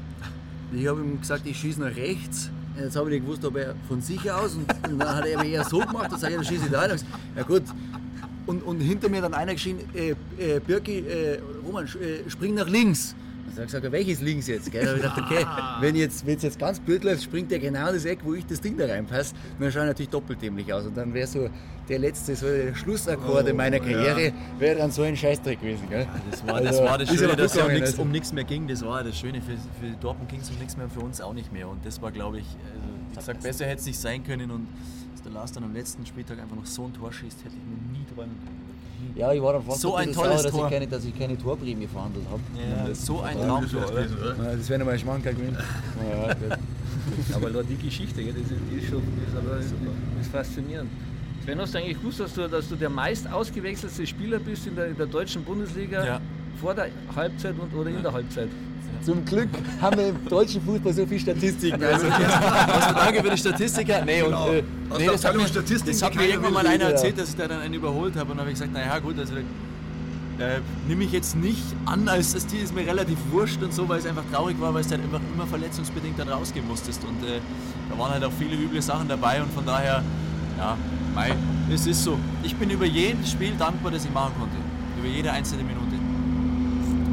Ich 0.72 0.86
habe 0.88 1.00
ihm 1.00 1.20
gesagt, 1.20 1.46
ich 1.46 1.56
schieße 1.56 1.80
nach 1.80 1.94
rechts. 1.94 2.50
Jetzt 2.82 2.96
habe 2.96 3.08
ich 3.08 3.14
nicht 3.14 3.26
gewusst, 3.26 3.44
ob 3.44 3.56
er 3.56 3.74
von 3.88 4.00
sich 4.00 4.30
aus 4.30 4.54
und, 4.54 4.90
und 4.90 4.98
dann 4.98 5.16
hat 5.16 5.26
er 5.26 5.38
mir 5.38 5.48
eher 5.48 5.64
so 5.64 5.78
gemacht, 5.78 6.10
sage 6.18 6.32
ich, 6.32 6.36
dann 6.36 6.44
schieße 6.44 6.64
ich 6.66 6.70
da 6.70 6.80
rein. 6.80 7.00
Ja 7.36 7.42
gut. 7.42 7.62
Und, 8.46 8.62
und 8.62 8.80
hinter 8.80 9.08
mir 9.08 9.20
dann 9.20 9.34
einer 9.34 9.52
geschrien, 9.54 9.78
äh, 9.94 10.14
äh, 10.38 10.60
Birki, 10.60 10.98
äh, 11.00 11.40
Roman, 11.64 11.84
äh, 11.84 12.28
spring 12.28 12.54
nach 12.54 12.68
links. 12.68 13.14
Ich 13.48 13.56
habe 13.56 13.66
gesagt, 13.66 13.92
welches 13.92 14.20
links 14.20 14.46
jetzt? 14.46 14.70
Gell? 14.70 14.84
Da 14.84 14.90
habe 14.90 14.98
ich 14.98 15.02
gedacht, 15.02 15.22
okay, 15.24 15.46
wenn 15.80 15.96
jetzt, 15.96 16.26
es 16.26 16.42
jetzt 16.42 16.58
ganz 16.58 16.78
blöd 16.78 17.04
läuft, 17.04 17.22
springt 17.22 17.50
der 17.50 17.58
genau 17.58 17.88
in 17.88 17.94
das 17.94 18.04
Eck, 18.04 18.20
wo 18.22 18.34
ich 18.34 18.46
das 18.46 18.60
Ding 18.60 18.76
da 18.76 18.86
reinpasse. 18.86 19.34
dann 19.58 19.72
schaue 19.72 19.82
ich 19.82 19.88
natürlich 19.88 20.10
doppelt 20.10 20.40
dämlich 20.40 20.72
aus. 20.72 20.86
Und 20.86 20.96
dann 20.96 21.12
wäre 21.12 21.26
so 21.26 21.50
der 21.88 21.98
letzte, 21.98 22.36
so 22.36 22.46
der 22.46 22.74
Schlussakkord 22.74 23.44
oh, 23.44 23.48
in 23.48 23.56
meiner 23.56 23.80
Karriere, 23.80 24.26
ja. 24.26 24.32
wäre 24.58 24.78
dann 24.78 24.90
so 24.92 25.02
ein 25.02 25.16
Scheißdreck 25.16 25.60
gewesen. 25.60 25.88
Gell? 25.88 26.02
Ja, 26.02 26.20
das, 26.30 26.46
war, 26.46 26.60
das 26.60 26.78
war 26.78 26.98
das 26.98 27.08
also, 27.10 27.24
Schöne, 27.24 27.36
dass 27.36 27.54
es 27.54 27.62
um, 27.62 27.68
also. 27.68 28.02
um 28.02 28.10
nichts 28.10 28.32
mehr 28.32 28.44
ging. 28.44 28.68
Das 28.68 28.84
war 28.84 29.02
das 29.02 29.18
Schöne. 29.18 29.42
Für, 29.42 29.52
für 29.52 29.92
Dortmund 30.00 30.30
ging 30.30 30.40
es 30.40 30.50
um 30.50 30.58
nichts 30.58 30.76
mehr, 30.76 30.88
für 30.88 31.00
uns 31.00 31.20
auch 31.20 31.34
nicht 31.34 31.52
mehr. 31.52 31.68
Und 31.68 31.84
das 31.84 32.00
war, 32.00 32.12
glaube 32.12 32.38
ich, 32.38 32.46
also, 32.46 32.88
wie 33.10 33.16
gesagt, 33.16 33.42
besser 33.42 33.66
hätte 33.66 33.80
es 33.80 33.86
nicht 33.86 33.98
sein 33.98 34.24
können. 34.24 34.50
Und 34.50 34.68
dass 35.12 35.22
der 35.22 35.32
Lars 35.32 35.52
dann 35.52 35.64
am 35.64 35.74
letzten 35.74 36.06
Spieltag 36.06 36.38
einfach 36.38 36.56
noch 36.56 36.66
so 36.66 36.84
ein 36.84 36.94
Tor 36.94 37.12
schießt, 37.12 37.44
hätte 37.44 37.56
ich 37.56 37.64
mir 37.64 37.98
nie 37.98 38.06
träumen 38.14 38.36
können. 38.44 38.69
Ja, 39.14 39.32
ich 39.32 39.42
war 39.42 39.54
dann 39.54 39.62
fast 39.62 39.80
so 39.80 39.94
ein 39.94 40.12
tolles 40.12 40.42
sauer, 40.42 40.50
Tor. 40.50 40.60
Dass, 40.60 40.64
ich 40.64 40.70
keine, 40.70 40.86
dass 40.86 41.04
ich 41.04 41.18
keine 41.18 41.38
Torprämie 41.38 41.86
verhandelt 41.86 42.26
habe. 42.30 42.40
Ja, 42.56 42.94
so 42.94 43.20
ein 43.20 43.36
Traumtor, 43.36 43.90
oder? 43.90 44.02
Ja, 44.02 44.56
das 44.56 44.68
wäre 44.68 44.78
nochmal 44.78 44.94
ein 44.94 45.00
Schmankerl 45.00 45.34
gewesen. 45.34 45.56
Ja, 47.30 47.36
aber 47.36 47.62
die 47.62 47.76
Geschichte, 47.76 48.22
das 48.22 48.36
ist, 48.36 48.50
ist 48.50 48.90
schon 48.90 49.02
das 49.46 49.64
ist, 49.64 49.74
ist 50.20 50.30
faszinierend. 50.30 50.90
Sven, 51.44 51.58
hast 51.58 51.74
du 51.74 51.78
eigentlich 51.78 51.98
gewusst, 51.98 52.20
dass 52.20 52.34
du, 52.34 52.48
dass 52.48 52.68
du 52.68 52.76
der 52.76 52.90
meist 52.90 53.30
ausgewechselte 53.30 54.06
Spieler 54.06 54.38
bist 54.38 54.66
in 54.66 54.76
der, 54.76 54.86
in 54.86 54.96
der 54.96 55.06
deutschen 55.06 55.42
Bundesliga 55.42 56.04
ja. 56.04 56.20
vor 56.60 56.74
der 56.74 56.88
Halbzeit 57.16 57.54
und, 57.58 57.74
oder 57.74 57.90
in 57.90 58.02
der 58.02 58.12
Halbzeit? 58.12 58.48
Zum 59.02 59.24
Glück 59.24 59.48
haben 59.80 59.96
wir 59.96 60.08
im 60.08 60.28
deutschen 60.28 60.60
Fußball 60.62 60.92
so 60.92 61.06
viele 61.06 61.20
Statistiken. 61.20 61.82
Also, 61.82 62.06
danke 62.08 63.22
für 63.22 63.30
die 63.30 63.38
Statistiker. 63.38 64.04
Nee, 64.04 64.20
genau. 64.20 64.48
und, 64.48 64.54
äh, 64.56 64.62
nee, 64.98 65.06
das, 65.06 65.24
hat 65.24 65.36
mir, 65.36 65.44
das 65.44 66.02
hat 66.02 66.14
mir 66.14 66.26
irgendwann 66.26 66.52
mal 66.52 66.66
einer 66.66 66.84
erzählt, 66.84 67.18
dass 67.18 67.30
ich 67.30 67.36
da 67.36 67.48
dann 67.48 67.60
einen 67.60 67.74
überholt 67.74 68.14
habe. 68.16 68.30
Und 68.30 68.36
dann 68.36 68.40
habe 68.40 68.50
ich 68.50 68.54
gesagt, 68.54 68.72
naja 68.72 68.98
gut, 68.98 69.18
also 69.18 69.34
äh, 70.40 70.60
nehme 70.88 71.04
ich 71.04 71.12
jetzt 71.12 71.36
nicht 71.36 71.62
an, 71.86 72.08
als 72.08 72.32
das 72.32 72.46
Tier 72.46 72.62
ist 72.62 72.74
mir 72.74 72.86
relativ 72.86 73.18
wurscht 73.30 73.62
und 73.62 73.72
so, 73.72 73.88
weil 73.88 73.98
es 73.98 74.06
einfach 74.06 74.24
traurig 74.32 74.60
war, 74.60 74.72
weil 74.74 74.80
es 74.80 74.90
halt 74.90 75.02
immer, 75.04 75.20
immer 75.34 75.46
verletzungsbedingt 75.46 76.18
dann 76.18 76.28
rausgehen 76.28 76.66
musstest. 76.66 77.02
Und 77.04 77.22
äh, 77.26 77.40
da 77.90 77.98
waren 77.98 78.12
halt 78.12 78.24
auch 78.24 78.32
viele 78.38 78.56
üble 78.56 78.82
Sachen 78.82 79.08
dabei 79.08 79.42
und 79.42 79.52
von 79.52 79.64
daher, 79.64 80.02
ja, 80.58 80.76
mei, 81.14 81.32
es 81.72 81.86
ist 81.86 82.04
so. 82.04 82.18
Ich 82.42 82.54
bin 82.56 82.70
über 82.70 82.86
jedes 82.86 83.30
Spiel 83.30 83.52
dankbar, 83.58 83.92
das 83.92 84.04
ich 84.04 84.12
machen 84.12 84.32
konnte. 84.38 84.56
Über 84.98 85.08
jede 85.08 85.32
einzelne 85.32 85.62
Minute. 85.62 85.89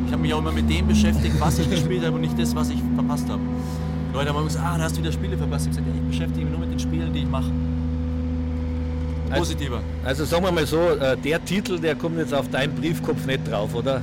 Ich 0.08 0.14
habe 0.14 0.22
mich 0.22 0.34
auch 0.34 0.40
immer 0.40 0.54
mit 0.54 0.70
dem 0.70 0.88
beschäftigt, 0.88 1.36
was 1.38 1.60
ich 1.60 1.70
gespielt 1.70 2.06
habe 2.06 2.16
und 2.16 2.22
nicht 2.22 2.40
das, 2.40 2.56
was 2.56 2.70
ich 2.70 2.80
verpasst 2.96 3.28
habe. 3.30 3.42
Leute 4.14 4.30
haben 4.30 4.38
immer 4.38 4.48
gesagt, 4.48 4.66
ah, 4.66 4.78
da 4.78 4.86
hast 4.86 4.96
du 4.96 5.02
wieder 5.02 5.12
Spiele 5.12 5.38
verpasst. 5.38 5.68
Ich 5.68 5.74
habe 5.74 5.84
gesagt, 5.84 5.98
ja, 5.98 6.02
ich 6.02 6.18
beschäftige 6.18 6.46
mich 6.46 6.58
nur 6.58 6.60
mit 6.62 6.72
den 6.72 6.80
Spielen, 6.80 7.12
die 7.14 7.20
ich 7.20 7.28
mache. 7.28 7.52
Positiver. 9.36 9.82
Also, 10.06 10.24
also, 10.24 10.26
sagen 10.26 10.46
wir 10.46 10.52
mal 10.54 10.66
so, 10.66 10.80
äh, 10.80 11.18
der 11.18 11.44
Titel, 11.44 11.78
der 11.78 11.96
kommt 11.96 12.18
jetzt 12.18 12.34
auf 12.34 12.50
deinen 12.50 12.74
Briefkopf 12.74 13.26
nicht 13.26 13.52
drauf, 13.52 13.76
oder? 13.76 14.02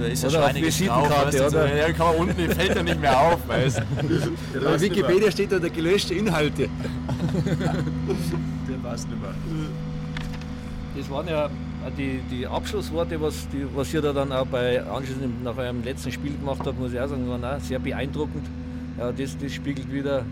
Da 0.00 0.06
ist 0.06 0.22
ja 0.22 0.28
oder 0.28 0.46
auf 0.46 0.54
Visitenkarte, 0.54 1.38
drauf, 1.38 1.48
oder? 1.48 1.76
Ja, 1.76 1.92
kann 1.92 2.06
man 2.06 2.16
unten, 2.16 2.50
fällt 2.52 2.76
ja 2.76 2.82
nicht 2.84 3.00
mehr 3.00 3.20
auf, 3.20 3.48
weißt 3.48 3.82
du. 4.52 4.68
Auf 4.68 4.80
Wikipedia 4.80 5.30
steht 5.32 5.50
da 5.50 5.58
der 5.58 5.70
gelöschte 5.70 6.14
Inhalte. 6.14 6.68
der 7.44 8.84
weiß 8.84 9.08
nicht 9.08 9.20
mehr. 9.20 9.34
Das 10.96 11.10
waren 11.10 11.28
ja 11.28 11.50
die, 11.90 12.20
die 12.30 12.46
Abschlussworte, 12.46 13.20
was, 13.20 13.48
die, 13.48 13.66
was 13.74 13.92
ihr 13.92 14.02
da 14.02 14.12
dann 14.12 14.32
auch 14.32 14.46
bei 14.46 14.82
anschließend 14.82 15.44
nach 15.44 15.56
eurem 15.56 15.82
letzten 15.84 16.12
Spiel 16.12 16.32
gemacht 16.32 16.60
habt, 16.64 16.78
muss 16.78 16.92
ich 16.92 17.00
auch 17.00 17.08
sagen, 17.08 17.28
waren 17.28 17.44
auch 17.44 17.60
sehr 17.60 17.78
beeindruckend. 17.78 18.46
Ja, 18.98 19.12
das, 19.12 19.36
das 19.36 19.52
spiegelt 19.52 19.92
wieder, 19.92 20.20
äh, 20.20 20.24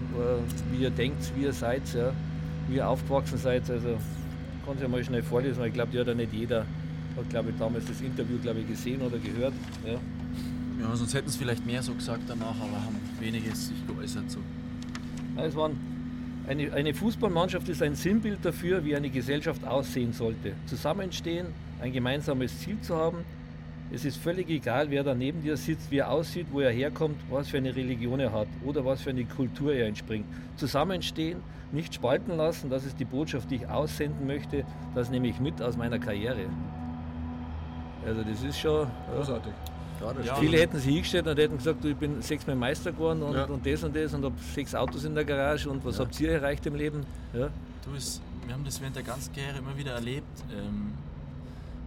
wie 0.72 0.82
ihr 0.82 0.90
denkt, 0.90 1.32
wie 1.36 1.44
ihr 1.44 1.52
seid, 1.52 1.82
ja, 1.94 2.12
wie 2.68 2.76
ihr 2.76 2.88
aufgewachsen 2.88 3.38
seid. 3.38 3.68
Also 3.70 3.98
kann 4.64 4.76
es 4.76 4.82
ja 4.82 4.88
mal 4.88 5.04
schnell 5.04 5.22
vorlesen, 5.22 5.60
weil 5.60 5.68
ich 5.68 5.74
glaube, 5.74 5.92
die 5.92 6.00
hat 6.00 6.06
ja 6.06 6.14
nicht 6.14 6.32
jeder, 6.32 6.60
hat 7.16 7.28
glaube 7.28 7.50
ich 7.50 7.56
damals 7.58 7.84
das 7.84 8.00
Interview 8.00 8.38
glaube 8.38 8.60
ich, 8.60 8.68
gesehen 8.68 9.02
oder 9.02 9.18
gehört. 9.18 9.52
Ja, 9.84 9.92
ja 9.92 10.96
sonst 10.96 11.12
hätten 11.12 11.28
es 11.28 11.36
vielleicht 11.36 11.66
mehr 11.66 11.82
so 11.82 11.92
gesagt 11.94 12.22
danach, 12.26 12.56
aber 12.56 12.82
haben 12.84 12.98
weniges 13.20 13.68
sich 13.68 13.86
geäußert. 13.86 14.30
So. 14.30 14.38
Ja, 15.36 15.44
es 15.44 15.54
waren 15.54 15.93
eine, 16.46 16.72
eine 16.72 16.94
Fußballmannschaft 16.94 17.68
ist 17.68 17.82
ein 17.82 17.94
Sinnbild 17.94 18.44
dafür, 18.44 18.84
wie 18.84 18.94
eine 18.94 19.10
Gesellschaft 19.10 19.66
aussehen 19.66 20.12
sollte. 20.12 20.52
Zusammenstehen, 20.66 21.46
ein 21.80 21.92
gemeinsames 21.92 22.58
Ziel 22.60 22.80
zu 22.80 22.96
haben. 22.96 23.18
Es 23.92 24.04
ist 24.04 24.16
völlig 24.16 24.48
egal, 24.50 24.90
wer 24.90 25.04
da 25.04 25.14
neben 25.14 25.42
dir 25.42 25.56
sitzt, 25.56 25.90
wie 25.90 25.98
er 25.98 26.10
aussieht, 26.10 26.46
wo 26.50 26.60
er 26.60 26.70
herkommt, 26.70 27.16
was 27.30 27.48
für 27.48 27.58
eine 27.58 27.74
Religion 27.74 28.18
er 28.18 28.32
hat 28.32 28.48
oder 28.64 28.84
was 28.84 29.02
für 29.02 29.10
eine 29.10 29.24
Kultur 29.24 29.72
er 29.72 29.86
entspringt. 29.86 30.26
Zusammenstehen, 30.56 31.40
nicht 31.72 31.94
spalten 31.94 32.36
lassen, 32.36 32.70
das 32.70 32.84
ist 32.84 32.98
die 32.98 33.04
Botschaft, 33.04 33.50
die 33.50 33.56
ich 33.56 33.68
aussenden 33.68 34.26
möchte. 34.26 34.64
Das 34.94 35.10
nehme 35.10 35.28
ich 35.28 35.38
mit 35.40 35.62
aus 35.62 35.76
meiner 35.76 35.98
Karriere. 35.98 36.46
Also 38.06 38.22
das 38.22 38.42
ist 38.42 38.58
schon... 38.58 38.86
Großartig. 39.14 39.52
Ja, 39.66 39.73
Viele 40.40 40.58
hätten 40.58 40.78
sich 40.78 40.92
hingestellt 40.92 41.26
und 41.26 41.38
hätten 41.38 41.56
gesagt, 41.56 41.82
du, 41.82 41.88
ich 41.88 41.96
bin 41.96 42.20
sechsmal 42.20 42.56
Meister 42.56 42.92
geworden 42.92 43.22
und, 43.22 43.34
ja. 43.34 43.44
und 43.44 43.64
das 43.64 43.84
und 43.84 43.94
das 43.94 44.12
und 44.12 44.24
habe 44.24 44.34
sechs 44.54 44.74
Autos 44.74 45.04
in 45.04 45.14
der 45.14 45.24
Garage 45.24 45.68
und 45.70 45.84
was 45.84 45.98
ja. 45.98 46.04
habt 46.04 46.20
ihr 46.20 46.32
erreicht 46.32 46.66
im 46.66 46.74
Leben? 46.74 47.06
Ja. 47.32 47.48
Du, 47.84 47.94
es, 47.96 48.20
wir 48.46 48.54
haben 48.54 48.64
das 48.64 48.80
während 48.80 48.96
der 48.96 49.02
ganzen 49.02 49.32
Karriere 49.32 49.58
immer 49.58 49.76
wieder 49.76 49.92
erlebt. 49.92 50.26
Ähm, 50.52 50.92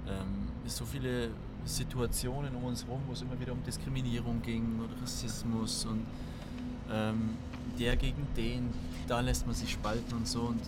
ähm, 0.08 0.48
so 0.66 0.86
viele 0.86 1.30
Situationen 1.66 2.56
um 2.56 2.64
uns 2.66 2.86
herum, 2.86 3.02
wo 3.08 3.14
es 3.14 3.22
immer 3.22 3.40
wieder 3.40 3.52
um 3.52 3.64
Diskriminierung 3.64 4.42
ging 4.42 4.80
oder 4.80 5.02
Rassismus 5.02 5.86
und 5.86 6.06
ähm, 6.92 7.32
der 7.78 7.96
gegen 7.96 8.26
den, 8.36 8.70
da 9.08 9.20
lässt 9.20 9.46
man 9.46 9.56
sich 9.56 9.72
spalten 9.72 10.16
und 10.16 10.28
so. 10.28 10.42
Und 10.42 10.62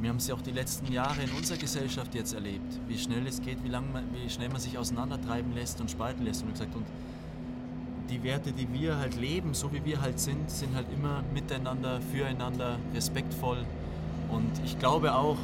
wir 0.00 0.08
haben 0.08 0.16
es 0.16 0.28
ja 0.28 0.34
auch 0.34 0.40
die 0.40 0.52
letzten 0.52 0.90
Jahre 0.92 1.22
in 1.22 1.30
unserer 1.36 1.58
Gesellschaft 1.58 2.14
jetzt 2.14 2.32
erlebt, 2.32 2.80
wie 2.88 2.96
schnell 2.96 3.26
es 3.26 3.42
geht, 3.42 3.62
wie, 3.64 3.68
lang 3.68 3.92
man, 3.92 4.04
wie 4.14 4.30
schnell 4.30 4.48
man 4.48 4.60
sich 4.60 4.78
auseinandertreiben 4.78 5.54
lässt 5.54 5.80
und 5.80 5.90
spalten 5.90 6.24
lässt. 6.24 6.42
Und 6.42 6.52
gesagt, 6.52 6.74
und 6.74 6.86
die 8.08 8.22
Werte, 8.22 8.52
die 8.52 8.72
wir 8.72 8.96
halt 8.96 9.16
leben, 9.16 9.52
so 9.52 9.72
wie 9.72 9.84
wir 9.84 10.00
halt 10.00 10.18
sind, 10.18 10.50
sind 10.50 10.74
halt 10.74 10.86
immer 10.92 11.22
miteinander, 11.34 12.00
füreinander, 12.12 12.78
respektvoll. 12.94 13.58
Und 14.30 14.50
ich 14.64 14.78
glaube 14.78 15.14
auch, 15.14 15.36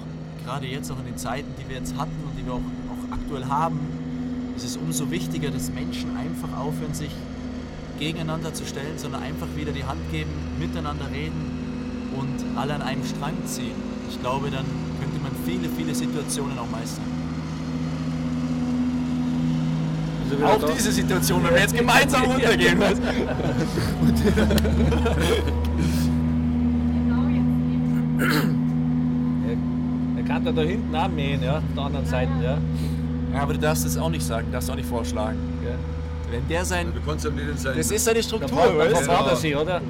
gerade 0.44 0.66
jetzt 0.66 0.90
auch 0.90 0.98
in 0.98 1.06
den 1.06 1.18
Zeiten, 1.18 1.52
die 1.60 1.68
wir 1.68 1.76
jetzt 1.76 1.96
hatten 1.96 2.16
und 2.24 2.38
die 2.38 2.46
wir 2.46 2.54
auch, 2.54 2.56
auch 2.58 3.12
aktuell 3.12 3.44
haben, 3.44 3.78
ist 4.56 4.64
es 4.64 4.76
umso 4.76 5.10
wichtiger, 5.10 5.50
dass 5.50 5.70
Menschen 5.70 6.16
einfach 6.16 6.56
aufhören, 6.58 6.94
sich 6.94 7.10
gegeneinander 7.98 8.54
zu 8.54 8.64
stellen, 8.64 8.96
sondern 8.98 9.22
einfach 9.22 9.48
wieder 9.54 9.72
die 9.72 9.84
Hand 9.84 10.00
geben, 10.10 10.30
miteinander 10.58 11.10
reden 11.10 12.12
und 12.16 12.58
alle 12.58 12.74
an 12.74 12.82
einem 12.82 13.04
Strang 13.04 13.34
ziehen. 13.44 13.85
Ich 14.08 14.20
glaube, 14.20 14.50
dann 14.50 14.64
könnte 15.00 15.20
man 15.22 15.32
viele, 15.44 15.68
viele 15.68 15.94
Situationen 15.94 16.58
auch 16.58 16.70
meistern. 16.70 17.04
Also 20.30 20.44
auch 20.44 20.74
diese 20.74 20.92
Situation, 20.92 21.44
wenn 21.44 21.54
wir 21.54 21.60
jetzt 21.60 21.76
gemeinsam 21.76 22.22
runtergehen. 22.30 22.80
Was? 22.80 22.98
er 30.16 30.22
kann 30.24 30.44
da, 30.44 30.52
da 30.52 30.62
hinten 30.62 30.94
auch 30.94 31.08
mähen, 31.08 31.42
ja, 31.42 31.58
auf 31.58 31.62
der 31.76 31.84
anderen 31.84 32.06
Seite. 32.06 32.32
Ja. 32.42 32.58
ja, 33.32 33.42
aber 33.42 33.52
du 33.52 33.60
darfst 33.60 33.84
das 33.84 33.96
auch 33.96 34.10
nicht 34.10 34.24
sagen, 34.24 34.48
darfst 34.50 34.70
auch 34.70 34.74
nicht 34.74 34.88
vorschlagen. 34.88 35.38
Okay. 35.60 35.74
Wenn 36.30 36.48
der 36.48 36.64
sein. 36.64 36.92
Du 36.92 37.00
kannst 37.08 37.24
ja 37.24 37.30
nicht 37.30 37.58
sein. 37.58 37.76
Das 37.76 37.90
ist 37.90 38.04
seine 38.04 38.22
Struktur, 38.22 38.58
weißt 38.58 39.06
du? 39.06 39.10
Ja. 39.12 39.36
Sie, 39.36 39.54
oder? 39.54 39.80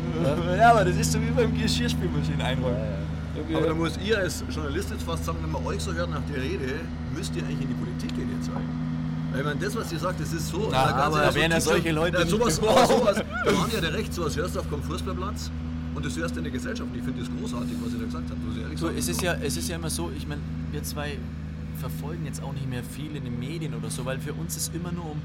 Ja, 0.59 0.73
aber 0.73 0.85
das 0.85 0.97
ist 0.97 1.13
so 1.13 1.19
wie 1.21 1.31
beim 1.35 1.57
Geschirrspülmaschinen 1.59 2.43
einräumen. 2.43 2.77
Ja, 2.77 3.07
aber 3.55 3.67
da 3.67 3.75
muss 3.75 3.99
ihr 4.05 4.19
als 4.19 4.45
Journalist 4.51 4.91
jetzt 4.91 5.03
fast 5.03 5.25
sagen, 5.25 5.39
wenn 5.43 5.53
man 5.53 5.65
euch 5.67 5.81
so 5.81 5.93
hört 5.93 6.11
nach 6.11 6.23
der 6.33 6.43
Rede, 6.43 6.81
müsst 7.15 7.35
ihr 7.37 7.43
eigentlich 7.43 7.63
in 7.63 7.69
die 7.69 7.75
Politik 7.75 8.17
gehen 8.17 8.31
jetzt 8.39 8.49
eigentlich. 8.51 8.67
Weil 9.31 9.41
ich 9.41 9.47
meine, 9.47 9.61
das, 9.61 9.77
was 9.77 9.93
ihr 9.93 9.99
sagt, 9.99 10.21
das 10.21 10.33
ist 10.33 10.49
so. 10.49 10.69
Na, 10.71 10.95
aber 10.95 11.21
da 11.21 11.35
werden 11.35 11.53
ja 11.53 11.61
solche 11.61 11.93
Leute. 11.93 12.19
Ja, 12.19 12.27
sowas, 12.27 12.59
aber 12.59 12.87
sowas, 12.87 13.17
da 13.45 13.57
waren 13.57 13.71
ja 13.73 13.81
der 13.81 13.95
Recht, 13.95 14.13
sowas 14.13 14.37
hörst 14.37 14.57
du 14.57 14.61
auf 14.61 14.69
dem 14.69 14.83
Fußballplatz 14.83 15.51
und 15.95 16.05
das 16.05 16.17
hörst 16.17 16.35
du 16.35 16.39
in 16.39 16.45
der 16.45 16.53
Gesellschaft. 16.53 16.89
Ich 16.95 17.03
finde 17.03 17.21
das 17.21 17.31
großartig, 17.39 17.77
was 17.85 17.93
ihr 17.93 17.99
da 17.99 18.05
gesagt 18.05 18.31
habt. 18.31 18.79
So, 18.79 18.89
es, 18.89 19.09
ist 19.09 19.23
ja, 19.23 19.35
es 19.35 19.57
ist 19.57 19.69
ja 19.69 19.77
immer 19.77 19.91
so, 19.91 20.11
ich 20.17 20.27
meine, 20.27 20.41
wir 20.73 20.83
zwei 20.83 21.19
verfolgen 21.79 22.25
jetzt 22.25 22.43
auch 22.43 22.53
nicht 22.53 22.69
mehr 22.69 22.83
viel 22.83 23.15
in 23.15 23.25
den 23.25 23.39
Medien 23.39 23.75
oder 23.75 23.91
so, 23.91 24.05
weil 24.05 24.19
für 24.19 24.33
uns 24.33 24.57
ist 24.57 24.75
immer 24.75 24.93
nur 24.93 25.05
um 25.05 25.21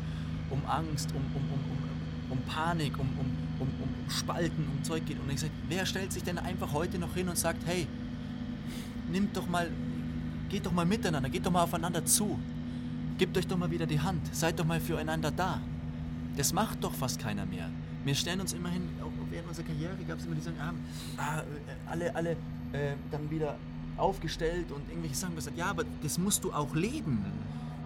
um 0.52 0.62
Angst, 0.68 1.12
um, 1.12 1.22
um, 1.34 1.44
um, 1.52 1.60
um, 1.72 2.38
um 2.38 2.42
Panik, 2.44 3.00
um, 3.00 3.08
um, 3.18 3.26
um, 3.60 3.68
um 3.82 4.10
Spalten, 4.10 4.68
um 4.76 4.84
Zeug 4.84 5.06
geht. 5.06 5.18
Und 5.20 5.32
ich 5.32 5.40
sage, 5.40 5.54
wer 5.70 5.86
stellt 5.86 6.12
sich 6.12 6.24
denn 6.24 6.38
einfach 6.38 6.74
heute 6.74 7.00
noch 7.00 7.14
hin 7.14 7.30
und 7.30 7.38
sagt, 7.38 7.64
hey, 7.66 7.88
nimmt 9.12 9.36
doch 9.36 9.48
mal, 9.48 9.70
geht 10.50 10.66
doch 10.66 10.72
mal 10.72 10.86
miteinander, 10.86 11.30
geht 11.30 11.46
doch 11.46 11.52
mal 11.52 11.64
aufeinander 11.64 12.06
zu. 12.06 12.40
Gebt 13.18 13.38
euch 13.38 13.48
doch 13.48 13.58
mal 13.58 13.70
wieder 13.70 13.86
die 13.86 14.00
Hand, 14.00 14.34
seid 14.34 14.60
doch 14.60 14.66
mal 14.66 14.80
füreinander 14.80 15.32
da. 15.32 15.62
Das 16.38 16.54
macht 16.54 16.84
doch 16.84 16.94
fast 16.94 17.20
keiner 17.20 17.46
mehr. 17.46 17.70
Wir 18.04 18.16
stellen 18.16 18.42
uns 18.42 18.54
immerhin, 18.54 18.90
auch 19.02 19.12
während 19.30 19.50
unserer 19.50 19.66
Karriere 19.66 19.94
gab 20.08 20.18
es 20.18 20.26
immer 20.26 20.36
die 20.36 20.42
sagen, 20.42 20.58
ah, 20.60 20.74
ah, 21.18 21.44
alle, 21.88 22.16
alle 22.16 22.32
äh, 22.72 22.96
dann 23.12 23.30
wieder 23.30 23.58
aufgestellt 23.98 24.72
und 24.72 24.90
irgendwelche 24.90 25.16
Sachen 25.16 25.36
gesagt, 25.36 25.58
ja, 25.58 25.68
aber 25.68 25.84
das 26.02 26.18
musst 26.18 26.44
du 26.44 26.52
auch 26.52 26.74
leben. 26.74 27.24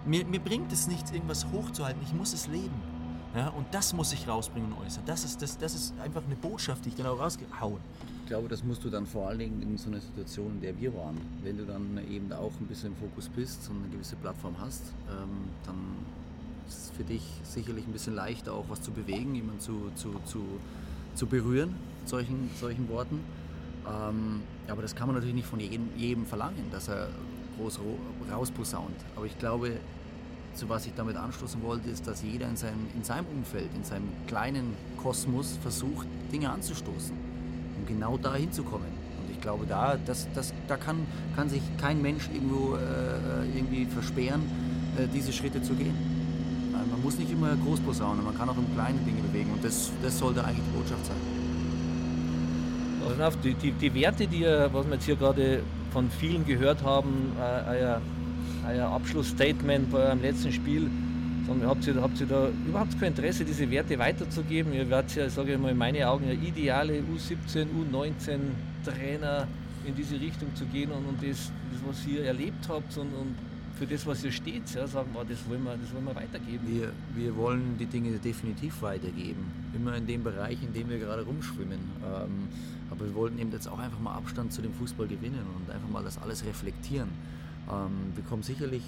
Mir, 0.06 0.24
mir 0.24 0.40
bringt 0.40 0.72
es 0.72 0.86
nichts, 0.86 1.10
irgendwas 1.10 1.46
hochzuhalten. 1.52 2.00
Ich 2.02 2.14
muss 2.14 2.32
es 2.32 2.46
leben. 2.46 2.95
Ja, 3.34 3.48
und 3.48 3.66
das 3.72 3.92
muss 3.92 4.12
ich 4.12 4.26
rausbringen 4.26 4.72
und 4.72 4.86
äußern. 4.86 5.02
Das 5.06 5.24
ist, 5.24 5.42
das, 5.42 5.58
das 5.58 5.74
ist 5.74 5.94
einfach 6.00 6.22
eine 6.24 6.36
Botschaft, 6.36 6.84
die 6.84 6.90
ich 6.90 6.94
dann 6.94 7.06
auch 7.06 7.18
rausgehauen. 7.18 7.80
Ich 8.22 8.28
glaube, 8.28 8.48
das 8.48 8.64
musst 8.64 8.82
du 8.84 8.90
dann 8.90 9.06
vor 9.06 9.28
allen 9.28 9.38
Dingen 9.38 9.62
in 9.62 9.76
so 9.78 9.88
einer 9.88 10.00
Situation, 10.00 10.52
in 10.52 10.60
der 10.60 10.80
wir 10.80 10.94
waren, 10.94 11.20
wenn 11.42 11.58
du 11.58 11.64
dann 11.64 12.00
eben 12.10 12.32
auch 12.32 12.52
ein 12.60 12.66
bisschen 12.66 12.92
im 12.92 12.96
Fokus 12.96 13.28
bist 13.28 13.68
und 13.68 13.76
eine 13.82 13.88
gewisse 13.88 14.16
Plattform 14.16 14.54
hast, 14.58 14.82
ähm, 15.10 15.48
dann 15.64 15.76
ist 16.66 16.78
es 16.78 16.90
für 16.90 17.04
dich 17.04 17.22
sicherlich 17.44 17.86
ein 17.86 17.92
bisschen 17.92 18.14
leichter, 18.14 18.52
auch 18.52 18.64
was 18.68 18.80
zu 18.82 18.90
bewegen, 18.90 19.34
jemanden 19.34 19.60
zu, 19.60 19.92
zu, 19.94 20.14
zu, 20.24 20.44
zu 21.14 21.26
berühren, 21.26 21.76
solchen, 22.04 22.50
solchen 22.58 22.88
Worten. 22.88 23.20
Ähm, 23.86 24.42
aber 24.66 24.82
das 24.82 24.96
kann 24.96 25.06
man 25.06 25.14
natürlich 25.14 25.36
nicht 25.36 25.46
von 25.46 25.60
jedem, 25.60 25.88
jedem 25.96 26.26
verlangen, 26.26 26.70
dass 26.72 26.88
er 26.88 27.08
groß 27.58 27.80
rausposaunt. 28.30 28.96
Aber 29.14 29.26
ich 29.26 29.38
glaube, 29.38 29.72
zu 30.56 30.68
was 30.68 30.86
ich 30.86 30.92
damit 30.96 31.16
anstoßen 31.16 31.62
wollte, 31.62 31.90
ist, 31.90 32.06
dass 32.06 32.22
jeder 32.22 32.48
in 32.48 32.56
seinem, 32.56 32.86
in 32.94 33.04
seinem 33.04 33.26
Umfeld, 33.26 33.68
in 33.76 33.84
seinem 33.84 34.08
kleinen 34.26 34.74
Kosmos 34.96 35.58
versucht, 35.62 36.06
Dinge 36.32 36.50
anzustoßen, 36.50 37.14
um 37.78 37.86
genau 37.86 38.16
da 38.16 38.34
hinzukommen. 38.34 38.88
Und 39.22 39.30
ich 39.30 39.40
glaube, 39.40 39.66
da, 39.66 39.96
das, 40.04 40.26
das, 40.34 40.52
da 40.66 40.76
kann, 40.76 41.06
kann 41.36 41.48
sich 41.48 41.62
kein 41.78 42.00
Mensch 42.02 42.28
irgendwo 42.32 42.74
äh, 42.74 43.46
irgendwie 43.54 43.84
versperren, 43.86 44.42
äh, 44.98 45.06
diese 45.12 45.32
Schritte 45.32 45.62
zu 45.62 45.74
gehen. 45.74 45.94
Man 46.72 47.02
muss 47.02 47.18
nicht 47.18 47.30
immer 47.30 47.54
groß 47.56 47.80
posaunen, 47.80 48.24
man 48.24 48.36
kann 48.36 48.48
auch 48.48 48.56
in 48.56 48.72
kleinen 48.74 49.04
Dinge 49.04 49.20
bewegen 49.20 49.50
und 49.52 49.62
das, 49.62 49.90
das 50.02 50.18
sollte 50.18 50.42
eigentlich 50.42 50.64
die 50.72 50.78
Botschaft 50.78 51.06
sein. 51.06 51.16
Also 53.18 53.38
die, 53.38 53.54
die, 53.54 53.72
die 53.72 53.94
Werte, 53.94 54.26
die, 54.26 54.44
was 54.44 54.86
wir 54.86 54.94
jetzt 54.94 55.04
hier 55.04 55.16
gerade 55.16 55.62
von 55.92 56.10
vielen 56.10 56.44
gehört 56.44 56.82
haben, 56.82 57.32
äh, 57.38 57.98
euer, 58.68 58.88
Abschlussstatement 58.88 59.90
bei 59.90 59.98
eurem 59.98 60.22
letzten 60.22 60.52
Spiel. 60.52 60.90
Habt 61.64 61.86
ihr, 61.86 62.02
habt 62.02 62.20
ihr 62.20 62.26
da 62.26 62.48
überhaupt 62.66 62.98
kein 62.98 63.10
Interesse, 63.10 63.44
diese 63.44 63.70
Werte 63.70 63.96
weiterzugeben? 63.98 64.72
Ihr 64.72 64.90
werdet 64.90 65.14
ja, 65.14 65.30
sage 65.30 65.52
ich 65.52 65.58
mal, 65.58 65.70
in 65.70 65.78
meinen 65.78 66.02
Augen 66.02 66.26
ja 66.26 66.32
ideale 66.32 66.94
U17, 66.94 67.66
U19 67.92 68.38
Trainer 68.84 69.46
in 69.86 69.94
diese 69.94 70.20
Richtung 70.20 70.52
zu 70.56 70.64
gehen 70.66 70.90
und, 70.90 71.06
und 71.06 71.22
das, 71.22 71.52
das, 71.70 71.80
was 71.86 72.06
ihr 72.06 72.24
erlebt 72.24 72.68
habt 72.68 72.96
und, 72.96 73.14
und 73.14 73.36
für 73.76 73.86
das, 73.86 74.06
was 74.06 74.24
ihr 74.24 74.32
steht, 74.32 74.74
ja, 74.74 74.86
sagen 74.86 75.10
wir, 75.12 75.24
das 75.24 75.38
wollen 75.48 75.62
wir, 75.62 75.76
das 75.76 75.94
wollen 75.94 76.06
wir 76.06 76.16
weitergeben. 76.16 76.66
Wir, 76.66 76.92
wir 77.14 77.36
wollen 77.36 77.76
die 77.78 77.86
Dinge 77.86 78.10
definitiv 78.18 78.80
weitergeben. 78.82 79.52
Immer 79.74 79.96
in 79.96 80.06
dem 80.06 80.24
Bereich, 80.24 80.58
in 80.62 80.72
dem 80.72 80.88
wir 80.88 80.98
gerade 80.98 81.22
rumschwimmen. 81.22 81.78
Ähm, 81.78 82.48
aber 82.90 83.04
wir 83.04 83.14
wollten 83.14 83.38
eben 83.38 83.52
jetzt 83.52 83.68
auch 83.68 83.78
einfach 83.78 84.00
mal 84.00 84.14
Abstand 84.14 84.52
zu 84.52 84.62
dem 84.62 84.72
Fußball 84.72 85.06
gewinnen 85.06 85.44
und 85.56 85.72
einfach 85.72 85.88
mal 85.88 86.02
das 86.02 86.18
alles 86.18 86.44
reflektieren. 86.44 87.08
Ähm, 87.70 88.12
wir 88.14 88.24
kommen 88.24 88.42
sicherlich, 88.42 88.82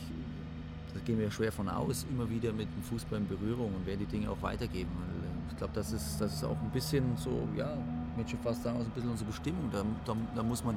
da 0.94 1.00
gehen 1.00 1.18
wir 1.18 1.30
schwer 1.30 1.52
von 1.52 1.68
aus, 1.68 2.06
immer 2.10 2.28
wieder 2.28 2.52
mit 2.52 2.68
dem 2.74 2.82
Fußball 2.82 3.18
in 3.18 3.28
Berührung 3.28 3.74
und 3.74 3.86
werden 3.86 4.00
die 4.00 4.06
Dinge 4.06 4.30
auch 4.30 4.40
weitergeben. 4.42 4.90
Äh, 4.90 5.50
ich 5.50 5.56
glaube, 5.56 5.72
das 5.74 5.92
ist, 5.92 6.20
das 6.20 6.34
ist 6.34 6.44
auch 6.44 6.60
ein 6.62 6.70
bisschen 6.70 7.16
so, 7.16 7.48
ja, 7.56 7.76
ich 8.12 8.16
möchte 8.16 8.36
fast 8.38 8.62
sagen, 8.62 8.78
ein 8.78 8.90
bisschen 8.90 9.10
unsere 9.10 9.30
Bestimmung. 9.30 9.70
Da, 9.72 9.84
da, 10.04 10.16
da 10.34 10.42
muss 10.42 10.64
man, 10.64 10.76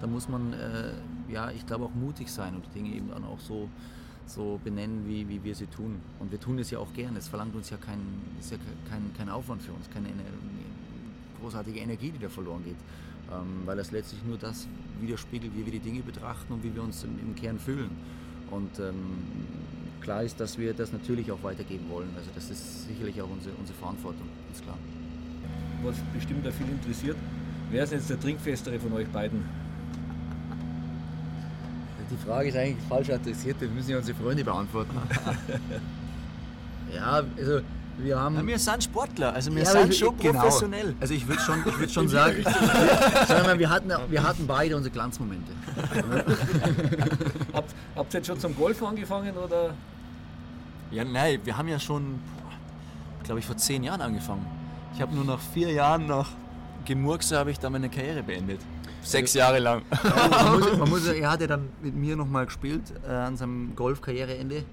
da 0.00 0.06
muss 0.06 0.28
man 0.28 0.52
äh, 0.52 0.92
ja, 1.28 1.50
ich 1.50 1.66
glaube 1.66 1.84
auch 1.84 1.94
mutig 1.94 2.30
sein 2.30 2.54
und 2.54 2.64
die 2.66 2.78
Dinge 2.78 2.94
eben 2.94 3.08
dann 3.10 3.24
auch 3.24 3.40
so, 3.40 3.68
so 4.26 4.60
benennen, 4.62 5.06
wie, 5.06 5.28
wie 5.28 5.42
wir 5.42 5.54
sie 5.54 5.66
tun. 5.66 6.00
Und 6.18 6.30
wir 6.30 6.40
tun 6.40 6.58
es 6.58 6.70
ja 6.70 6.78
auch 6.78 6.92
gerne. 6.92 7.18
Es 7.18 7.28
verlangt 7.28 7.54
uns 7.54 7.70
ja 7.70 7.76
kein, 7.76 8.00
ist 8.38 8.52
ja 8.52 8.58
kein, 8.88 9.10
kein 9.16 9.28
Aufwand 9.28 9.62
für 9.62 9.72
uns, 9.72 9.88
keine 9.90 10.08
großartige 11.40 11.80
Energie, 11.80 12.10
die 12.10 12.18
da 12.18 12.28
verloren 12.28 12.64
geht. 12.64 12.76
Ähm, 13.34 13.62
weil 13.66 13.76
das 13.76 13.90
letztlich 13.90 14.22
nur 14.24 14.38
das 14.38 14.66
widerspiegelt, 15.00 15.52
wie 15.56 15.64
wir 15.64 15.72
die 15.72 15.80
Dinge 15.80 16.00
betrachten 16.02 16.52
und 16.52 16.62
wie 16.62 16.74
wir 16.74 16.82
uns 16.82 17.02
im, 17.04 17.18
im 17.18 17.34
Kern 17.34 17.58
fühlen. 17.58 17.90
Und 18.50 18.78
ähm, 18.78 18.94
klar 20.00 20.22
ist, 20.22 20.38
dass 20.38 20.58
wir 20.58 20.74
das 20.74 20.92
natürlich 20.92 21.32
auch 21.32 21.42
weitergeben 21.42 21.88
wollen. 21.88 22.08
Also 22.16 22.30
das 22.34 22.50
ist 22.50 22.86
sicherlich 22.86 23.20
auch 23.20 23.30
unsere, 23.30 23.54
unsere 23.56 23.76
Verantwortung, 23.78 24.28
ist 24.52 24.62
klar. 24.62 24.78
Was 25.82 25.96
bestimmt 26.14 26.46
da 26.46 26.50
viel 26.50 26.68
interessiert, 26.68 27.16
wer 27.70 27.84
ist 27.84 27.92
jetzt 27.92 28.10
der 28.10 28.20
Trinkfestere 28.20 28.78
von 28.78 28.92
euch 28.92 29.08
beiden? 29.08 29.44
Die 32.10 32.26
Frage 32.26 32.48
ist 32.50 32.56
eigentlich 32.56 32.86
falsch 32.86 33.10
adressiert, 33.10 33.56
das 33.60 33.70
müssen 33.70 33.90
ja 33.90 33.98
unsere 33.98 34.16
Freunde 34.16 34.44
beantworten. 34.44 34.96
ja, 36.94 37.24
also 37.36 37.60
wir 37.98 38.18
haben. 38.18 38.36
Ja, 38.36 38.46
wir 38.46 38.58
sind 38.58 38.84
Sportler, 38.84 39.32
also 39.32 39.54
wir 39.54 39.62
ja, 39.62 39.70
sind 39.70 39.94
schon 39.94 40.18
genau. 40.18 40.40
professionell. 40.40 40.94
Also 41.00 41.14
ich 41.14 41.26
würde 41.26 41.40
schon, 41.40 41.60
ich 41.66 41.78
würd 41.78 41.90
schon 41.90 42.08
sagen, 42.08 42.42
mal, 43.44 43.58
wir, 43.58 43.70
hatten, 43.70 43.90
wir 44.08 44.22
hatten 44.22 44.46
beide 44.46 44.76
unsere 44.76 44.92
Glanzmomente. 44.92 45.52
habt, 47.52 47.74
habt 47.96 48.14
ihr 48.14 48.18
jetzt 48.18 48.26
schon 48.26 48.40
zum 48.40 48.56
Golf 48.56 48.82
angefangen 48.82 49.36
oder? 49.36 49.74
Ja, 50.90 51.04
nein, 51.04 51.40
wir 51.44 51.56
haben 51.56 51.68
ja 51.68 51.78
schon, 51.78 52.20
glaube 53.24 53.40
ich, 53.40 53.46
vor 53.46 53.56
zehn 53.56 53.82
Jahren 53.82 54.00
angefangen. 54.00 54.46
Ich 54.94 55.00
habe 55.00 55.14
nur 55.14 55.24
nach 55.24 55.40
vier 55.40 55.72
Jahren 55.72 56.06
nach 56.06 56.30
Gemurkse 56.84 57.38
habe 57.38 57.50
ich 57.50 57.58
dann 57.58 57.72
meine 57.72 57.88
Karriere 57.88 58.22
beendet. 58.22 58.60
Sechs 59.02 59.34
Jahre 59.34 59.58
lang. 59.58 59.82
Ja, 60.02 60.28
man 60.28 60.60
muss, 60.60 60.78
man 60.78 60.88
muss, 60.88 61.06
er 61.06 61.30
hat 61.30 61.40
ja 61.40 61.46
dann 61.46 61.68
mit 61.82 61.94
mir 61.94 62.16
nochmal 62.16 62.46
gespielt 62.46 62.82
äh, 63.06 63.10
an 63.10 63.36
seinem 63.36 63.74
Golfkarriereende. 63.74 64.64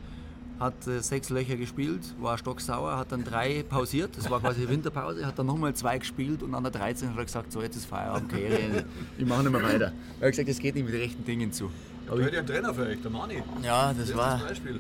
Hat 0.62 0.88
äh, 0.88 1.02
sechs 1.02 1.30
Löcher 1.30 1.58
gespielt, 1.58 2.02
war 2.22 2.38
stocksauer, 2.38 2.96
hat 2.98 3.12
dann 3.12 3.24
drei 3.26 3.64
pausiert, 3.68 4.16
das 4.18 4.30
war 4.30 4.40
quasi 4.40 4.68
Winterpause, 4.70 5.26
hat 5.26 5.38
dann 5.38 5.48
nochmal 5.48 5.74
zwei 5.74 5.98
gespielt 5.98 6.42
und 6.44 6.56
an 6.56 6.64
der 6.64 6.72
13 6.72 7.10
hat 7.10 7.18
er 7.18 7.26
gesagt, 7.26 7.52
so 7.52 7.62
jetzt 7.62 7.76
ist 7.76 7.86
Feierabend, 7.86 8.30
Karriere, 8.30 8.86
ich 9.18 9.26
mache 9.26 9.44
nicht 9.44 9.52
mehr 9.52 9.64
weiter. 9.64 9.92
Er 10.20 10.28
hat 10.28 10.32
gesagt, 10.32 10.48
es 10.48 10.60
geht 10.60 10.76
nicht 10.76 10.86
mit 10.86 10.94
rechten 10.94 11.26
Dingen 11.26 11.52
zu. 11.52 11.70
Aber 12.08 12.22
hätte 12.22 12.32
ich 12.32 12.38
einen 12.38 12.48
Trainer 12.48 12.74
für 12.74 12.84
euch, 12.84 13.02
der 13.02 13.12
Mani. 13.12 13.44
Ja, 13.64 13.94
das 13.94 14.08
Das 14.08 14.18
war... 14.18 14.36
ist 14.36 14.42
das 14.44 14.50
Beispiel. 14.50 14.80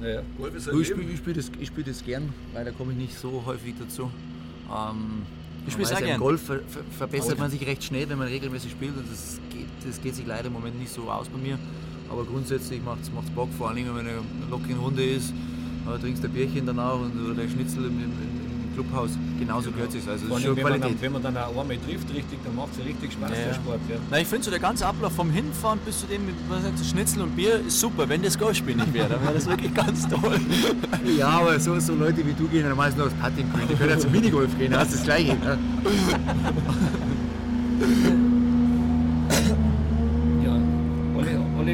Naja. 0.00 0.22
Golf 0.38 0.54
ist 0.54 0.68
ein 0.68 0.80
ich 0.80 0.86
spiele 0.88 1.16
spiel 1.16 1.34
das, 1.34 1.50
ich 1.60 1.68
spiel 1.68 1.84
das 1.84 2.04
gern, 2.04 2.32
weil 2.54 2.64
da 2.64 2.70
komme 2.70 2.92
ich 2.92 2.98
nicht 2.98 3.18
so 3.18 3.42
häufig 3.44 3.74
dazu. 3.78 4.10
Ähm, 4.74 5.22
Ich 5.66 5.74
spiel's 5.74 5.90
man 5.90 5.98
auch 5.98 6.06
gern. 6.06 6.14
Im 6.14 6.20
Golf 6.20 6.42
ver 6.42 6.60
ver 6.66 6.82
verbessert 6.96 7.38
man 7.38 7.50
sich 7.50 7.66
recht 7.66 7.84
schnell, 7.84 8.08
wenn 8.08 8.18
man 8.18 8.28
regelmäßig 8.28 8.70
spielt 8.72 8.96
und 8.96 9.10
das 9.10 9.38
geht, 9.50 9.66
das 9.86 10.00
geht 10.00 10.14
sich 10.14 10.26
leider 10.26 10.46
im 10.46 10.54
Moment 10.54 10.78
nicht 10.78 10.90
so 10.92 11.10
aus 11.10 11.28
bei 11.28 11.38
mir. 11.38 11.58
Aber 12.10 12.24
grundsätzlich 12.24 12.82
macht 12.84 13.02
es 13.02 13.10
Bock, 13.30 13.48
vor 13.56 13.70
allem 13.70 13.86
wenn 13.94 14.06
eine 14.06 14.18
lockere 14.50 14.76
Runde 14.76 15.04
ist, 15.04 15.32
äh, 15.86 15.98
trinkst 15.98 16.24
ein 16.24 16.30
Bierchen 16.30 16.66
danach 16.66 16.94
und, 16.94 17.12
oder 17.30 17.42
ein 17.42 17.48
Schnitzel 17.48 17.84
im, 17.84 17.98
im, 17.98 18.10
im 18.10 18.74
Clubhaus. 18.74 19.10
Genauso 19.38 19.70
gehört 19.70 19.94
es. 19.94 20.08
Also 20.08 20.10
das 20.10 20.22
ist 20.22 20.32
allem, 20.32 20.42
schon 20.42 20.56
wenn, 20.56 20.62
man 20.62 20.72
dann, 20.72 20.80
Qualität. 20.80 21.02
wenn 21.02 21.12
man 21.12 21.22
dann 21.22 21.36
auch 21.36 21.56
einmal 21.56 21.78
trifft, 21.78 22.12
richtig, 22.12 22.38
dann 22.44 22.56
macht 22.56 22.72
es 22.72 22.78
ja 22.78 22.84
richtig 22.84 23.12
Spaß, 23.12 23.30
der 23.30 23.54
Sport. 23.54 23.80
Ja. 23.88 23.96
Na, 24.10 24.20
ich 24.20 24.26
finde 24.26 24.44
so 24.44 24.50
der 24.50 24.58
ganze 24.60 24.86
Ablauf 24.86 25.12
vom 25.12 25.30
Hinfahren 25.30 25.78
bis 25.86 26.00
zu 26.00 26.06
dem, 26.06 26.22
was 26.48 26.64
sagt, 26.64 26.84
Schnitzel 26.84 27.22
und 27.22 27.36
Bier 27.36 27.60
ist 27.66 27.78
super. 27.78 28.08
Wenn 28.08 28.22
das 28.22 28.36
Golfspiel 28.36 28.74
nicht 28.74 28.92
wäre, 28.92 29.08
dann 29.08 29.22
wäre 29.22 29.34
das 29.34 29.48
wirklich 29.48 29.72
ganz 29.72 30.08
toll. 30.08 30.40
Ja, 31.16 31.28
aber 31.28 31.60
so, 31.60 31.78
so 31.78 31.94
Leute 31.94 32.26
wie 32.26 32.32
du 32.32 32.48
gehen 32.48 32.64
dann 32.64 32.76
meistens 32.76 32.98
nur 32.98 33.06
aufs 33.06 33.16
Putting 33.16 33.52
Green. 33.52 33.68
Die 33.68 33.74
können 33.74 33.90
ja 33.90 33.98
zum 33.98 34.10
Minigolf 34.10 34.58
gehen, 34.58 34.72
das 34.72 34.88
ist 34.88 34.96
das 34.96 35.04
Gleiche. 35.04 35.36
Ne? 35.36 35.58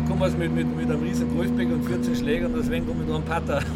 Kommen 0.03 0.23
also 0.23 0.37
mit, 0.37 0.53
mit, 0.53 0.77
mit 0.77 0.91
einem 0.91 1.03
riesen 1.03 1.35
Golfbag 1.35 1.67
und 1.67 1.85
14 1.85 2.17
Schlägern 2.17 2.53
und 2.53 2.61
deswegen 2.61 2.87
kommen 2.87 3.07
mit 3.07 3.15
einem 3.15 3.25
Putter. 3.25 3.63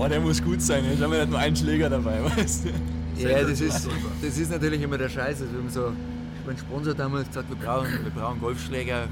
Oh, 0.00 0.06
der 0.06 0.20
muss 0.20 0.40
gut 0.40 0.62
sein. 0.62 0.84
Jetzt 0.88 1.02
haben 1.02 1.10
wir 1.10 1.18
nicht 1.18 1.30
nur 1.30 1.40
einen 1.40 1.56
Schläger 1.56 1.90
dabei, 1.90 2.22
weißt 2.36 2.66
du? 2.66 3.20
Ja, 3.20 3.42
das 3.42 3.60
ist, 3.60 3.88
das 4.22 4.38
ist 4.38 4.48
natürlich 4.48 4.80
immer 4.80 4.96
der 4.96 5.08
Scheiß. 5.08 5.42
Also, 5.42 5.52
wir 5.52 5.58
haben 5.58 5.68
so, 5.68 5.92
mein 6.46 6.56
Sponsor 6.56 6.94
damals 6.94 7.26
gesagt, 7.26 7.48
wir 7.48 7.56
brauchen, 7.56 8.04
wir 8.04 8.12
brauchen 8.12 8.40
Golfschläger. 8.40 9.08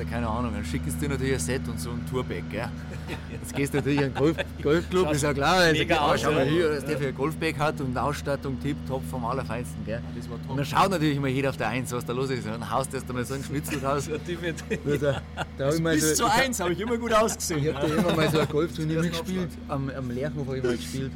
Du 0.00 0.06
keine 0.06 0.26
Ahnung, 0.26 0.52
dann 0.54 0.64
schicken 0.64 0.90
sie 0.90 0.98
dir 0.98 1.10
natürlich 1.10 1.34
ein 1.34 1.40
Set 1.40 1.68
und 1.68 1.78
so 1.78 1.90
ein 1.90 2.06
Tourbag. 2.08 2.42
Gell? 2.50 2.68
Jetzt 3.32 3.54
gehst 3.54 3.74
du 3.74 3.78
natürlich 3.78 3.98
in 3.98 4.04
einen 4.06 4.14
Golf, 4.14 4.36
Golfclub, 4.62 5.12
ist 5.12 5.22
ja 5.22 5.34
klar. 5.34 5.56
Also, 5.56 5.78
mega 5.78 5.98
aus, 5.98 6.20
schau 6.22 6.32
mal 6.32 6.46
hier, 6.46 6.70
was 6.70 6.84
der 6.86 6.96
für 6.96 7.08
ein 7.08 7.14
Golfbag 7.14 7.58
hat 7.58 7.80
und 7.82 7.96
Ausstattung 7.98 8.58
tipptopp 8.60 9.02
vom 9.10 9.24
Allerfeinsten. 9.26 9.84
Gell? 9.84 10.00
Und 10.48 10.56
dann 10.56 10.64
schaut 10.64 10.90
natürlich 10.90 11.16
immer 11.16 11.28
jeder 11.28 11.50
auf 11.50 11.58
der 11.58 11.68
Eins, 11.68 11.92
was 11.92 12.04
da 12.04 12.14
los 12.14 12.30
ist. 12.30 12.46
Und 12.46 12.52
dann 12.52 12.70
haust 12.70 12.92
du 12.92 12.96
erst 12.96 13.10
einmal 13.10 13.24
so 13.26 13.34
einen 13.34 13.44
Schnitzel 13.44 13.78
raus. 13.84 14.08
Da, 14.08 15.22
da 15.58 15.70
Bis 15.70 16.16
so, 16.16 16.24
zu 16.24 16.32
eins 16.32 16.60
habe 16.60 16.72
ich 16.72 16.80
immer 16.80 16.96
gut 16.96 17.12
ausgesehen. 17.12 17.60
ich 17.60 17.74
habe 17.74 17.86
da 17.86 17.94
immer 17.94 18.16
mal 18.16 18.30
so 18.30 18.40
ein 18.40 18.48
Golfturnier 18.48 19.02
mitgespielt. 19.02 19.50
Am, 19.68 19.90
am 19.90 20.10
Lehrhof 20.10 20.46
habe 20.46 20.58
ich 20.58 20.64
mal 20.64 20.76
gespielt. 20.76 21.12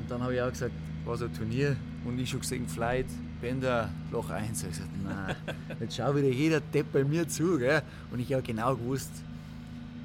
Und 0.00 0.10
dann 0.10 0.22
habe 0.22 0.34
ich 0.34 0.42
auch 0.42 0.50
gesagt, 0.50 0.72
war 1.06 1.16
so 1.16 1.24
ein 1.24 1.34
Turnier 1.34 1.76
und 2.04 2.18
ich 2.18 2.28
schon 2.28 2.40
gesehen, 2.40 2.68
Flight, 2.68 3.06
Bender, 3.40 3.90
Loch 4.10 4.30
1. 4.30 4.62
Ich 4.62 4.68
gesagt, 4.68 4.90
nein, 5.02 5.36
jetzt 5.80 5.96
schau 5.96 6.14
wieder 6.14 6.28
jeder 6.28 6.60
Depp 6.60 6.92
bei 6.92 7.04
mir 7.04 7.28
zu. 7.28 7.58
Gell? 7.58 7.82
Und 8.10 8.20
ich 8.20 8.32
habe 8.32 8.42
genau 8.42 8.74
gewusst, 8.76 9.10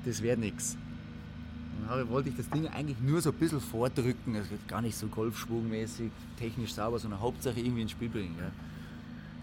das 0.05 0.21
wäre 0.21 0.38
nichts. 0.38 0.77
Dann 1.88 2.09
wollte 2.09 2.29
ich 2.29 2.38
das 2.38 2.49
Ding 2.49 2.67
eigentlich 2.67 2.99
nur 3.01 3.21
so 3.21 3.32
ein 3.32 3.36
bisschen 3.36 3.59
vordrücken, 3.59 4.36
also 4.36 4.49
gar 4.67 4.82
nicht 4.82 4.95
so 4.95 5.07
golfschwungmäßig, 5.07 6.11
technisch 6.38 6.73
sauber, 6.73 6.99
sondern 6.99 7.19
Hauptsache 7.19 7.59
irgendwie 7.59 7.82
ins 7.82 7.91
Spiel 7.91 8.09
bringen. 8.09 8.36
Gell? 8.38 8.51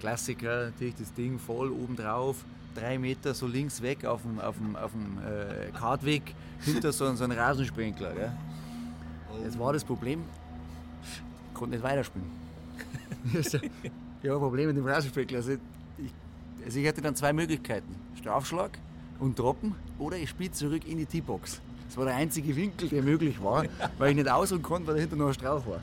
Klassiker, 0.01 0.67
natürlich 0.67 0.95
das 0.95 1.13
Ding 1.13 1.39
voll 1.39 1.71
oben 1.71 1.97
drauf, 1.97 2.45
drei 2.75 2.99
Meter 2.99 3.35
so 3.35 3.47
links 3.47 3.83
weg 3.83 4.05
auf 4.05 4.23
dem, 4.23 4.39
auf 4.39 4.57
dem, 4.57 4.77
auf 4.77 4.93
dem 4.93 5.19
äh, 5.19 5.71
Kartweg, 5.73 6.35
hinter 6.61 6.93
so, 6.93 7.13
so 7.15 7.25
einem 7.25 7.37
Rasensprinkler. 7.37 8.15
Gell? 8.15 8.33
Jetzt 9.43 9.59
war 9.59 9.73
das 9.73 9.85
Problem, 9.85 10.23
ich 11.03 11.55
konnte 11.55 11.77
nicht 11.77 11.85
weiterspielen. 11.85 12.48
ja, 14.23 14.39
Problem 14.39 14.69
mit 14.69 14.77
dem 14.77 14.87
Rasensprinkler. 14.87 15.39
Also 15.39 15.53
ich, 15.53 15.59
also 16.65 16.79
ich 16.79 16.87
hatte 16.87 17.01
dann 17.01 17.15
zwei 17.15 17.33
Möglichkeiten: 17.33 17.95
Strafschlag 18.19 18.79
und 19.21 19.39
Droppen 19.39 19.75
oder 19.99 20.17
ich 20.17 20.31
spiele 20.31 20.53
zurück 20.53 20.83
in 20.87 20.99
die 20.99 21.07
T-Box. 21.07 21.61
Das 21.89 21.97
war 21.97 22.05
der 22.05 22.17
einzige 22.17 22.55
Winkel, 22.55 22.89
der 22.89 23.03
möglich 23.03 23.43
war, 23.43 23.65
weil 23.99 24.11
ich 24.11 24.17
nicht 24.17 24.29
ausruhen 24.29 24.63
konnte, 24.63 24.89
weil 24.89 24.97
dahinter 24.97 25.17
noch 25.17 25.29
ein 25.29 25.35
Strauch 25.35 25.67
war. 25.67 25.81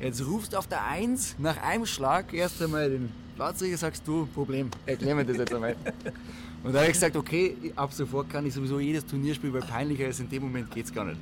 Jetzt 0.00 0.24
rufst 0.24 0.52
du 0.52 0.56
auf 0.56 0.68
der 0.68 0.84
1 0.84 1.36
nach 1.38 1.60
einem 1.62 1.84
Schlag 1.84 2.32
erst 2.32 2.62
einmal 2.62 2.88
den 2.88 3.10
Platzrichter, 3.34 3.76
sagst 3.76 4.06
du, 4.06 4.26
Problem, 4.34 4.70
erklär 4.86 5.14
mir 5.14 5.24
das 5.24 5.36
jetzt 5.36 5.52
einmal. 5.52 5.74
Und 6.64 6.72
da 6.72 6.80
habe 6.80 6.88
ich 6.88 6.94
gesagt, 6.94 7.16
okay, 7.16 7.56
ab 7.76 7.92
sofort 7.92 8.28
kann 8.30 8.44
ich 8.46 8.54
sowieso 8.54 8.80
jedes 8.80 9.06
Turnier 9.06 9.34
spielen, 9.34 9.52
weil 9.52 9.62
peinlicher 9.62 10.06
als 10.06 10.18
in 10.18 10.28
dem 10.28 10.42
Moment 10.42 10.70
geht 10.72 10.86
es 10.86 10.92
gar 10.92 11.04
nicht. 11.04 11.20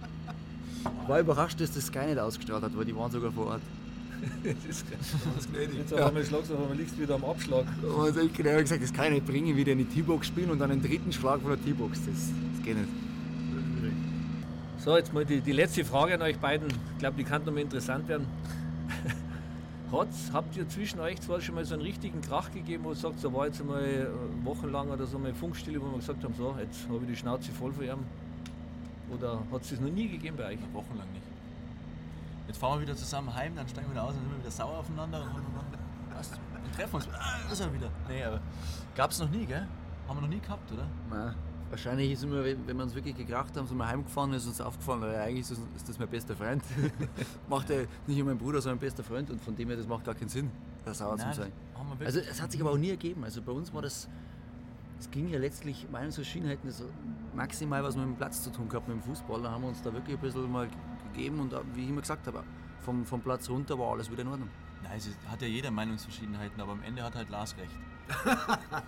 War 1.07 1.21
überrascht, 1.21 1.61
dass 1.61 1.73
das 1.73 1.87
Sky 1.87 2.07
nicht 2.07 2.19
ausgestrahlt 2.19 2.63
hat, 2.63 2.77
weil 2.77 2.85
die 2.85 2.97
waren 2.97 3.11
sogar 3.11 3.31
vor 3.33 3.47
Ort. 3.47 3.63
Jetzt 4.45 5.93
auf 5.93 6.03
einmal 6.03 6.25
schlagst 6.25 6.51
du, 6.51 6.55
auf 6.55 6.63
einmal 6.63 6.77
liegst 6.77 6.97
du 6.97 7.03
wieder 7.03 7.15
am 7.17 7.25
Abschlag. 7.25 7.65
Und 7.83 8.17
ich 8.17 8.47
habe 8.47 8.63
gesagt, 8.63 8.83
das 8.83 8.93
kann 8.93 9.07
ich 9.07 9.13
nicht 9.13 9.27
bringen, 9.27 9.57
wieder 9.57 9.73
in 9.73 9.79
die 9.79 9.85
T-Box 9.85 10.29
spielen 10.29 10.51
und 10.51 10.59
dann 10.59 10.71
einen 10.71 10.83
dritten 10.83 11.13
Schlag 11.13 11.41
von 11.41 11.51
der 11.51 11.63
T-Box. 11.63 12.01
Das, 12.07 12.15
das 12.15 12.65
geht 12.65 12.77
nicht. 12.77 12.89
So, 14.79 14.97
jetzt 14.97 15.13
mal 15.13 15.25
die, 15.25 15.41
die 15.41 15.53
letzte 15.53 15.85
Frage 15.85 16.15
an 16.15 16.23
euch 16.23 16.39
beiden. 16.39 16.69
Ich 16.69 16.99
glaube, 16.99 17.17
die 17.17 17.25
kann 17.25 17.45
noch 17.45 17.53
mal 17.53 17.61
interessant 17.61 18.07
werden. 18.09 18.27
Hat's, 19.93 20.31
habt 20.33 20.57
ihr 20.57 20.69
zwischen 20.69 21.01
euch 21.01 21.21
zwar 21.21 21.41
schon 21.41 21.57
mal 21.57 21.65
so 21.65 21.75
einen 21.75 21.83
richtigen 21.83 22.21
Krach 22.21 22.53
gegeben, 22.53 22.85
wo 22.85 22.91
ihr 22.91 22.95
sagt, 22.95 23.25
da 23.25 23.33
war 23.33 23.47
jetzt 23.47 23.61
einmal 23.61 23.85
äh, 23.85 24.07
wochenlang 24.45 24.89
oder 24.89 25.07
so 25.07 25.19
mal 25.19 25.35
Funkstille, 25.35 25.81
wo 25.81 25.87
wir 25.87 25.99
gesagt 25.99 26.23
haben, 26.23 26.35
so, 26.35 26.55
jetzt 26.61 26.89
habe 26.89 27.01
ich 27.03 27.11
die 27.11 27.17
Schnauze 27.17 27.51
voll 27.51 27.73
von 27.73 27.85
ihm? 27.85 27.99
Oder 29.13 29.43
hat 29.53 29.63
es 29.63 29.71
das 29.71 29.81
noch 29.81 29.91
nie 29.91 30.09
gegeben 30.09 30.37
bei 30.37 30.53
euch? 30.53 30.59
Wochenlang 30.73 31.07
nicht. 31.13 31.36
Jetzt 32.47 32.59
fahren 32.59 32.79
wir 32.79 32.87
wieder 32.87 32.97
zusammen 32.97 33.35
heim, 33.35 33.55
dann 33.57 33.67
steigen 33.69 33.89
wir 33.89 33.93
wieder 33.95 34.05
aus 34.05 34.15
und 34.15 34.21
sind 34.21 34.31
wir 34.31 34.39
wieder 34.39 34.51
sauer 34.51 34.79
aufeinander 34.79 35.23
und, 35.23 35.29
und, 35.31 35.37
und, 35.37 36.17
was? 36.17 36.31
und 36.31 36.75
treffen 36.75 36.97
uns. 36.97 37.09
Ah, 37.13 37.39
das 37.45 37.53
ist 37.59 37.67
er 37.67 37.73
wieder. 37.73 37.91
Nee, 38.09 38.23
aber 38.25 38.41
gab's 38.95 39.19
noch 39.19 39.31
nie, 39.31 39.47
gell? 39.47 39.67
Haben 40.09 40.17
wir 40.19 40.21
noch 40.23 40.29
nie 40.29 40.41
gehabt, 40.41 40.71
oder? 40.73 40.87
Nein. 41.11 41.35
Wahrscheinlich 41.69 42.13
ist 42.13 42.23
immer, 42.23 42.45
wenn 42.45 42.65
wenn 42.69 42.77
wir 42.77 42.85
uns 42.85 42.95
wirklich 42.95 43.17
gekracht 43.17 43.57
haben, 43.57 43.67
sind 43.67 43.77
wir 43.77 43.89
heimgefahren, 43.89 44.33
ist 44.35 44.47
uns 44.47 44.61
aufgefallen, 44.61 45.01
weil 45.01 45.17
eigentlich 45.17 45.41
ist 45.41 45.51
das, 45.51 45.59
ist 45.75 45.89
das 45.89 45.99
mein 45.99 46.09
bester 46.09 46.37
Freund. 46.37 46.63
macht 47.49 47.71
er 47.71 47.87
nicht 48.07 48.17
nur 48.19 48.27
mein 48.27 48.39
Bruder, 48.39 48.61
sondern 48.63 48.77
mein 48.77 48.87
bester 48.87 49.03
Freund 49.03 49.29
und 49.31 49.41
von 49.43 49.57
dem 49.57 49.67
her, 49.69 49.77
das 49.77 49.89
macht 49.89 50.05
gar 50.05 50.15
keinen 50.15 50.29
Sinn, 50.29 50.49
da 50.85 50.95
sauer 50.95 51.17
zu 51.17 51.25
Nein, 51.27 51.35
sein. 51.35 51.53
wir 51.75 51.91
wirklich- 51.99 52.07
Also 52.07 52.21
es 52.21 52.41
hat 52.41 52.53
sich 52.53 52.61
aber 52.61 52.71
auch 52.71 52.79
nie 52.79 52.91
ergeben. 52.91 53.25
Also 53.25 53.43
bei 53.43 53.51
uns 53.51 53.75
war 53.75 53.83
das, 53.83 54.09
es 55.01 55.11
ging 55.11 55.29
ja 55.29 55.41
letztlich, 55.41 55.89
Meinungsverschiedenheiten, 55.91 56.69
das 56.69 56.85
maximal 57.35 57.83
was 57.83 57.97
mit 57.97 58.05
dem 58.05 58.15
Platz 58.15 58.45
zu 58.45 58.51
tun 58.51 58.69
gehabt, 58.69 58.87
mit 58.87 58.97
dem 58.99 59.03
Fußball. 59.03 59.43
Da 59.43 59.51
haben 59.51 59.63
wir 59.63 59.69
uns 59.69 59.83
da 59.83 59.93
wirklich 59.93 60.17
ein 60.17 60.23
bisschen 60.23 60.49
mal 60.51 60.69
gegeben 61.17 61.41
und 61.41 61.55
wie 61.75 61.85
ich 61.85 61.89
immer 61.89 62.03
gesagt 62.03 62.27
habe, 62.27 62.43
vom, 62.85 63.05
vom 63.05 63.21
Platz 63.21 63.49
runter 63.49 63.79
war 63.79 63.93
alles 63.93 64.11
wieder 64.11 64.23
in 64.23 64.29
Ordnung. 64.29 64.49
Nein, 64.83 64.93
es 64.99 65.07
ist- 65.07 65.19
hat 65.29 65.41
ja 65.43 65.49
jeder 65.49 65.71
Meinungsverschiedenheiten, 65.71 66.61
aber 66.61 66.73
am 66.73 66.83
Ende 66.83 67.03
hat 67.03 67.15
halt 67.15 67.31
Lars 67.31 67.55
recht. 67.57 67.73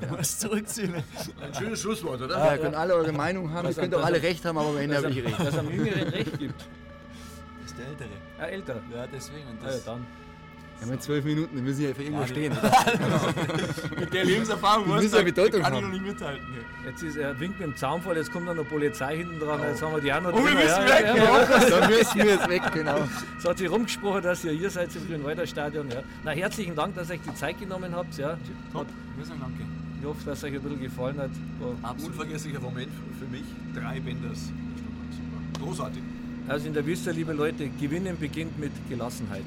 Du 0.00 0.14
musst 0.16 0.40
zurückziehen. 0.40 0.94
Ein 0.94 1.54
schönes 1.54 1.80
Schlusswort, 1.80 2.20
oder? 2.22 2.38
Ja, 2.38 2.52
ihr 2.52 2.58
könnt 2.58 2.76
alle 2.76 2.94
eure 2.94 3.12
Meinung 3.12 3.50
haben, 3.52 3.66
ihr 3.66 3.74
könnt 3.74 3.92
auch 3.96 4.04
alle 4.04 4.22
recht 4.22 4.44
haben, 4.44 4.56
aber 4.56 4.68
am 4.68 4.76
Ende 4.78 4.96
habe 4.96 5.10
ich 5.10 5.24
recht. 5.24 5.38
es 5.40 5.44
dass 5.46 5.58
am 5.58 5.68
Jüngeren 5.70 6.08
Recht 6.08 6.38
gibt. 6.38 6.60
Das 6.60 7.70
ist 7.72 7.78
der 7.78 7.86
Ältere. 7.88 8.08
Ja, 8.38 8.44
älter. 8.46 8.80
Ja, 8.94 9.06
deswegen. 9.08 9.48
Und 9.48 9.60
Ja, 9.60 9.66
das, 9.66 9.84
dann. 9.84 10.06
Wir 10.82 10.86
haben 10.88 10.94
jetzt 10.94 11.04
zwölf 11.04 11.24
Minuten, 11.24 11.54
dann 11.54 11.64
müssen 11.64 11.78
wir 11.78 11.88
ja 11.90 11.94
für 11.94 12.02
irgendwo 12.02 12.22
Ja, 12.22 12.26
stehen. 12.26 12.52
mit 14.00 14.12
der 14.12 14.24
Lebenserfahrung, 14.24 14.88
da- 14.88 15.00
ja 15.00 15.22
Bedeutung 15.22 15.62
kann 15.62 15.74
ich 15.76 15.80
noch 15.80 15.88
nicht 15.90 16.04
mithalten. 16.04 16.44
Nee. 16.50 16.88
Jetzt 16.90 17.02
ist 17.04 17.16
er 17.16 17.38
winkt 17.38 17.60
mit 17.60 17.68
dem 17.68 17.76
Zaunfall, 17.76 18.16
jetzt 18.16 18.32
kommt 18.32 18.48
dann 18.48 18.56
noch 18.56 18.68
Polizei 18.68 19.18
hinten 19.18 19.38
dran, 19.38 19.60
jetzt 19.62 19.80
haben 19.80 19.94
wir 19.94 20.00
die 20.00 20.08
noch 20.20 20.32
Oh, 20.32 20.44
wir 20.44 20.54
müssen 20.54 20.66
ja, 20.66 20.84
weg, 20.84 21.04
ja, 21.06 21.14
ja. 21.16 21.24
ja. 21.24 21.70
Da 21.70 21.88
müssen 21.88 22.16
wir 22.18 22.24
jetzt 22.24 22.48
weg, 22.48 22.62
genau. 22.74 22.98
Es 23.38 23.44
hat 23.44 23.58
sich 23.58 23.70
rumgesprochen, 23.70 24.22
dass 24.24 24.44
ihr 24.44 24.50
hier 24.50 24.70
seid 24.70 24.88
im 24.96 25.06
Grünwalder 25.06 25.46
Stadion. 25.46 25.88
Ja. 25.88 26.02
Na, 26.24 26.32
herzlichen 26.32 26.74
Dank, 26.74 26.96
dass 26.96 27.10
ihr 27.10 27.14
euch 27.14 27.20
die 27.30 27.34
Zeit 27.36 27.60
genommen 27.60 27.94
habt. 27.94 28.18
Ja. 28.18 28.36
Top, 28.72 28.88
wir 29.16 29.24
sagen 29.24 29.38
danke. 29.40 29.62
Ich 30.00 30.04
hoffe, 30.08 30.24
dass 30.24 30.42
euch 30.42 30.52
ein 30.52 30.60
bisschen 30.62 30.80
gefallen 30.82 31.16
hat. 31.18 31.30
War 31.80 31.94
Unvergesslicher 32.04 32.58
Moment 32.58 32.90
für 33.20 33.26
mich. 33.26 33.44
Drei 33.72 34.00
Benders. 34.00 34.50
Großartig. 35.62 36.02
Also 36.48 36.66
in 36.66 36.74
der 36.74 36.84
Wüste, 36.84 37.12
liebe 37.12 37.32
Leute, 37.32 37.68
Gewinnen 37.80 38.16
beginnt 38.18 38.58
mit 38.58 38.72
Gelassenheit. 38.88 39.44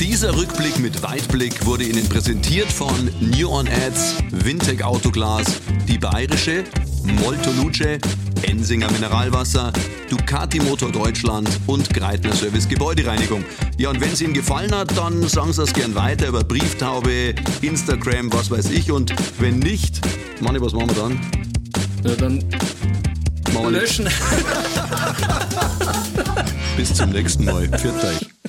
Dieser 0.00 0.34
Rückblick 0.34 0.78
mit 0.78 1.02
Weitblick 1.02 1.66
wurde 1.66 1.84
Ihnen 1.84 2.08
präsentiert 2.08 2.72
von 2.72 3.10
New 3.20 3.50
On 3.50 3.68
Ads, 3.68 4.16
Wintec 4.30 4.82
Autoglas, 4.82 5.60
die 5.86 5.98
Bayerische, 5.98 6.64
Molto 7.04 7.50
Luce, 7.52 7.98
Ensinger 8.42 8.90
Mineralwasser, 8.92 9.72
Ducati 10.08 10.58
Motor 10.60 10.90
Deutschland 10.90 11.48
und 11.66 11.92
Greitner 11.92 12.34
Service 12.34 12.66
Gebäudereinigung. 12.66 13.44
Ja, 13.76 13.90
und 13.90 14.00
wenn 14.00 14.12
es 14.12 14.22
Ihnen 14.22 14.32
gefallen 14.32 14.74
hat, 14.74 14.96
dann 14.96 15.28
sagen 15.28 15.52
Sie 15.52 15.60
das 15.60 15.74
gern 15.74 15.94
weiter 15.94 16.28
über 16.28 16.44
Brieftaube, 16.44 17.34
Instagram, 17.60 18.32
was 18.32 18.50
weiß 18.50 18.70
ich. 18.70 18.90
Und 18.90 19.14
wenn 19.38 19.58
nicht, 19.58 20.00
Manni, 20.40 20.62
was 20.62 20.72
machen 20.72 20.88
wir 20.88 21.02
dann? 21.02 21.20
Ja, 22.04 22.16
dann 22.16 22.44
Machen 23.52 23.72
wir 23.72 23.80
löschen. 23.80 24.08
Bis 26.76 26.94
zum 26.94 27.10
nächsten 27.10 27.44
Mal. 27.44 27.68
Pfiat 27.68 28.04
euch. 28.04 28.39